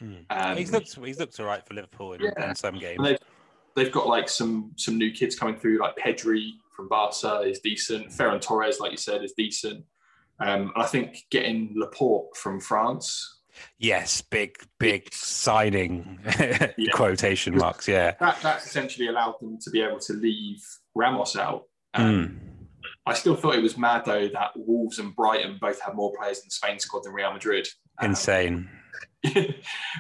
Mm. 0.01 0.25
Um, 0.31 0.57
he's 0.57 0.73
looked 0.73 0.95
he's 1.05 1.19
looked 1.19 1.39
all 1.41 1.47
right 1.47 1.65
for 1.67 1.75
Liverpool 1.75 2.15
in, 2.15 2.23
yeah. 2.23 2.51
in 2.51 2.55
some 2.55 2.79
games. 2.79 3.01
They've, 3.03 3.19
they've, 3.75 3.93
got 3.93 4.07
like 4.07 4.29
some 4.29 4.73
some 4.77 4.99
new 4.99 5.13
kids 5.13 5.39
coming 5.39 5.57
through, 5.57 5.79
like 5.79 5.97
Pedri 5.97 6.53
from 6.75 6.89
Barca 6.89 7.41
is 7.41 7.61
decent. 7.61 8.09
Ferran 8.09 8.41
Torres, 8.41 8.81
like 8.81 8.91
you 8.91 8.97
said, 8.97 9.23
is 9.23 9.33
decent. 9.37 9.85
Um, 10.41 10.73
and 10.75 10.83
I 10.83 10.87
think 10.87 11.25
getting 11.31 11.73
Laporte 11.77 12.37
from 12.37 12.61
France. 12.61 13.41
Yes, 13.79 14.23
big 14.23 14.57
big 14.79 15.13
signing 15.13 16.19
yeah. 16.39 16.73
quotation 16.93 17.57
marks. 17.57 17.87
Yeah, 17.87 18.15
that 18.19 18.39
that's 18.43 18.67
essentially 18.67 19.09
allowed 19.09 19.37
them 19.41 19.59
to 19.61 19.71
be 19.71 19.83
able 19.83 20.01
to 20.01 20.15
leave 20.15 20.63
Ramos 20.95 21.37
out. 21.37 21.65
Um, 21.95 22.05
mm. 22.05 22.53
I 23.05 23.15
still 23.15 23.37
thought 23.37 23.57
it 23.57 23.63
was 23.63 23.77
mad 23.77 24.05
though 24.05 24.29
that 24.29 24.53
Wolves 24.57 24.99
and 24.99 25.15
Brighton 25.15 25.59
both 25.61 25.81
have 25.83 25.95
more 25.95 26.13
players 26.19 26.39
in 26.39 26.45
the 26.47 26.55
Spain 26.55 26.79
squad 26.79 27.05
than 27.05 27.13
Real 27.13 27.33
Madrid. 27.33 27.69
Um, 27.99 28.11
Insane. 28.11 28.69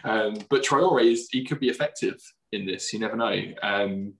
um, 0.04 0.36
but 0.50 0.64
Traore 0.64 1.04
is 1.04 1.28
he 1.30 1.44
could 1.44 1.60
be 1.60 1.68
effective 1.68 2.20
in 2.50 2.66
this. 2.66 2.92
You 2.92 2.98
never 2.98 3.16
know. 3.16 3.42
Um, 3.62 4.14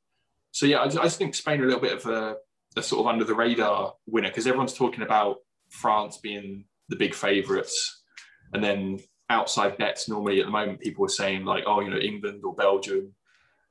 so 0.53 0.67
yeah, 0.67 0.79
I, 0.79 0.85
I, 0.85 0.89
just 0.89 1.19
think 1.19 1.35
Spain 1.35 1.61
are 1.61 1.65
a 1.65 1.67
little 1.67 1.83
bit 1.83 1.95
of 1.95 2.07
a, 2.07 2.37
a 2.77 2.83
sort 2.83 3.01
of 3.01 3.07
under 3.07 3.25
the 3.25 3.35
radar 3.35 3.95
winner 4.07 4.29
because 4.29 4.47
everyone's 4.47 4.75
talking 4.75 5.03
about 5.03 5.37
France 5.71 6.19
being 6.19 6.67
the 6.89 6.97
big 6.97 7.15
favourites, 7.15 8.03
and 8.53 8.63
then 8.63 8.99
outside 9.31 9.79
bets 9.79 10.09
normally 10.09 10.41
at 10.41 10.47
the 10.47 10.53
moment 10.53 10.81
people 10.81 11.05
are 11.05 11.09
saying 11.09 11.45
like, 11.45 11.65
oh, 11.67 11.81
you 11.81 11.91
know, 11.91 11.99
England 11.99 12.43
or 12.45 12.55
Belgium. 12.55 13.15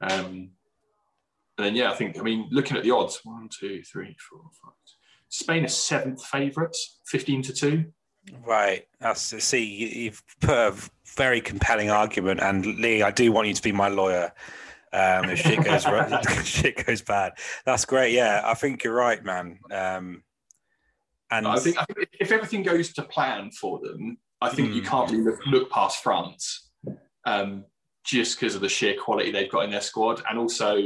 Um, 0.02 0.52
and 1.58 1.68
then 1.68 1.76
yeah, 1.76 1.92
I 1.92 1.96
think 1.96 2.18
I 2.20 2.24
mean 2.24 2.48
looking 2.52 2.78
at 2.78 2.84
the 2.84 2.92
odds, 2.92 3.22
one, 3.24 3.48
two, 3.58 3.84
three, 3.84 4.16
four, 4.30 4.42
five. 4.64 4.74
Spain 5.30 5.64
are 5.64 5.70
seventh 5.70 6.24
favourites, 6.26 7.00
fifteen 7.06 7.42
to 7.44 7.54
two. 7.54 7.86
Right. 8.46 8.88
That's 9.00 9.22
see, 9.44 9.64
you've 10.06 10.24
put 10.42 10.56
a 10.56 10.76
very 11.16 11.42
compelling 11.42 11.90
argument, 11.90 12.40
and 12.40 12.66
Lee, 12.66 13.02
I 13.02 13.12
do 13.12 13.32
want 13.32 13.48
you 13.48 13.54
to 13.54 13.62
be 13.62 13.72
my 13.72 13.88
lawyer. 13.88 14.32
Um, 14.94 15.30
if 15.30 15.40
shit 15.40 15.64
goes 15.64 15.86
right, 15.86 16.30
shit 16.46 16.86
goes 16.86 17.02
bad. 17.02 17.34
That's 17.66 17.86
great. 17.86 18.14
Yeah, 18.14 18.42
I 18.44 18.54
think 18.54 18.84
you're 18.84 18.94
right, 18.94 19.24
man. 19.24 19.60
Um, 19.72 20.24
and 21.32 21.48
I 21.48 21.58
think, 21.58 21.78
I 21.78 21.86
think, 21.86 22.10
if 22.20 22.32
everything 22.32 22.62
goes 22.62 22.92
to 22.94 23.04
plan 23.04 23.52
for 23.52 23.80
them, 23.80 24.18
I 24.42 24.50
think 24.50 24.72
mm. 24.72 24.76
you 24.76 24.82
hmm. 24.82 24.88
can't 24.88 25.12
really 25.12 25.24
look, 25.24 25.46
look 25.46 25.70
past 25.70 26.04
France, 26.04 26.70
um, 27.26 27.64
just 28.04 28.38
because 28.38 28.54
of 28.54 28.62
the 28.62 28.68
sheer 28.68 28.96
quality 28.96 29.32
they've 29.32 29.52
got 29.52 29.64
in 29.64 29.72
their 29.72 29.82
squad, 29.82 30.22
and 30.30 30.38
also 30.38 30.82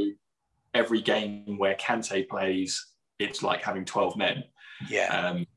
every 0.75 1.01
game 1.01 1.57
where 1.57 1.75
Kante 1.75 2.27
plays, 2.27 2.85
it's 3.17 3.41
like 3.41 3.63
having 3.63 3.85
twelve 3.85 4.15
men. 4.17 4.43
Yeah. 4.87 5.07
Um, 5.07 5.47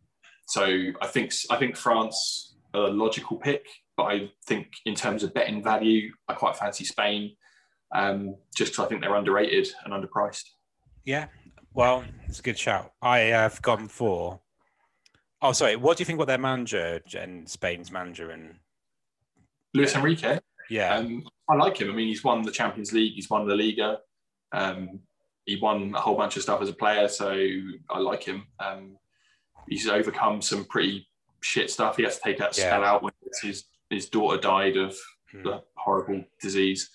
so 0.49 0.65
I 1.01 1.07
think 1.07 1.33
I 1.51 1.57
think 1.57 1.77
France 1.77 2.57
a 2.75 2.79
logical 2.81 3.37
pick, 3.37 3.67
but 3.97 4.05
I 4.05 4.31
think 4.47 4.69
in 4.87 4.95
terms 4.95 5.23
of 5.23 5.35
betting 5.35 5.63
value, 5.63 6.11
I 6.27 6.35
quite 6.35 6.57
fancy 6.57 6.85
Spain, 6.85 7.37
um, 7.95 8.37
just 8.57 8.73
because 8.73 8.87
I 8.87 8.89
think 8.89 9.03
they're 9.03 9.15
underrated 9.15 9.69
and 9.85 9.93
underpriced. 9.93 10.45
Yeah, 11.05 11.27
well, 11.75 12.05
it's 12.27 12.39
a 12.39 12.43
good 12.43 12.59
shout. 12.59 12.93
I 13.03 13.19
have 13.19 13.61
gone 13.63 13.89
for. 13.89 14.41
Oh, 15.41 15.53
sorry. 15.53 15.77
What 15.77 15.97
do 15.97 16.01
you 16.03 16.05
think 16.07 16.17
about 16.17 16.27
their 16.27 16.39
manager 16.39 17.01
and 17.17 17.49
Spain's 17.49 17.93
manager 17.93 18.31
and 18.31 18.57
Luis 19.75 19.95
Enrique? 19.95 20.39
Yeah, 20.71 20.97
um, 20.97 21.25
I 21.49 21.57
like 21.57 21.81
him. 21.81 21.91
I 21.91 21.95
mean, 21.95 22.09
he's 22.09 22.25
won 22.25 22.43
the 22.43 22.51
Champions 22.51 22.93
League. 22.93 23.15
He's 23.15 23.31
won 23.31 23.47
the 23.47 23.55
Liga. 23.55 23.99
Um, 24.53 25.01
he 25.45 25.59
won 25.61 25.95
a 25.95 26.01
whole 26.01 26.17
bunch 26.17 26.37
of 26.37 26.43
stuff 26.43 26.61
as 26.61 26.69
a 26.69 26.75
player, 26.75 27.09
so 27.09 27.31
I 27.91 27.99
like 27.99 28.23
him. 28.23 28.47
Um, 28.61 28.99
he's 29.69 29.89
overcome 29.89 30.43
some 30.43 30.65
pretty 30.65 31.09
shit 31.41 31.71
stuff. 31.71 31.97
He 31.97 32.03
has 32.05 32.17
to 32.17 32.23
take 32.23 32.39
that 32.39 32.57
yeah. 32.57 32.67
spell 32.67 32.85
out 32.85 33.03
when 33.03 33.13
his 33.43 33.65
his 33.91 34.09
daughter 34.09 34.41
died 34.41 34.77
of 34.77 34.97
mm. 35.35 35.43
the 35.43 35.63
horrible 35.77 36.25
disease. 36.41 36.91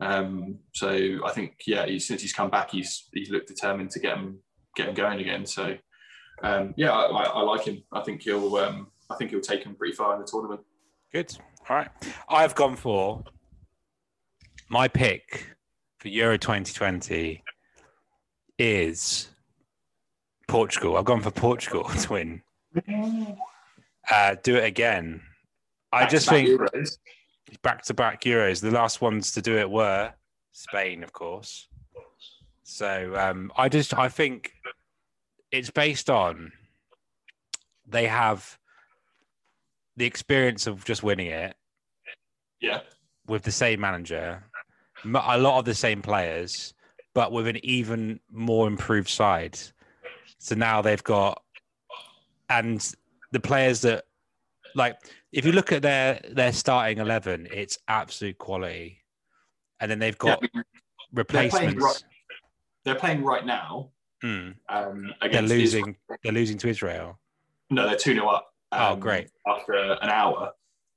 Um, 0.00 0.58
so 0.72 1.18
I 1.24 1.30
think 1.32 1.56
yeah, 1.66 1.86
he, 1.86 1.98
since 1.98 2.22
he's 2.22 2.32
come 2.32 2.50
back, 2.50 2.70
he's 2.70 3.08
he's 3.12 3.30
looked 3.30 3.48
determined 3.48 3.90
to 3.90 4.00
get 4.00 4.16
him 4.16 4.38
get 4.76 4.88
him 4.88 4.94
going 4.94 5.20
again. 5.20 5.44
So 5.46 5.76
um, 6.42 6.74
yeah, 6.76 6.92
I, 6.92 7.06
I, 7.06 7.22
I, 7.24 7.40
like 7.42 7.64
him. 7.64 7.82
I 7.92 8.00
think 8.00 8.22
he'll 8.22 8.56
um, 8.56 8.88
I 9.10 9.16
think 9.16 9.30
he'll 9.30 9.40
take 9.40 9.64
him 9.64 9.74
pretty 9.74 9.94
far 9.94 10.14
in 10.14 10.20
the 10.20 10.26
tournament. 10.26 10.60
Good. 11.12 11.36
All 11.68 11.76
right, 11.76 11.90
I've 12.28 12.54
gone 12.54 12.76
for 12.76 13.22
my 14.70 14.88
pick 14.88 15.56
for 15.98 16.08
Euro 16.08 16.38
2020 16.38 17.42
is 18.58 19.28
Portugal. 20.50 20.96
I've 20.96 21.04
gone 21.04 21.20
for 21.20 21.30
Portugal 21.30 21.84
to 22.00 22.12
win. 22.12 22.42
Uh, 24.10 24.36
do 24.42 24.56
it 24.56 24.64
again. 24.64 25.22
I 25.92 26.06
just 26.06 26.28
think 26.28 26.60
back 27.62 27.82
to 27.84 27.94
back 27.94 28.22
Euros. 28.22 28.60
The 28.60 28.70
last 28.70 29.00
ones 29.00 29.32
to 29.32 29.42
do 29.42 29.56
it 29.56 29.70
were 29.70 30.12
Spain, 30.52 31.02
of 31.02 31.12
course. 31.12 31.68
So 32.64 33.14
um, 33.16 33.52
I 33.56 33.68
just 33.68 33.96
I 33.96 34.08
think 34.08 34.52
it's 35.50 35.70
based 35.70 36.10
on 36.10 36.52
they 37.86 38.06
have 38.06 38.58
the 39.96 40.06
experience 40.06 40.66
of 40.66 40.84
just 40.84 41.02
winning 41.02 41.26
it. 41.26 41.54
Yeah. 42.60 42.80
With 43.26 43.42
the 43.42 43.52
same 43.52 43.80
manager, 43.80 44.44
a 45.04 45.38
lot 45.38 45.58
of 45.58 45.64
the 45.64 45.74
same 45.74 46.02
players, 46.02 46.74
but 47.14 47.32
with 47.32 47.46
an 47.46 47.64
even 47.64 48.20
more 48.30 48.66
improved 48.66 49.08
side. 49.08 49.58
So 50.40 50.54
now 50.54 50.80
they've 50.80 51.04
got, 51.04 51.42
and 52.48 52.94
the 53.30 53.40
players 53.40 53.82
that, 53.82 54.04
like, 54.74 54.96
if 55.32 55.44
you 55.44 55.52
look 55.52 55.70
at 55.70 55.82
their 55.82 56.18
their 56.30 56.52
starting 56.52 56.98
eleven, 56.98 57.46
it's 57.52 57.78
absolute 57.86 58.38
quality, 58.38 59.02
and 59.80 59.90
then 59.90 59.98
they've 59.98 60.16
got 60.16 60.40
yeah, 60.42 60.62
replacements. 61.12 61.54
They're 61.54 61.68
playing 61.68 61.78
right, 61.78 62.04
they're 62.84 62.94
playing 62.94 63.22
right 63.22 63.44
now. 63.44 63.90
Mm. 64.24 64.54
Um, 64.70 65.12
they're 65.30 65.42
losing. 65.42 65.80
Israel. 65.80 66.18
They're 66.24 66.32
losing 66.32 66.56
to 66.58 66.68
Israel. 66.68 67.18
No, 67.68 67.86
they're 67.86 67.96
2 67.96 68.14
0 68.14 68.26
up. 68.26 68.48
Um, 68.72 68.80
oh, 68.80 68.96
great. 68.96 69.30
After 69.46 69.74
an 69.74 70.08
hour. 70.08 70.52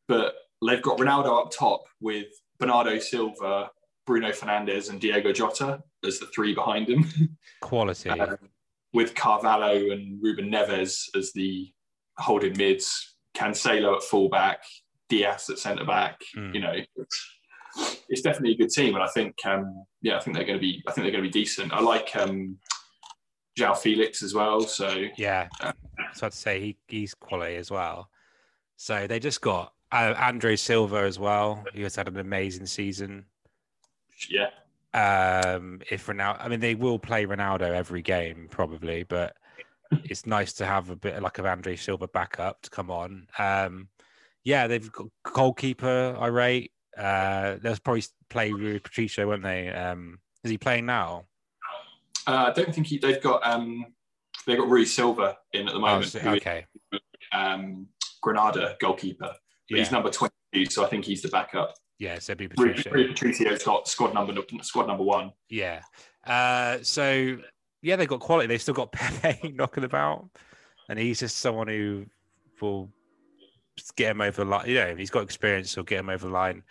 But 0.07 0.35
they've 0.65 0.81
got 0.81 0.97
Ronaldo 0.97 1.45
up 1.45 1.51
top 1.51 1.83
with 1.99 2.27
Bernardo 2.59 2.97
Silva, 2.99 3.71
Bruno 4.05 4.29
Fernandes, 4.29 4.89
and 4.89 5.01
Diego 5.01 5.33
Jota 5.33 5.83
as 6.05 6.19
the 6.19 6.27
three 6.27 6.53
behind 6.55 6.87
him. 6.89 7.09
Quality. 7.61 8.09
um, 8.09 8.37
with 8.93 9.15
Carvalho 9.15 9.91
and 9.91 10.21
Ruben 10.21 10.51
Neves 10.51 11.09
as 11.15 11.31
the 11.33 11.71
holding 12.17 12.57
mids, 12.57 13.15
Cancelo 13.35 13.95
at 13.95 14.03
fullback, 14.03 14.63
Dias 15.09 15.49
at 15.49 15.59
centre 15.59 15.85
back. 15.85 16.19
Mm. 16.37 16.53
You 16.53 16.61
know, 16.61 16.73
it's, 18.09 18.21
definitely 18.21 18.53
a 18.53 18.57
good 18.57 18.69
team, 18.69 18.93
and 18.93 19.03
I 19.03 19.07
think, 19.07 19.35
um, 19.45 19.85
yeah, 20.01 20.17
I 20.17 20.19
think 20.19 20.35
they're 20.35 20.45
going 20.45 20.59
to 20.59 20.61
be. 20.61 20.83
I 20.87 20.91
think 20.91 21.03
they're 21.03 21.11
going 21.11 21.23
to 21.23 21.29
be 21.29 21.41
decent. 21.41 21.73
I 21.73 21.81
like 21.81 22.15
um, 22.15 22.57
João 23.57 23.75
Felix 23.75 24.21
as 24.21 24.33
well. 24.33 24.61
So 24.61 25.05
yeah, 25.17 25.47
uh, 25.59 25.73
so 26.13 26.27
I'd 26.27 26.33
say 26.33 26.59
he, 26.59 26.77
he's 26.87 27.13
quality 27.13 27.55
as 27.55 27.71
well. 27.71 28.09
So 28.77 29.07
they 29.07 29.19
just 29.19 29.41
got 29.41 29.73
uh, 29.91 30.13
Andre 30.17 30.55
Silva 30.55 30.97
as 30.97 31.17
well. 31.17 31.63
He 31.73 31.81
has 31.81 31.95
had 31.95 32.07
an 32.07 32.19
amazing 32.19 32.65
season. 32.65 33.25
Yeah. 34.29 34.49
Um, 34.93 35.81
if 35.89 36.05
Ronaldo, 36.05 36.37
I 36.39 36.47
mean, 36.47 36.59
they 36.59 36.75
will 36.75 36.99
play 36.99 37.25
Ronaldo 37.25 37.71
every 37.71 38.01
game 38.01 38.47
probably, 38.49 39.03
but 39.03 39.35
it's 40.03 40.25
nice 40.25 40.53
to 40.53 40.65
have 40.65 40.89
a 40.89 40.95
bit 40.95 41.21
like 41.21 41.39
of 41.39 41.45
Andre 41.45 41.75
Silva 41.75 42.07
backup 42.07 42.61
to 42.63 42.69
come 42.69 42.91
on. 42.91 43.27
Um, 43.37 43.89
yeah, 44.43 44.67
they've 44.67 44.91
got 44.91 45.07
goalkeeper. 45.23 46.15
I 46.19 46.27
rate. 46.27 46.71
Uh, 46.97 47.57
they'll 47.61 47.77
probably 47.77 48.03
play 48.29 48.51
Rui 48.51 48.79
Patricio, 48.79 49.27
won't 49.27 49.43
they? 49.43 49.69
Um, 49.69 50.19
is 50.43 50.51
he 50.51 50.57
playing 50.57 50.85
now? 50.85 51.25
Uh, 52.27 52.45
I 52.49 52.53
don't 52.53 52.73
think 52.73 52.87
he. 52.87 52.97
They've 52.97 53.21
got 53.21 53.45
um, 53.45 53.85
they've 54.45 54.57
got 54.57 54.69
Rui 54.69 54.85
Silva 54.85 55.37
in 55.53 55.67
at 55.67 55.73
the 55.73 55.79
oh, 55.79 55.81
moment. 55.81 56.15
Oh, 56.23 56.29
okay. 56.33 56.65
um, 57.31 57.87
Granada 58.21 58.75
goalkeeper. 58.79 59.33
Yeah. 59.69 59.79
He's 59.79 59.91
number 59.91 60.09
twenty, 60.09 60.65
so 60.69 60.85
I 60.85 60.87
think 60.87 61.05
he's 61.05 61.21
the 61.21 61.29
backup. 61.29 61.73
Yeah, 62.03 62.19
so 62.19 62.35
be 62.35 62.49
Patricio. 62.49 62.91
Patricio's 62.91 63.63
got 63.63 63.87
squad 63.87 64.13
number 64.13 64.33
squad 64.61 64.87
number 64.87 65.05
one. 65.05 65.31
Yeah. 65.49 65.83
Uh, 66.27 66.79
so 66.81 67.37
yeah, 67.81 67.95
they've 67.95 68.09
got 68.09 68.19
quality. 68.19 68.47
They've 68.47 68.61
still 68.61 68.73
got 68.73 68.91
Pepe 68.91 69.53
knocking 69.53 69.85
about, 69.85 70.27
and 70.89 70.99
he's 70.99 71.21
just 71.21 71.37
someone 71.37 71.69
who 71.69 72.05
will 72.59 72.89
get 73.95 74.11
him 74.11 74.19
over 74.19 74.43
the 74.43 74.49
line. 74.49 74.67
You 74.67 74.75
know, 74.75 74.87
if 74.87 74.97
he's 74.97 75.09
got 75.09 75.23
experience, 75.23 75.73
he'll 75.73 75.85
get 75.85 76.01
him 76.01 76.09
over 76.09 76.27
the 76.27 76.33
line. 76.33 76.63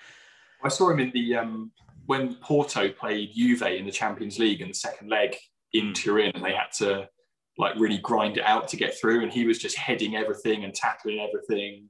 I 0.62 0.68
saw 0.68 0.90
him 0.90 1.00
in 1.00 1.10
the 1.14 1.36
um, 1.36 1.72
when 2.04 2.34
Porto 2.34 2.90
played 2.90 3.30
Juve 3.34 3.62
in 3.62 3.86
the 3.86 3.90
Champions 3.90 4.38
League 4.38 4.60
in 4.60 4.68
the 4.68 4.74
second 4.74 5.08
leg 5.08 5.34
in 5.72 5.86
hmm. 5.86 5.92
Turin, 5.94 6.32
and 6.34 6.44
they 6.44 6.52
had 6.52 6.72
to 6.76 7.08
like 7.56 7.74
really 7.76 7.98
grind 7.98 8.36
it 8.36 8.44
out 8.44 8.68
to 8.68 8.76
get 8.76 9.00
through, 9.00 9.22
and 9.22 9.32
he 9.32 9.46
was 9.46 9.58
just 9.58 9.78
heading 9.78 10.14
everything 10.14 10.64
and 10.64 10.74
tackling 10.74 11.20
everything. 11.20 11.88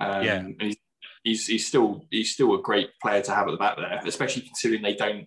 Um, 0.00 0.24
yeah, 0.24 0.38
and 0.38 0.62
he's, 0.62 0.76
he's 1.24 1.46
he's 1.46 1.66
still 1.66 2.04
he's 2.10 2.32
still 2.32 2.54
a 2.54 2.62
great 2.62 2.90
player 3.02 3.22
to 3.22 3.34
have 3.34 3.48
at 3.48 3.50
the 3.50 3.56
back 3.56 3.76
there, 3.76 4.00
especially 4.06 4.42
considering 4.42 4.82
they 4.82 4.94
don't 4.94 5.26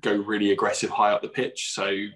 go 0.00 0.14
really 0.14 0.52
aggressive 0.52 0.90
high 0.90 1.12
up 1.12 1.20
the 1.20 1.28
pitch. 1.28 1.72
So 1.72 2.06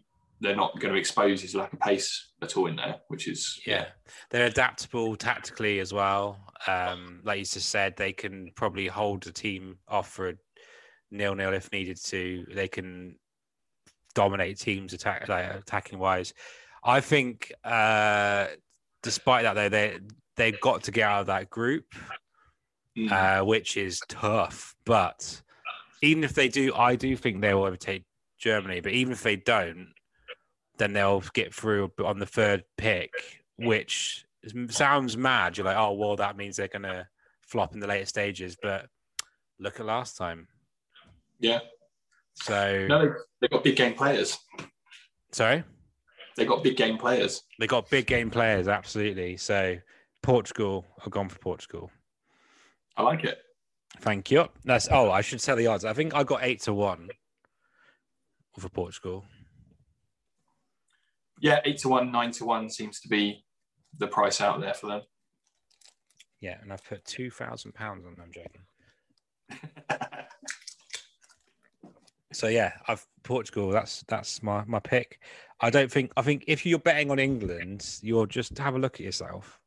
they're 0.40 0.56
not 0.56 0.78
going 0.80 0.94
to 0.94 0.98
expose 0.98 1.42
his 1.42 1.54
lack 1.54 1.72
of 1.72 1.80
pace 1.80 2.30
at 2.40 2.56
all 2.56 2.66
in 2.66 2.76
there, 2.76 2.96
which 3.08 3.28
is 3.28 3.60
yeah. 3.66 3.86
They're 4.30 4.46
adaptable 4.46 5.16
tactically 5.16 5.80
as 5.80 5.92
well. 5.92 6.38
Um, 6.66 7.20
like 7.24 7.38
you 7.38 7.44
just 7.44 7.68
said, 7.68 7.96
they 7.96 8.12
can 8.12 8.50
probably 8.54 8.86
hold 8.86 9.22
the 9.24 9.32
team 9.32 9.78
off 9.86 10.10
for 10.10 10.30
a 10.30 10.34
nil 11.10 11.34
nil 11.34 11.52
if 11.52 11.70
needed 11.72 11.98
to. 12.04 12.46
They 12.54 12.68
can 12.68 13.16
dominate 14.14 14.58
teams 14.58 14.92
attack 14.92 15.28
like, 15.28 15.52
attacking 15.54 15.98
wise. 15.98 16.32
I 16.82 17.00
think, 17.00 17.52
uh, 17.62 18.46
despite 19.02 19.42
that, 19.42 19.54
though, 19.54 19.68
they 19.68 19.98
they've 20.36 20.60
got 20.60 20.84
to 20.84 20.90
get 20.90 21.08
out 21.08 21.20
of 21.20 21.26
that 21.26 21.50
group, 21.50 21.84
mm. 22.96 23.10
uh, 23.10 23.44
which 23.44 23.76
is 23.76 24.00
tough. 24.08 24.74
But 24.84 25.42
even 26.02 26.24
if 26.24 26.34
they 26.34 26.48
do, 26.48 26.74
I 26.74 26.96
do 26.96 27.16
think 27.16 27.40
they 27.40 27.54
will 27.54 27.64
overtake 27.64 28.04
Germany. 28.38 28.80
But 28.80 28.92
even 28.92 29.12
if 29.12 29.22
they 29.22 29.36
don't, 29.36 29.92
then 30.78 30.92
they'll 30.92 31.22
get 31.34 31.54
through 31.54 31.92
on 32.04 32.18
the 32.18 32.26
third 32.26 32.64
pick, 32.76 33.12
which 33.56 34.24
sounds 34.68 35.16
mad. 35.16 35.56
You're 35.56 35.66
like, 35.66 35.76
oh 35.76 35.92
well, 35.92 36.16
that 36.16 36.36
means 36.36 36.56
they're 36.56 36.68
gonna 36.68 37.06
flop 37.42 37.74
in 37.74 37.80
the 37.80 37.86
later 37.86 38.06
stages. 38.06 38.56
But 38.60 38.86
look 39.58 39.78
at 39.78 39.86
last 39.86 40.16
time. 40.16 40.48
Yeah. 41.38 41.60
So 42.34 42.86
no, 42.88 43.14
they've 43.40 43.50
got 43.50 43.64
big 43.64 43.76
game 43.76 43.94
players. 43.94 44.38
Sorry. 45.32 45.64
They 46.36 46.46
got 46.46 46.62
big 46.62 46.76
game 46.76 46.96
players. 46.96 47.42
They 47.58 47.66
got 47.66 47.90
big 47.90 48.06
game 48.06 48.30
players, 48.30 48.68
absolutely. 48.68 49.36
So 49.36 49.76
Portugal, 50.22 50.86
I've 51.04 51.10
gone 51.10 51.28
for 51.28 51.38
Portugal. 51.38 51.90
I 53.00 53.02
like 53.02 53.24
it. 53.24 53.38
Thank 54.00 54.30
you. 54.30 54.46
That's 54.62 54.86
oh, 54.90 55.10
I 55.10 55.22
should 55.22 55.40
say 55.40 55.54
the 55.54 55.68
odds. 55.68 55.86
I 55.86 55.94
think 55.94 56.14
I 56.14 56.22
got 56.22 56.40
eight 56.42 56.60
to 56.62 56.74
one 56.74 57.08
for 58.58 58.68
Portugal. 58.68 59.24
Yeah, 61.40 61.60
eight 61.64 61.78
to 61.78 61.88
one, 61.88 62.12
nine 62.12 62.30
to 62.32 62.44
one 62.44 62.68
seems 62.68 63.00
to 63.00 63.08
be 63.08 63.42
the 63.96 64.06
price 64.06 64.42
out 64.42 64.60
there 64.60 64.74
for 64.74 64.88
them. 64.88 65.00
Yeah, 66.42 66.58
and 66.60 66.70
I've 66.70 66.84
put 66.84 67.02
two 67.06 67.30
thousand 67.30 67.72
pounds 67.72 68.04
on 68.04 68.16
them, 68.16 68.30
Jaden. 69.50 70.00
so 72.34 72.48
yeah, 72.48 72.72
I've 72.86 73.06
Portugal. 73.22 73.70
That's 73.70 74.04
that's 74.08 74.42
my 74.42 74.62
my 74.66 74.80
pick. 74.80 75.20
I 75.62 75.70
don't 75.70 75.90
think. 75.90 76.12
I 76.18 76.22
think 76.22 76.44
if 76.46 76.66
you're 76.66 76.78
betting 76.78 77.10
on 77.10 77.18
England, 77.18 77.98
you'll 78.02 78.26
just 78.26 78.58
have 78.58 78.74
a 78.74 78.78
look 78.78 78.96
at 78.96 79.00
yourself 79.00 79.59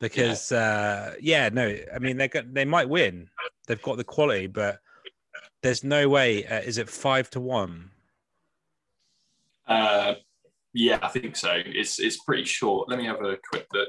because 0.00 0.52
yeah, 0.52 0.58
uh, 0.58 1.14
yeah 1.20 1.48
no, 1.50 1.76
I 1.94 1.98
mean 1.98 2.16
they 2.16 2.28
got 2.28 2.52
they 2.52 2.64
might 2.64 2.88
win. 2.88 3.28
They've 3.66 3.82
got 3.82 3.96
the 3.96 4.04
quality, 4.04 4.46
but 4.46 4.80
there's 5.62 5.84
no 5.84 6.08
way. 6.08 6.46
Uh, 6.46 6.60
is 6.60 6.78
it 6.78 6.88
five 6.88 7.30
to 7.30 7.40
one? 7.40 7.90
Uh, 9.66 10.14
yeah, 10.72 10.98
I 11.02 11.08
think 11.08 11.36
so. 11.36 11.60
It's 11.66 11.98
it's 11.98 12.18
pretty 12.18 12.44
short. 12.44 12.88
Let 12.88 12.98
me 12.98 13.06
have 13.06 13.22
a 13.22 13.38
quick 13.50 13.66
look. 13.72 13.88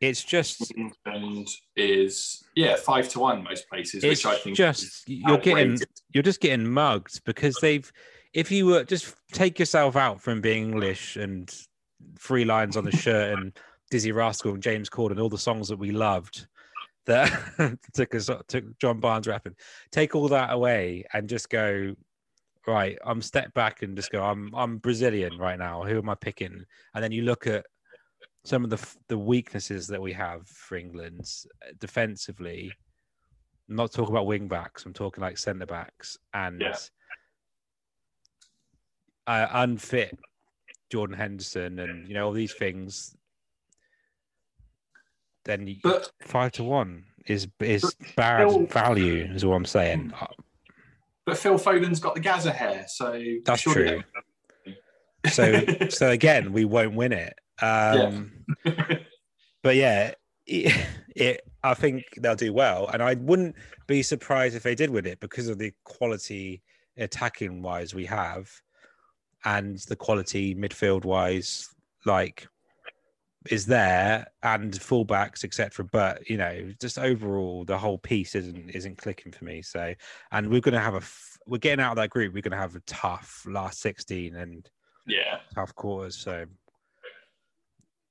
It's 0.00 0.24
just 0.24 0.72
England 0.76 1.48
is 1.76 2.42
yeah 2.56 2.76
five 2.76 3.08
to 3.10 3.20
one 3.20 3.44
most 3.44 3.68
places, 3.68 4.02
which 4.02 4.24
I 4.24 4.36
think 4.36 4.56
just 4.56 5.08
you're 5.08 5.38
getting 5.38 5.78
you're 6.12 6.22
just 6.22 6.40
getting 6.40 6.66
mugged 6.66 7.24
because 7.24 7.56
they've. 7.60 7.90
If 8.32 8.52
you 8.52 8.66
were 8.66 8.84
just 8.84 9.14
take 9.32 9.58
yourself 9.58 9.96
out 9.96 10.20
from 10.20 10.40
being 10.40 10.70
English 10.70 11.16
and 11.16 11.52
three 12.16 12.44
lines 12.44 12.76
on 12.76 12.84
the 12.84 12.92
shirt 12.92 13.36
and 13.36 13.52
Dizzee 13.90 14.14
Rascal 14.14 14.54
and 14.54 14.62
James 14.62 14.88
Corden, 14.88 15.20
all 15.20 15.28
the 15.28 15.38
songs 15.38 15.68
that 15.68 15.78
we 15.78 15.90
loved 15.90 16.46
that 17.06 17.78
took 17.92 18.14
us 18.14 18.30
took 18.48 18.78
John 18.78 19.00
Barnes 19.00 19.26
rapping. 19.26 19.56
Take 19.90 20.14
all 20.14 20.28
that 20.28 20.52
away 20.52 21.04
and 21.12 21.28
just 21.28 21.50
go, 21.50 21.94
right, 22.66 22.98
I'm 23.04 23.22
step 23.22 23.52
back 23.54 23.82
and 23.82 23.96
just 23.96 24.10
go, 24.10 24.22
I'm 24.22 24.54
I'm 24.54 24.78
Brazilian 24.78 25.36
right 25.38 25.58
now. 25.58 25.82
Who 25.82 25.98
am 25.98 26.08
I 26.08 26.14
picking? 26.14 26.64
And 26.94 27.04
then 27.04 27.12
you 27.12 27.22
look 27.22 27.46
at 27.46 27.66
some 28.44 28.64
of 28.64 28.70
the 28.70 28.96
the 29.08 29.18
weaknesses 29.18 29.86
that 29.88 30.00
we 30.00 30.12
have 30.12 30.46
for 30.48 30.76
England 30.76 31.28
defensively. 31.78 32.72
I'm 33.68 33.76
not 33.76 33.92
talking 33.92 34.14
about 34.14 34.26
wing 34.26 34.48
backs. 34.48 34.84
I'm 34.84 34.92
talking 34.92 35.22
like 35.22 35.38
centre 35.38 35.66
backs 35.66 36.16
and 36.34 36.60
yeah. 36.60 36.76
uh, 39.26 39.46
unfit 39.52 40.18
Jordan 40.90 41.16
Henderson 41.16 41.78
and 41.78 42.08
you 42.08 42.14
know 42.14 42.26
all 42.26 42.32
these 42.32 42.54
things 42.54 43.14
then 45.50 45.66
you, 45.66 45.76
but, 45.82 46.10
five 46.22 46.52
to 46.52 46.64
one 46.64 47.04
is 47.26 47.48
is 47.60 47.94
bad 48.16 48.48
Phil, 48.48 48.66
value, 48.66 49.28
is 49.34 49.44
what 49.44 49.54
I'm 49.54 49.64
saying. 49.64 50.12
But 51.26 51.36
Phil 51.36 51.58
Foden's 51.58 52.00
got 52.00 52.14
the 52.14 52.20
Gazza 52.20 52.52
hair, 52.52 52.84
so 52.88 53.22
that's 53.44 53.62
true. 53.62 54.02
so 55.30 55.60
so 55.88 56.10
again, 56.10 56.52
we 56.52 56.64
won't 56.64 56.94
win 56.94 57.12
it. 57.12 57.34
Um, 57.60 58.32
yeah. 58.64 58.96
but 59.62 59.76
yeah, 59.76 60.14
it, 60.46 60.86
it, 61.16 61.40
I 61.62 61.74
think 61.74 62.04
they'll 62.18 62.36
do 62.36 62.52
well, 62.52 62.88
and 62.88 63.02
I 63.02 63.14
wouldn't 63.14 63.56
be 63.86 64.02
surprised 64.02 64.54
if 64.54 64.62
they 64.62 64.74
did 64.74 64.90
win 64.90 65.06
it 65.06 65.20
because 65.20 65.48
of 65.48 65.58
the 65.58 65.72
quality 65.84 66.62
attacking 66.96 67.62
wise 67.62 67.94
we 67.94 68.06
have, 68.06 68.50
and 69.44 69.78
the 69.88 69.96
quality 69.96 70.54
midfield 70.54 71.04
wise. 71.04 71.68
Like 72.06 72.48
is 73.48 73.64
there 73.64 74.26
and 74.42 74.74
fullbacks 74.74 75.44
etc 75.44 75.82
but 75.90 76.28
you 76.28 76.36
know 76.36 76.70
just 76.78 76.98
overall 76.98 77.64
the 77.64 77.78
whole 77.78 77.96
piece 77.96 78.34
isn't 78.34 78.70
isn't 78.70 78.98
clicking 78.98 79.32
for 79.32 79.44
me. 79.44 79.62
So 79.62 79.94
and 80.30 80.50
we're 80.50 80.60
going 80.60 80.74
to 80.74 80.80
have 80.80 80.94
a 80.94 81.02
we're 81.46 81.58
getting 81.58 81.82
out 81.82 81.92
of 81.92 81.96
that 81.96 82.10
group 82.10 82.34
we're 82.34 82.42
going 82.42 82.52
to 82.52 82.58
have 82.58 82.76
a 82.76 82.80
tough 82.80 83.44
last 83.48 83.80
16 83.80 84.36
and 84.36 84.68
yeah. 85.06 85.38
tough 85.54 85.74
quarters 85.74 86.16
so. 86.16 86.44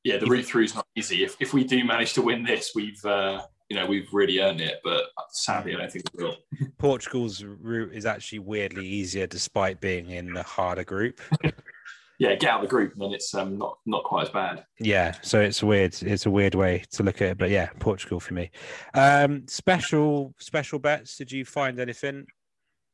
Yeah 0.04 0.18
the 0.18 0.26
route 0.26 0.46
through 0.46 0.64
is 0.64 0.76
not 0.76 0.88
easy. 0.96 1.24
If, 1.24 1.36
if 1.40 1.54
we 1.54 1.64
do 1.64 1.84
manage 1.84 2.14
to 2.14 2.22
win 2.22 2.44
this 2.44 2.72
we've 2.74 3.04
uh 3.06 3.44
you 3.70 3.78
know 3.78 3.86
we've 3.86 4.12
really 4.12 4.40
earned 4.40 4.62
it 4.62 4.80
but 4.84 5.04
sadly 5.30 5.76
i 5.76 5.78
don't 5.78 5.92
think 5.92 6.06
we 6.16 6.24
will. 6.24 6.38
Portugal's 6.80 7.44
route 7.44 7.94
is 7.94 8.08
actually 8.08 8.40
weirdly 8.40 8.88
easier 8.88 9.28
despite 9.28 9.80
being 9.80 10.10
in 10.10 10.34
the 10.34 10.42
harder 10.42 10.84
group 10.84 11.22
yeah, 12.20 12.36
get 12.36 12.50
out 12.50 12.62
of 12.62 12.70
the 12.70 12.70
group, 12.70 12.94
and 12.94 13.02
then 13.02 13.14
it's 13.14 13.34
um, 13.34 13.58
not 13.58 13.78
not 13.86 14.04
quite 14.04 14.24
as 14.24 14.30
bad. 14.30 14.66
Yeah, 14.80 15.16
so 15.22 15.40
it's 15.40 15.64
weird. 15.64 15.96
It's 16.02 16.26
a 16.26 16.30
weird 16.32 16.54
way 16.54 16.84
to 16.92 17.04
look 17.04 17.22
at 17.22 17.30
it, 17.30 17.38
but 17.38 17.50
yeah, 17.50 17.70
Portugal 17.80 18.20
for 18.20 18.34
me. 18.34 18.52
Um, 18.94 19.48
special 19.48 20.36
special 20.38 20.80
bets. 20.80 21.16
Did 21.18 21.32
you 21.32 21.46
find 21.46 21.80
anything? 21.80 22.28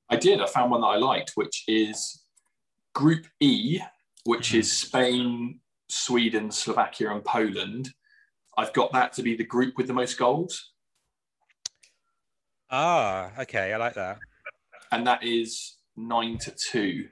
I 0.10 0.18
did. 0.18 0.40
I 0.40 0.46
found 0.46 0.70
one 0.70 0.82
that 0.82 0.88
I 0.88 0.98
liked, 0.98 1.32
which 1.34 1.64
is 1.68 2.24
Group 2.94 3.26
E, 3.40 3.80
which 4.26 4.50
mm-hmm. 4.50 4.60
is 4.60 4.72
Spain, 4.72 5.60
Sweden, 5.90 6.52
Slovakia, 6.52 7.12
and 7.12 7.26
Poland. 7.26 7.90
I've 8.58 8.74
got 8.74 8.94
that 8.94 9.12
to 9.14 9.24
be 9.24 9.36
the 9.36 9.44
group 9.44 9.76
with 9.76 9.88
the 9.88 9.94
most 9.94 10.20
goals. 10.20 10.72
Ah, 12.70 13.32
okay, 13.40 13.74
I 13.74 13.78
like 13.78 13.96
that. 13.96 14.20
And 14.92 15.06
that 15.08 15.24
is 15.24 15.78
nine 15.98 16.38
to 16.40 16.52
two. 16.52 17.08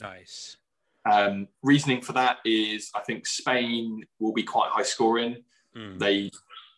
Nice. 0.00 0.56
Um, 1.10 1.46
reasoning 1.62 2.02
for 2.02 2.12
that 2.14 2.38
is 2.44 2.90
I 2.94 3.00
think 3.00 3.26
Spain 3.26 4.04
will 4.18 4.32
be 4.32 4.42
quite 4.42 4.70
high 4.70 4.82
scoring. 4.82 5.44
Mm. 5.76 5.98
They 5.98 6.30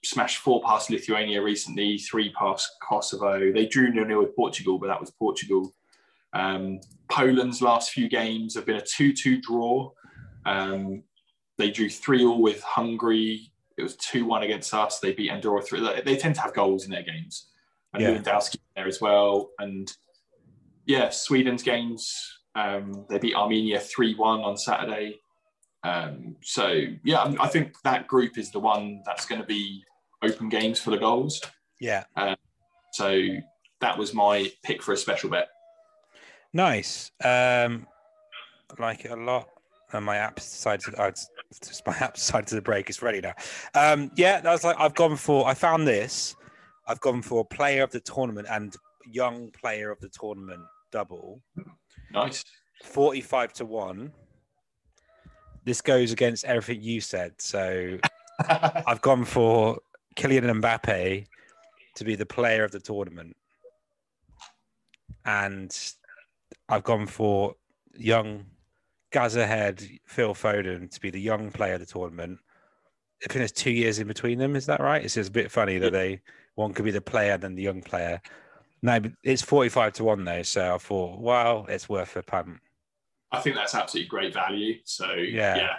smashed 0.05 0.39
four 0.39 0.63
past 0.63 0.91
Lithuania 0.91 1.43
recently, 1.43 1.99
three 1.99 2.33
past 2.33 2.71
Kosovo. 2.83 3.53
They 3.53 3.67
drew 3.67 3.93
nil 3.93 4.05
nil 4.05 4.21
with 4.21 4.37
Portugal, 4.37 4.79
but 4.79 4.89
that 4.89 5.01
was 5.01 5.11
Portugal. 5.11 5.75
Um, 6.35 6.81
Poland's 7.11 7.63
last 7.63 7.91
few 7.91 8.09
games 8.09 8.55
have 8.55 8.67
been 8.67 8.77
a 8.77 8.85
2 8.85 9.13
2 9.15 9.41
draw. 9.41 9.91
Um, 10.45 11.03
they 11.57 11.71
drew 11.71 11.89
3 11.89 12.25
all 12.25 12.43
with 12.43 12.63
Hungary. 12.63 13.51
It 13.79 13.83
was 13.83 13.97
2 13.97 14.27
1 14.27 14.43
against 14.43 14.75
us. 14.75 15.01
They 15.01 15.13
beat 15.13 15.31
Andorra 15.31 15.63
3. 15.63 16.03
They 16.05 16.17
tend 16.17 16.35
to 16.35 16.43
have 16.43 16.53
goals 16.53 16.85
in 16.85 16.91
their 16.91 17.03
games. 17.03 17.47
And 17.95 18.03
yeah. 18.03 18.11
Lewandowski 18.11 18.59
there 18.77 18.87
as 18.87 19.01
well. 19.01 19.51
And 19.59 19.91
yeah, 20.85 21.09
Sweden's 21.09 21.63
games 21.63 22.38
um, 22.59 23.07
they 23.09 23.19
beat 23.19 23.35
Armenia 23.35 23.79
3 23.79 24.15
1 24.15 24.41
on 24.41 24.57
Saturday. 24.57 25.21
Um, 25.85 26.37
so, 26.43 26.83
yeah, 27.05 27.33
I 27.39 27.47
think 27.49 27.81
that 27.85 28.09
group 28.09 28.37
is 28.37 28.51
the 28.51 28.59
one 28.59 29.03
that's 29.07 29.27
going 29.27 29.41
to 29.41 29.47
be 29.47 29.85
open 30.23 30.49
games 30.49 30.81
for 30.81 30.91
the 30.91 30.99
goals. 30.99 31.41
Yeah. 31.81 32.05
Uh, 32.17 32.35
so 32.93 33.23
that 33.81 33.97
was 33.97 34.13
my 34.13 34.51
pick 34.65 34.83
for 34.83 34.93
a 34.93 34.97
special 34.97 35.31
bet. 35.31 35.49
Nice. 36.53 37.13
Um, 37.23 37.87
I 38.71 38.81
like 38.81 39.05
it 39.05 39.13
a 39.13 39.17
lot. 39.17 39.49
And 39.93 40.05
my 40.05 40.17
app 40.17 40.37
decided 40.37 40.81
to, 40.95 41.03
oh, 41.03 41.11
just 41.11 41.87
my 41.87 41.97
app 42.01 42.15
decided 42.15 42.49
to 42.49 42.61
break. 42.61 42.91
It's 42.91 43.03
ready 43.03 43.21
now. 43.21 43.35
Um, 43.75 44.11
yeah, 44.17 44.41
that's 44.41 44.65
like 44.65 44.77
I've 44.79 44.95
gone 44.95 45.17
for. 45.17 45.47
I 45.47 45.55
found 45.55 45.87
this. 45.87 46.37
I've 46.87 47.01
gone 47.01 47.23
for 47.23 47.45
player 47.45 47.85
of 47.85 47.91
the 47.91 48.01
tournament 48.01 48.49
and 48.51 48.75
young 49.11 49.51
player 49.51 49.91
of 49.91 50.01
the 50.01 50.09
tournament 50.09 50.61
double. 50.91 51.41
Nice. 52.13 52.45
45 52.83 53.53
to 53.55 53.65
1. 53.65 54.13
This 55.65 55.81
goes 55.81 56.13
against 56.13 56.45
everything 56.45 56.83
you 56.83 57.01
said. 57.01 57.33
So 57.39 57.99
I've 58.49 59.03
gone 59.03 59.25
for 59.25 59.79
Kylian 60.17 60.61
Mbappe 60.61 61.27
to 61.97 62.05
be 62.05 62.15
the 62.15 62.27
player 62.27 62.65
of 62.65 62.71
the 62.71 62.81
tournament. 62.81 63.37
And 65.25 65.77
I've 66.69 66.85
gone 66.85 67.07
for 67.07 67.55
young 67.97 68.47
Gazza 69.11 69.47
head 69.47 69.83
Phil 70.07 70.35
Foden 70.35 70.91
to 70.91 71.01
be 71.01 71.11
the 71.11 71.21
young 71.21 71.51
player 71.51 71.75
of 71.75 71.81
the 71.81 71.87
tournament. 71.87 72.39
I 73.23 73.27
think 73.27 73.39
there's 73.39 73.53
two 73.53 73.71
years 73.71 73.99
in 73.99 74.07
between 74.07 74.39
them. 74.39 74.55
Is 74.55 74.67
that 74.67 74.81
right? 74.81 75.05
It's 75.05 75.15
just 75.15 75.31
a 75.31 75.33
bit 75.33 75.51
funny 75.51 75.79
that 75.79 75.93
they 75.93 76.21
one 76.55 76.73
could 76.73 76.85
be 76.85 76.91
the 76.91 77.01
player 77.01 77.37
then 77.37 77.55
the 77.55 77.63
young 77.63 77.83
player. 77.83 78.21
No, 78.83 79.01
but 79.01 79.13
it's 79.25 79.43
45 79.43 79.95
to 79.95 80.05
1 80.05 80.25
though. 80.25 80.43
So 80.43 80.75
I 80.75 80.79
thought, 80.79 81.19
well, 81.21 81.67
it's 81.69 81.89
worth 81.89 82.17
a 82.17 82.23
punt. 82.23 82.59
I 83.33 83.41
think 83.41 83.57
that's 83.57 83.75
absolutely 83.75 84.09
great 84.09 84.33
value. 84.33 84.79
So 84.85 85.13
yeah, 85.13 85.57
yeah 85.57 85.77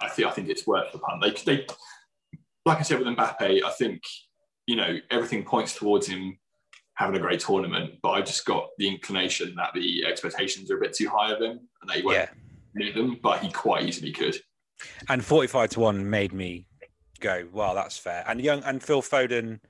I 0.00 0.08
think 0.08 0.28
I 0.28 0.30
think 0.30 0.48
it's 0.48 0.66
worth 0.66 0.92
the 0.92 0.98
punt. 0.98 1.22
They, 1.22 1.54
they, 1.56 1.66
like 2.64 2.78
I 2.78 2.82
said 2.82 2.98
with 2.98 3.08
Mbappe, 3.08 3.62
I 3.62 3.70
think 3.78 4.02
you 4.66 4.76
know 4.76 4.98
everything 5.10 5.44
points 5.44 5.74
towards 5.74 6.06
him 6.06 6.38
having 6.94 7.16
a 7.16 7.20
great 7.20 7.40
tournament. 7.40 7.94
But 8.02 8.10
I 8.10 8.20
just 8.22 8.44
got 8.44 8.68
the 8.78 8.88
inclination 8.88 9.54
that 9.56 9.70
the 9.74 10.04
expectations 10.04 10.70
are 10.70 10.78
a 10.78 10.80
bit 10.80 10.94
too 10.94 11.08
high 11.08 11.32
of 11.32 11.40
him, 11.40 11.60
and 11.80 11.88
that 11.88 11.96
he 11.98 12.02
won't 12.02 12.16
yeah. 12.18 12.28
meet 12.74 12.94
them. 12.94 13.18
But 13.22 13.40
he 13.40 13.50
quite 13.50 13.84
easily 13.84 14.12
could. 14.12 14.36
And 15.08 15.24
forty-five 15.24 15.70
to 15.70 15.80
one 15.80 16.08
made 16.08 16.32
me 16.32 16.66
go, 17.20 17.46
"Well, 17.52 17.74
that's 17.74 17.96
fair." 17.96 18.24
And 18.26 18.40
young 18.40 18.62
and 18.64 18.82
Phil 18.82 19.02
Foden 19.02 19.60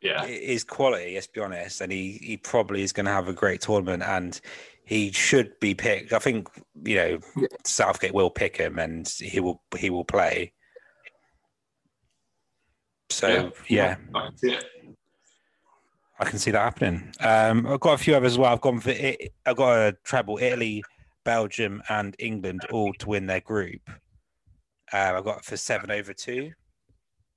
yeah, 0.00 0.24
is 0.24 0.64
quality. 0.64 1.14
Let's 1.14 1.26
be 1.26 1.40
honest, 1.40 1.80
and 1.80 1.90
he 1.90 2.18
he 2.22 2.36
probably 2.36 2.82
is 2.82 2.92
going 2.92 3.06
to 3.06 3.12
have 3.12 3.28
a 3.28 3.32
great 3.32 3.60
tournament, 3.60 4.02
and 4.02 4.40
he 4.84 5.12
should 5.12 5.58
be 5.60 5.74
picked. 5.74 6.12
I 6.12 6.18
think 6.18 6.48
you 6.84 6.96
know 6.96 7.18
yeah. 7.36 7.48
Southgate 7.64 8.14
will 8.14 8.30
pick 8.30 8.56
him, 8.56 8.78
and 8.78 9.08
he 9.08 9.40
will 9.40 9.62
he 9.78 9.90
will 9.90 10.04
play. 10.04 10.52
So 13.10 13.52
yeah, 13.68 13.96
yeah. 14.14 14.18
I 14.20 14.26
can 14.26 14.36
see 14.36 14.52
it. 14.52 14.64
I 16.18 16.24
can 16.24 16.38
see 16.38 16.50
that 16.52 16.60
happening. 16.60 17.12
Um, 17.20 17.66
I've 17.66 17.80
got 17.80 17.94
a 17.94 17.98
few 17.98 18.14
others 18.14 18.32
as 18.32 18.38
well. 18.38 18.52
I've 18.52 18.60
gone 18.60 18.80
for 18.80 18.90
it. 18.90 19.32
I've 19.46 19.56
got 19.56 19.72
a 19.76 19.96
treble: 20.04 20.38
Italy, 20.38 20.84
Belgium, 21.24 21.82
and 21.88 22.14
England 22.18 22.66
all 22.70 22.92
to 22.94 23.08
win 23.08 23.26
their 23.26 23.40
group. 23.40 23.80
Uh, 24.92 25.14
I've 25.16 25.24
got 25.24 25.44
for 25.44 25.56
seven 25.56 25.90
over 25.90 26.12
two. 26.12 26.52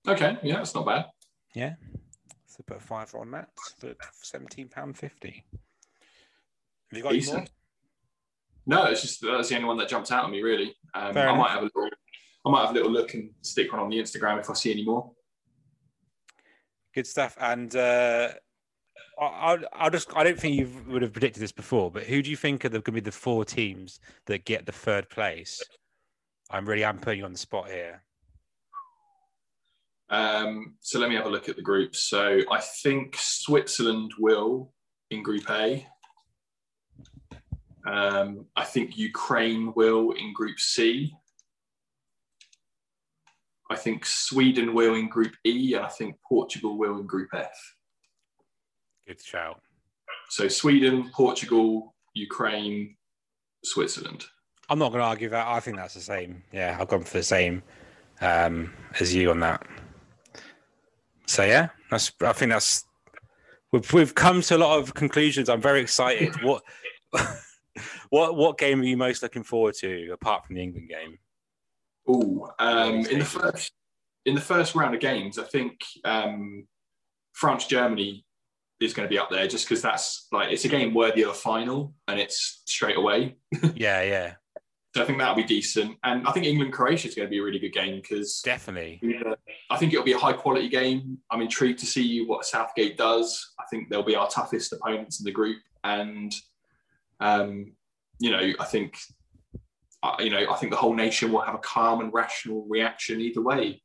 Okay, 0.07 0.37
yeah, 0.43 0.55
that's 0.55 0.75
not 0.75 0.85
bad. 0.85 1.05
Yeah, 1.55 1.73
so 2.57 2.63
put 2.65 2.77
a 2.77 2.79
five 2.79 3.13
on 3.13 3.31
that 3.31 3.49
for 3.79 3.93
seventeen 4.23 4.67
pound 4.67 4.97
fifty. 4.97 5.45
Have 6.89 6.97
you 6.97 7.03
got 7.03 7.11
Decent. 7.13 7.37
any 7.37 7.47
more? 8.67 8.83
No, 8.83 8.91
it's 8.91 9.01
just 9.01 9.21
that's 9.21 9.49
the 9.49 9.55
only 9.55 9.67
one 9.67 9.77
that 9.77 9.87
jumped 9.87 10.11
out 10.11 10.25
at 10.25 10.31
me 10.31 10.41
really. 10.41 10.75
Um, 10.93 11.15
I 11.15 11.21
enough. 11.21 11.37
might 11.37 11.51
have 11.51 11.61
a 11.61 11.65
little, 11.65 11.89
I 12.45 12.49
might 12.49 12.61
have 12.61 12.71
a 12.71 12.73
little 12.73 12.91
look 12.91 13.13
and 13.13 13.29
stick 13.41 13.71
one 13.71 13.81
on 13.81 13.89
the 13.89 13.97
Instagram 13.97 14.39
if 14.39 14.49
I 14.49 14.53
see 14.53 14.71
any 14.71 14.83
more. 14.83 15.11
Good 16.95 17.05
stuff. 17.05 17.37
And 17.39 17.75
uh, 17.75 18.29
I, 19.21 19.57
I 19.73 19.89
just 19.89 20.09
I 20.15 20.23
don't 20.23 20.39
think 20.39 20.55
you 20.55 20.69
would 20.87 21.03
have 21.03 21.13
predicted 21.13 21.43
this 21.43 21.51
before, 21.51 21.91
but 21.91 22.03
who 22.03 22.23
do 22.23 22.29
you 22.31 22.35
think 22.35 22.65
are 22.65 22.69
going 22.69 22.81
to 22.83 22.91
be 22.91 22.99
the 22.99 23.11
four 23.11 23.45
teams 23.45 23.99
that 24.25 24.45
get 24.45 24.65
the 24.65 24.71
third 24.71 25.09
place? 25.09 25.61
I'm 26.49 26.67
really 26.67 26.83
I'm 26.83 26.97
putting 26.97 27.19
you 27.19 27.25
on 27.25 27.33
the 27.33 27.37
spot 27.37 27.69
here. 27.69 28.03
Um, 30.09 30.75
so 30.79 30.99
let 30.99 31.09
me 31.09 31.15
have 31.15 31.25
a 31.25 31.29
look 31.29 31.49
at 31.49 31.55
the 31.55 31.61
groups. 31.61 32.09
So 32.09 32.39
I 32.51 32.61
think 32.61 33.15
Switzerland 33.17 34.11
will 34.19 34.73
in 35.11 35.23
Group 35.23 35.49
A. 35.49 35.85
Um, 37.85 38.45
I 38.55 38.63
think 38.65 38.97
Ukraine 38.97 39.73
will 39.75 40.11
in 40.11 40.33
Group 40.33 40.59
C. 40.59 41.13
I 43.69 43.75
think 43.75 44.05
Sweden 44.05 44.73
will 44.73 44.95
in 44.95 45.09
Group 45.09 45.33
E, 45.45 45.73
and 45.73 45.85
I 45.85 45.89
think 45.89 46.15
Portugal 46.27 46.77
will 46.77 46.99
in 46.99 47.05
Group 47.05 47.29
F. 47.33 47.75
Good 49.05 49.21
shout. 49.21 49.61
So 50.29 50.47
Sweden, 50.47 51.09
Portugal, 51.13 51.95
Ukraine, 52.13 52.95
Switzerland. 53.63 54.25
I'm 54.69 54.79
not 54.79 54.91
going 54.91 55.01
to 55.01 55.07
argue 55.07 55.29
that. 55.29 55.47
I 55.47 55.59
think 55.59 55.77
that's 55.77 55.93
the 55.93 56.01
same. 56.01 56.43
Yeah, 56.51 56.77
I've 56.79 56.89
gone 56.89 57.03
for 57.03 57.17
the 57.17 57.23
same 57.23 57.63
um, 58.21 58.73
as 58.99 59.13
you 59.15 59.31
on 59.31 59.39
that. 59.41 59.65
So 61.27 61.43
yeah, 61.43 61.69
that's. 61.91 62.11
I 62.21 62.33
think 62.33 62.51
that's. 62.51 62.85
We've 63.71 63.93
we've 63.93 64.15
come 64.15 64.41
to 64.41 64.55
a 64.55 64.57
lot 64.57 64.79
of 64.79 64.93
conclusions. 64.93 65.49
I'm 65.49 65.61
very 65.61 65.81
excited. 65.81 66.41
what 66.41 66.63
what 68.09 68.35
what 68.35 68.57
game 68.57 68.81
are 68.81 68.85
you 68.85 68.97
most 68.97 69.21
looking 69.21 69.43
forward 69.43 69.75
to 69.79 70.11
apart 70.11 70.45
from 70.45 70.55
the 70.55 70.63
England 70.63 70.89
game? 70.89 71.19
Oh, 72.07 72.49
um, 72.59 73.05
in 73.05 73.19
the 73.19 73.25
first 73.25 73.73
in 74.25 74.35
the 74.35 74.41
first 74.41 74.75
round 74.75 74.95
of 74.95 75.01
games, 75.01 75.37
I 75.37 75.43
think 75.43 75.79
um, 76.05 76.65
France 77.33 77.65
Germany 77.65 78.25
is 78.79 78.93
going 78.93 79.07
to 79.07 79.09
be 79.09 79.17
up 79.17 79.29
there 79.29 79.47
just 79.47 79.67
because 79.67 79.81
that's 79.81 80.27
like 80.31 80.51
it's 80.51 80.65
a 80.65 80.69
game 80.69 80.93
worthy 80.93 81.23
of 81.23 81.29
a 81.29 81.33
final 81.33 81.93
and 82.07 82.19
it's 82.19 82.61
straight 82.65 82.97
away. 82.97 83.35
yeah, 83.75 84.01
yeah. 84.03 84.33
So 84.97 85.03
I 85.03 85.05
think 85.05 85.19
that'll 85.19 85.35
be 85.35 85.43
decent, 85.43 85.95
and 86.03 86.27
I 86.27 86.31
think 86.31 86.47
England 86.47 86.73
Croatia 86.73 87.07
is 87.07 87.13
going 87.13 87.27
to 87.27 87.29
be 87.29 87.37
a 87.37 87.43
really 87.43 87.59
good 87.59 87.71
game 87.71 88.01
because 88.01 88.41
definitely, 88.43 88.99
I 89.69 89.77
think 89.77 89.93
it'll 89.93 90.03
be 90.03 90.13
a 90.13 90.17
high 90.17 90.33
quality 90.33 90.69
game. 90.69 91.19
I'm 91.29 91.41
intrigued 91.41 91.77
to 91.79 91.85
see 91.85 92.25
what 92.25 92.45
Southgate 92.45 92.97
does. 92.97 93.53
I 93.59 93.63
think 93.69 93.89
they'll 93.89 94.01
be 94.01 94.15
our 94.15 94.27
toughest 94.27 94.73
opponents 94.73 95.19
in 95.19 95.25
the 95.25 95.31
group, 95.31 95.59
and 95.83 96.33
um, 97.19 97.73
you 98.17 98.31
know, 98.31 98.53
I 98.59 98.65
think, 98.65 98.97
uh, 100.01 100.15
you 100.17 100.31
know, 100.31 100.51
I 100.51 100.55
think 100.55 100.71
the 100.71 100.79
whole 100.79 100.95
nation 100.95 101.31
will 101.31 101.41
have 101.41 101.53
a 101.53 101.59
calm 101.59 102.01
and 102.01 102.11
rational 102.11 102.65
reaction 102.67 103.21
either 103.21 103.43
way. 103.43 103.83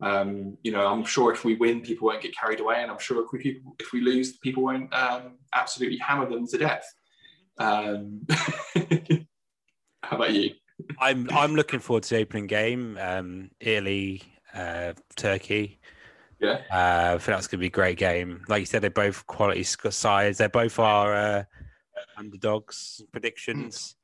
Um, 0.00 0.56
you 0.62 0.72
know, 0.72 0.86
I'm 0.86 1.04
sure 1.04 1.30
if 1.30 1.44
we 1.44 1.56
win, 1.56 1.82
people 1.82 2.08
won't 2.08 2.22
get 2.22 2.34
carried 2.34 2.60
away, 2.60 2.76
and 2.80 2.90
I'm 2.90 2.98
sure 2.98 3.22
if 3.22 3.32
we 3.34 3.60
if 3.78 3.92
we 3.92 4.00
lose, 4.00 4.38
people 4.38 4.62
won't 4.62 4.94
um, 4.94 5.36
absolutely 5.52 5.98
hammer 5.98 6.26
them 6.26 6.46
to 6.46 6.56
death. 6.56 6.90
Um, 7.58 8.26
How 10.08 10.16
about 10.16 10.32
you? 10.32 10.54
I'm 10.98 11.28
I'm 11.30 11.54
looking 11.54 11.80
forward 11.80 12.02
to 12.04 12.14
the 12.14 12.20
opening 12.20 12.46
game. 12.46 12.98
Um, 13.00 13.50
Italy, 13.60 14.22
uh, 14.54 14.92
Turkey. 15.16 15.80
Yeah. 16.40 16.60
Uh, 16.70 17.14
I 17.14 17.18
think 17.18 17.26
that's 17.26 17.46
going 17.46 17.58
to 17.58 17.62
be 17.62 17.66
a 17.66 17.70
great 17.70 17.96
game. 17.96 18.44
Like 18.48 18.60
you 18.60 18.66
said, 18.66 18.82
they're 18.82 18.90
both 18.90 19.26
quality 19.26 19.62
sides. 19.62 20.38
They're 20.38 20.48
both 20.48 20.78
are 20.78 21.14
uh, 21.14 21.44
underdogs 22.18 23.02
predictions. 23.12 23.96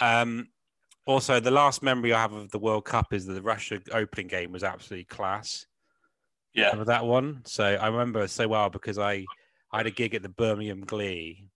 Mm. 0.00 0.22
Um, 0.22 0.48
Also, 1.06 1.40
the 1.40 1.50
last 1.50 1.82
memory 1.82 2.12
I 2.12 2.20
have 2.20 2.34
of 2.34 2.50
the 2.50 2.58
World 2.58 2.84
Cup 2.84 3.14
is 3.14 3.24
that 3.24 3.32
the 3.32 3.42
Russia 3.42 3.80
opening 3.92 4.26
game 4.26 4.52
was 4.52 4.62
absolutely 4.62 5.04
class. 5.04 5.66
Yeah, 6.52 6.66
remember 6.66 6.92
that 6.92 7.06
one. 7.06 7.40
So 7.46 7.64
I 7.64 7.86
remember 7.86 8.22
it 8.24 8.30
so 8.30 8.46
well 8.48 8.68
because 8.68 8.98
I 8.98 9.24
I 9.72 9.78
had 9.78 9.86
a 9.86 9.90
gig 9.90 10.14
at 10.14 10.22
the 10.22 10.28
Birmingham 10.28 10.82
Glee. 10.82 11.48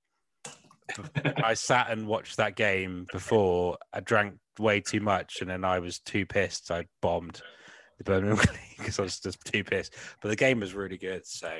I 1.45 1.55
sat 1.55 1.91
and 1.91 2.07
watched 2.07 2.37
that 2.37 2.57
game 2.57 3.07
before. 3.13 3.79
I 3.93 4.01
drank 4.01 4.35
way 4.59 4.81
too 4.81 5.01
much, 5.01 5.41
and 5.41 5.51
then 5.51 5.65
I 5.65 5.79
was 5.79 5.99
too 6.01 6.27
pissed. 6.27 6.71
I 6.71 6.87
bombed 7.01 7.41
the 7.99 8.05
Birmingham 8.05 8.45
because 8.79 8.99
I 8.99 9.03
was 9.03 9.21
just 9.21 9.45
too 9.45 9.65
pissed. 9.65 9.95
But 10.21 10.29
the 10.29 10.37
game 10.37 10.61
was 10.61 10.75
really 10.75 10.99
good. 10.99 11.27
So 11.27 11.51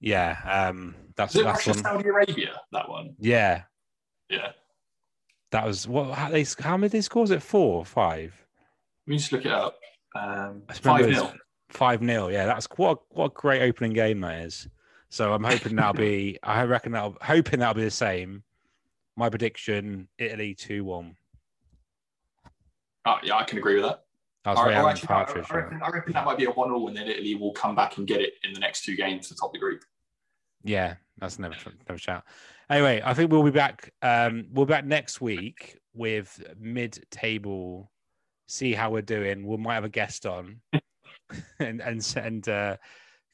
yeah, 0.00 0.38
um, 0.68 0.94
that's 1.16 1.34
Is 1.34 1.42
it 1.42 1.44
that's 1.44 1.66
one. 1.66 1.78
Saudi 1.78 2.08
Arabia? 2.08 2.60
That 2.72 2.88
one. 2.88 3.14
Yeah, 3.18 3.62
Yeah. 4.28 4.52
that 5.52 5.66
was 5.66 5.86
what. 5.86 6.14
How, 6.14 6.30
they, 6.30 6.46
how 6.58 6.76
many 6.76 6.88
they 6.88 7.00
scores 7.02 7.30
it? 7.30 7.42
Four 7.42 7.78
or 7.78 7.84
five? 7.84 8.34
We 9.06 9.12
me 9.12 9.18
just 9.18 9.32
look 9.32 9.44
it 9.44 9.52
up. 9.52 9.76
Um, 10.16 10.62
five 10.72 11.04
remember 11.06 11.26
0 11.26 11.32
Five 11.70 12.00
0 12.00 12.28
Yeah, 12.28 12.46
that's 12.46 12.66
what 12.76 12.98
a, 12.98 13.00
what 13.10 13.26
a 13.26 13.34
great 13.34 13.62
opening 13.62 13.92
game 13.92 14.20
that 14.22 14.44
is. 14.44 14.66
So 15.10 15.32
I'm 15.34 15.44
hoping 15.44 15.76
that'll 15.76 15.92
be. 15.92 16.38
I 16.42 16.62
reckon 16.64 16.92
that'll 16.92 17.16
hoping 17.20 17.60
that'll 17.60 17.74
be 17.74 17.84
the 17.84 17.90
same. 17.90 18.44
My 19.16 19.28
prediction: 19.28 20.08
Italy 20.18 20.54
two 20.54 20.84
one. 20.84 21.16
Oh, 23.06 23.16
yeah, 23.22 23.36
I 23.36 23.44
can 23.44 23.58
agree 23.58 23.74
with 23.74 23.84
that. 23.84 24.04
I 24.44 24.50
was 24.50 24.58
I, 24.58 24.72
actually, 24.72 25.04
I, 25.04 25.06
Partridge. 25.06 25.46
I 25.50 25.54
reckon, 25.54 25.82
I 25.82 25.90
reckon 25.90 26.12
that 26.12 26.24
might 26.24 26.38
be 26.38 26.44
a 26.44 26.50
one 26.50 26.70
all, 26.70 26.88
and 26.88 26.96
then 26.96 27.08
Italy 27.08 27.34
will 27.34 27.52
come 27.52 27.74
back 27.74 27.98
and 27.98 28.06
get 28.06 28.20
it 28.20 28.34
in 28.44 28.52
the 28.52 28.60
next 28.60 28.84
two 28.84 28.96
games 28.96 29.28
to 29.28 29.34
top 29.34 29.52
the 29.52 29.58
group. 29.58 29.84
Yeah, 30.62 30.94
that's 31.18 31.38
never 31.38 31.56
never 31.88 31.98
shout. 31.98 32.24
Anyway, 32.70 33.02
I 33.04 33.14
think 33.14 33.32
we'll 33.32 33.42
be 33.42 33.50
back. 33.50 33.92
Um, 34.00 34.46
we'll 34.52 34.66
be 34.66 34.70
back 34.70 34.84
next 34.84 35.20
week 35.20 35.76
with 35.92 36.42
mid-table. 36.58 37.90
See 38.46 38.72
how 38.72 38.90
we're 38.90 39.02
doing. 39.02 39.46
We 39.46 39.56
might 39.56 39.74
have 39.74 39.84
a 39.84 39.88
guest 39.88 40.24
on, 40.24 40.60
and 41.58 41.80
and 41.80 42.14
and 42.16 42.48
uh, 42.48 42.76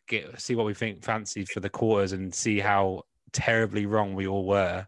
get 0.07 0.41
see 0.41 0.55
what 0.55 0.67
we 0.67 0.75
think 0.75 1.03
fancy 1.05 1.45
for 1.45 1.61
the 1.61 1.71
quarters, 1.71 2.13
and 2.13 2.35
see 2.35 2.59
how 2.59 3.03
terribly 3.33 3.87
wrong 3.87 4.15
we 4.15 4.27
all 4.27 4.47
were. 4.47 4.87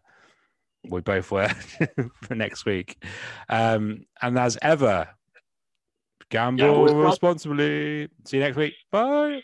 We 0.89 1.01
both 1.01 1.29
were 1.31 1.49
for 2.23 2.35
next 2.35 2.65
week. 2.65 3.03
Um, 3.49 4.05
and 4.21 4.37
as 4.39 4.57
ever, 4.61 5.09
gamble 6.29 6.85
respons- 6.85 7.03
responsibly. 7.03 8.09
See 8.25 8.37
you 8.37 8.43
next 8.43 8.57
week. 8.57 8.73
Bye. 8.91 9.41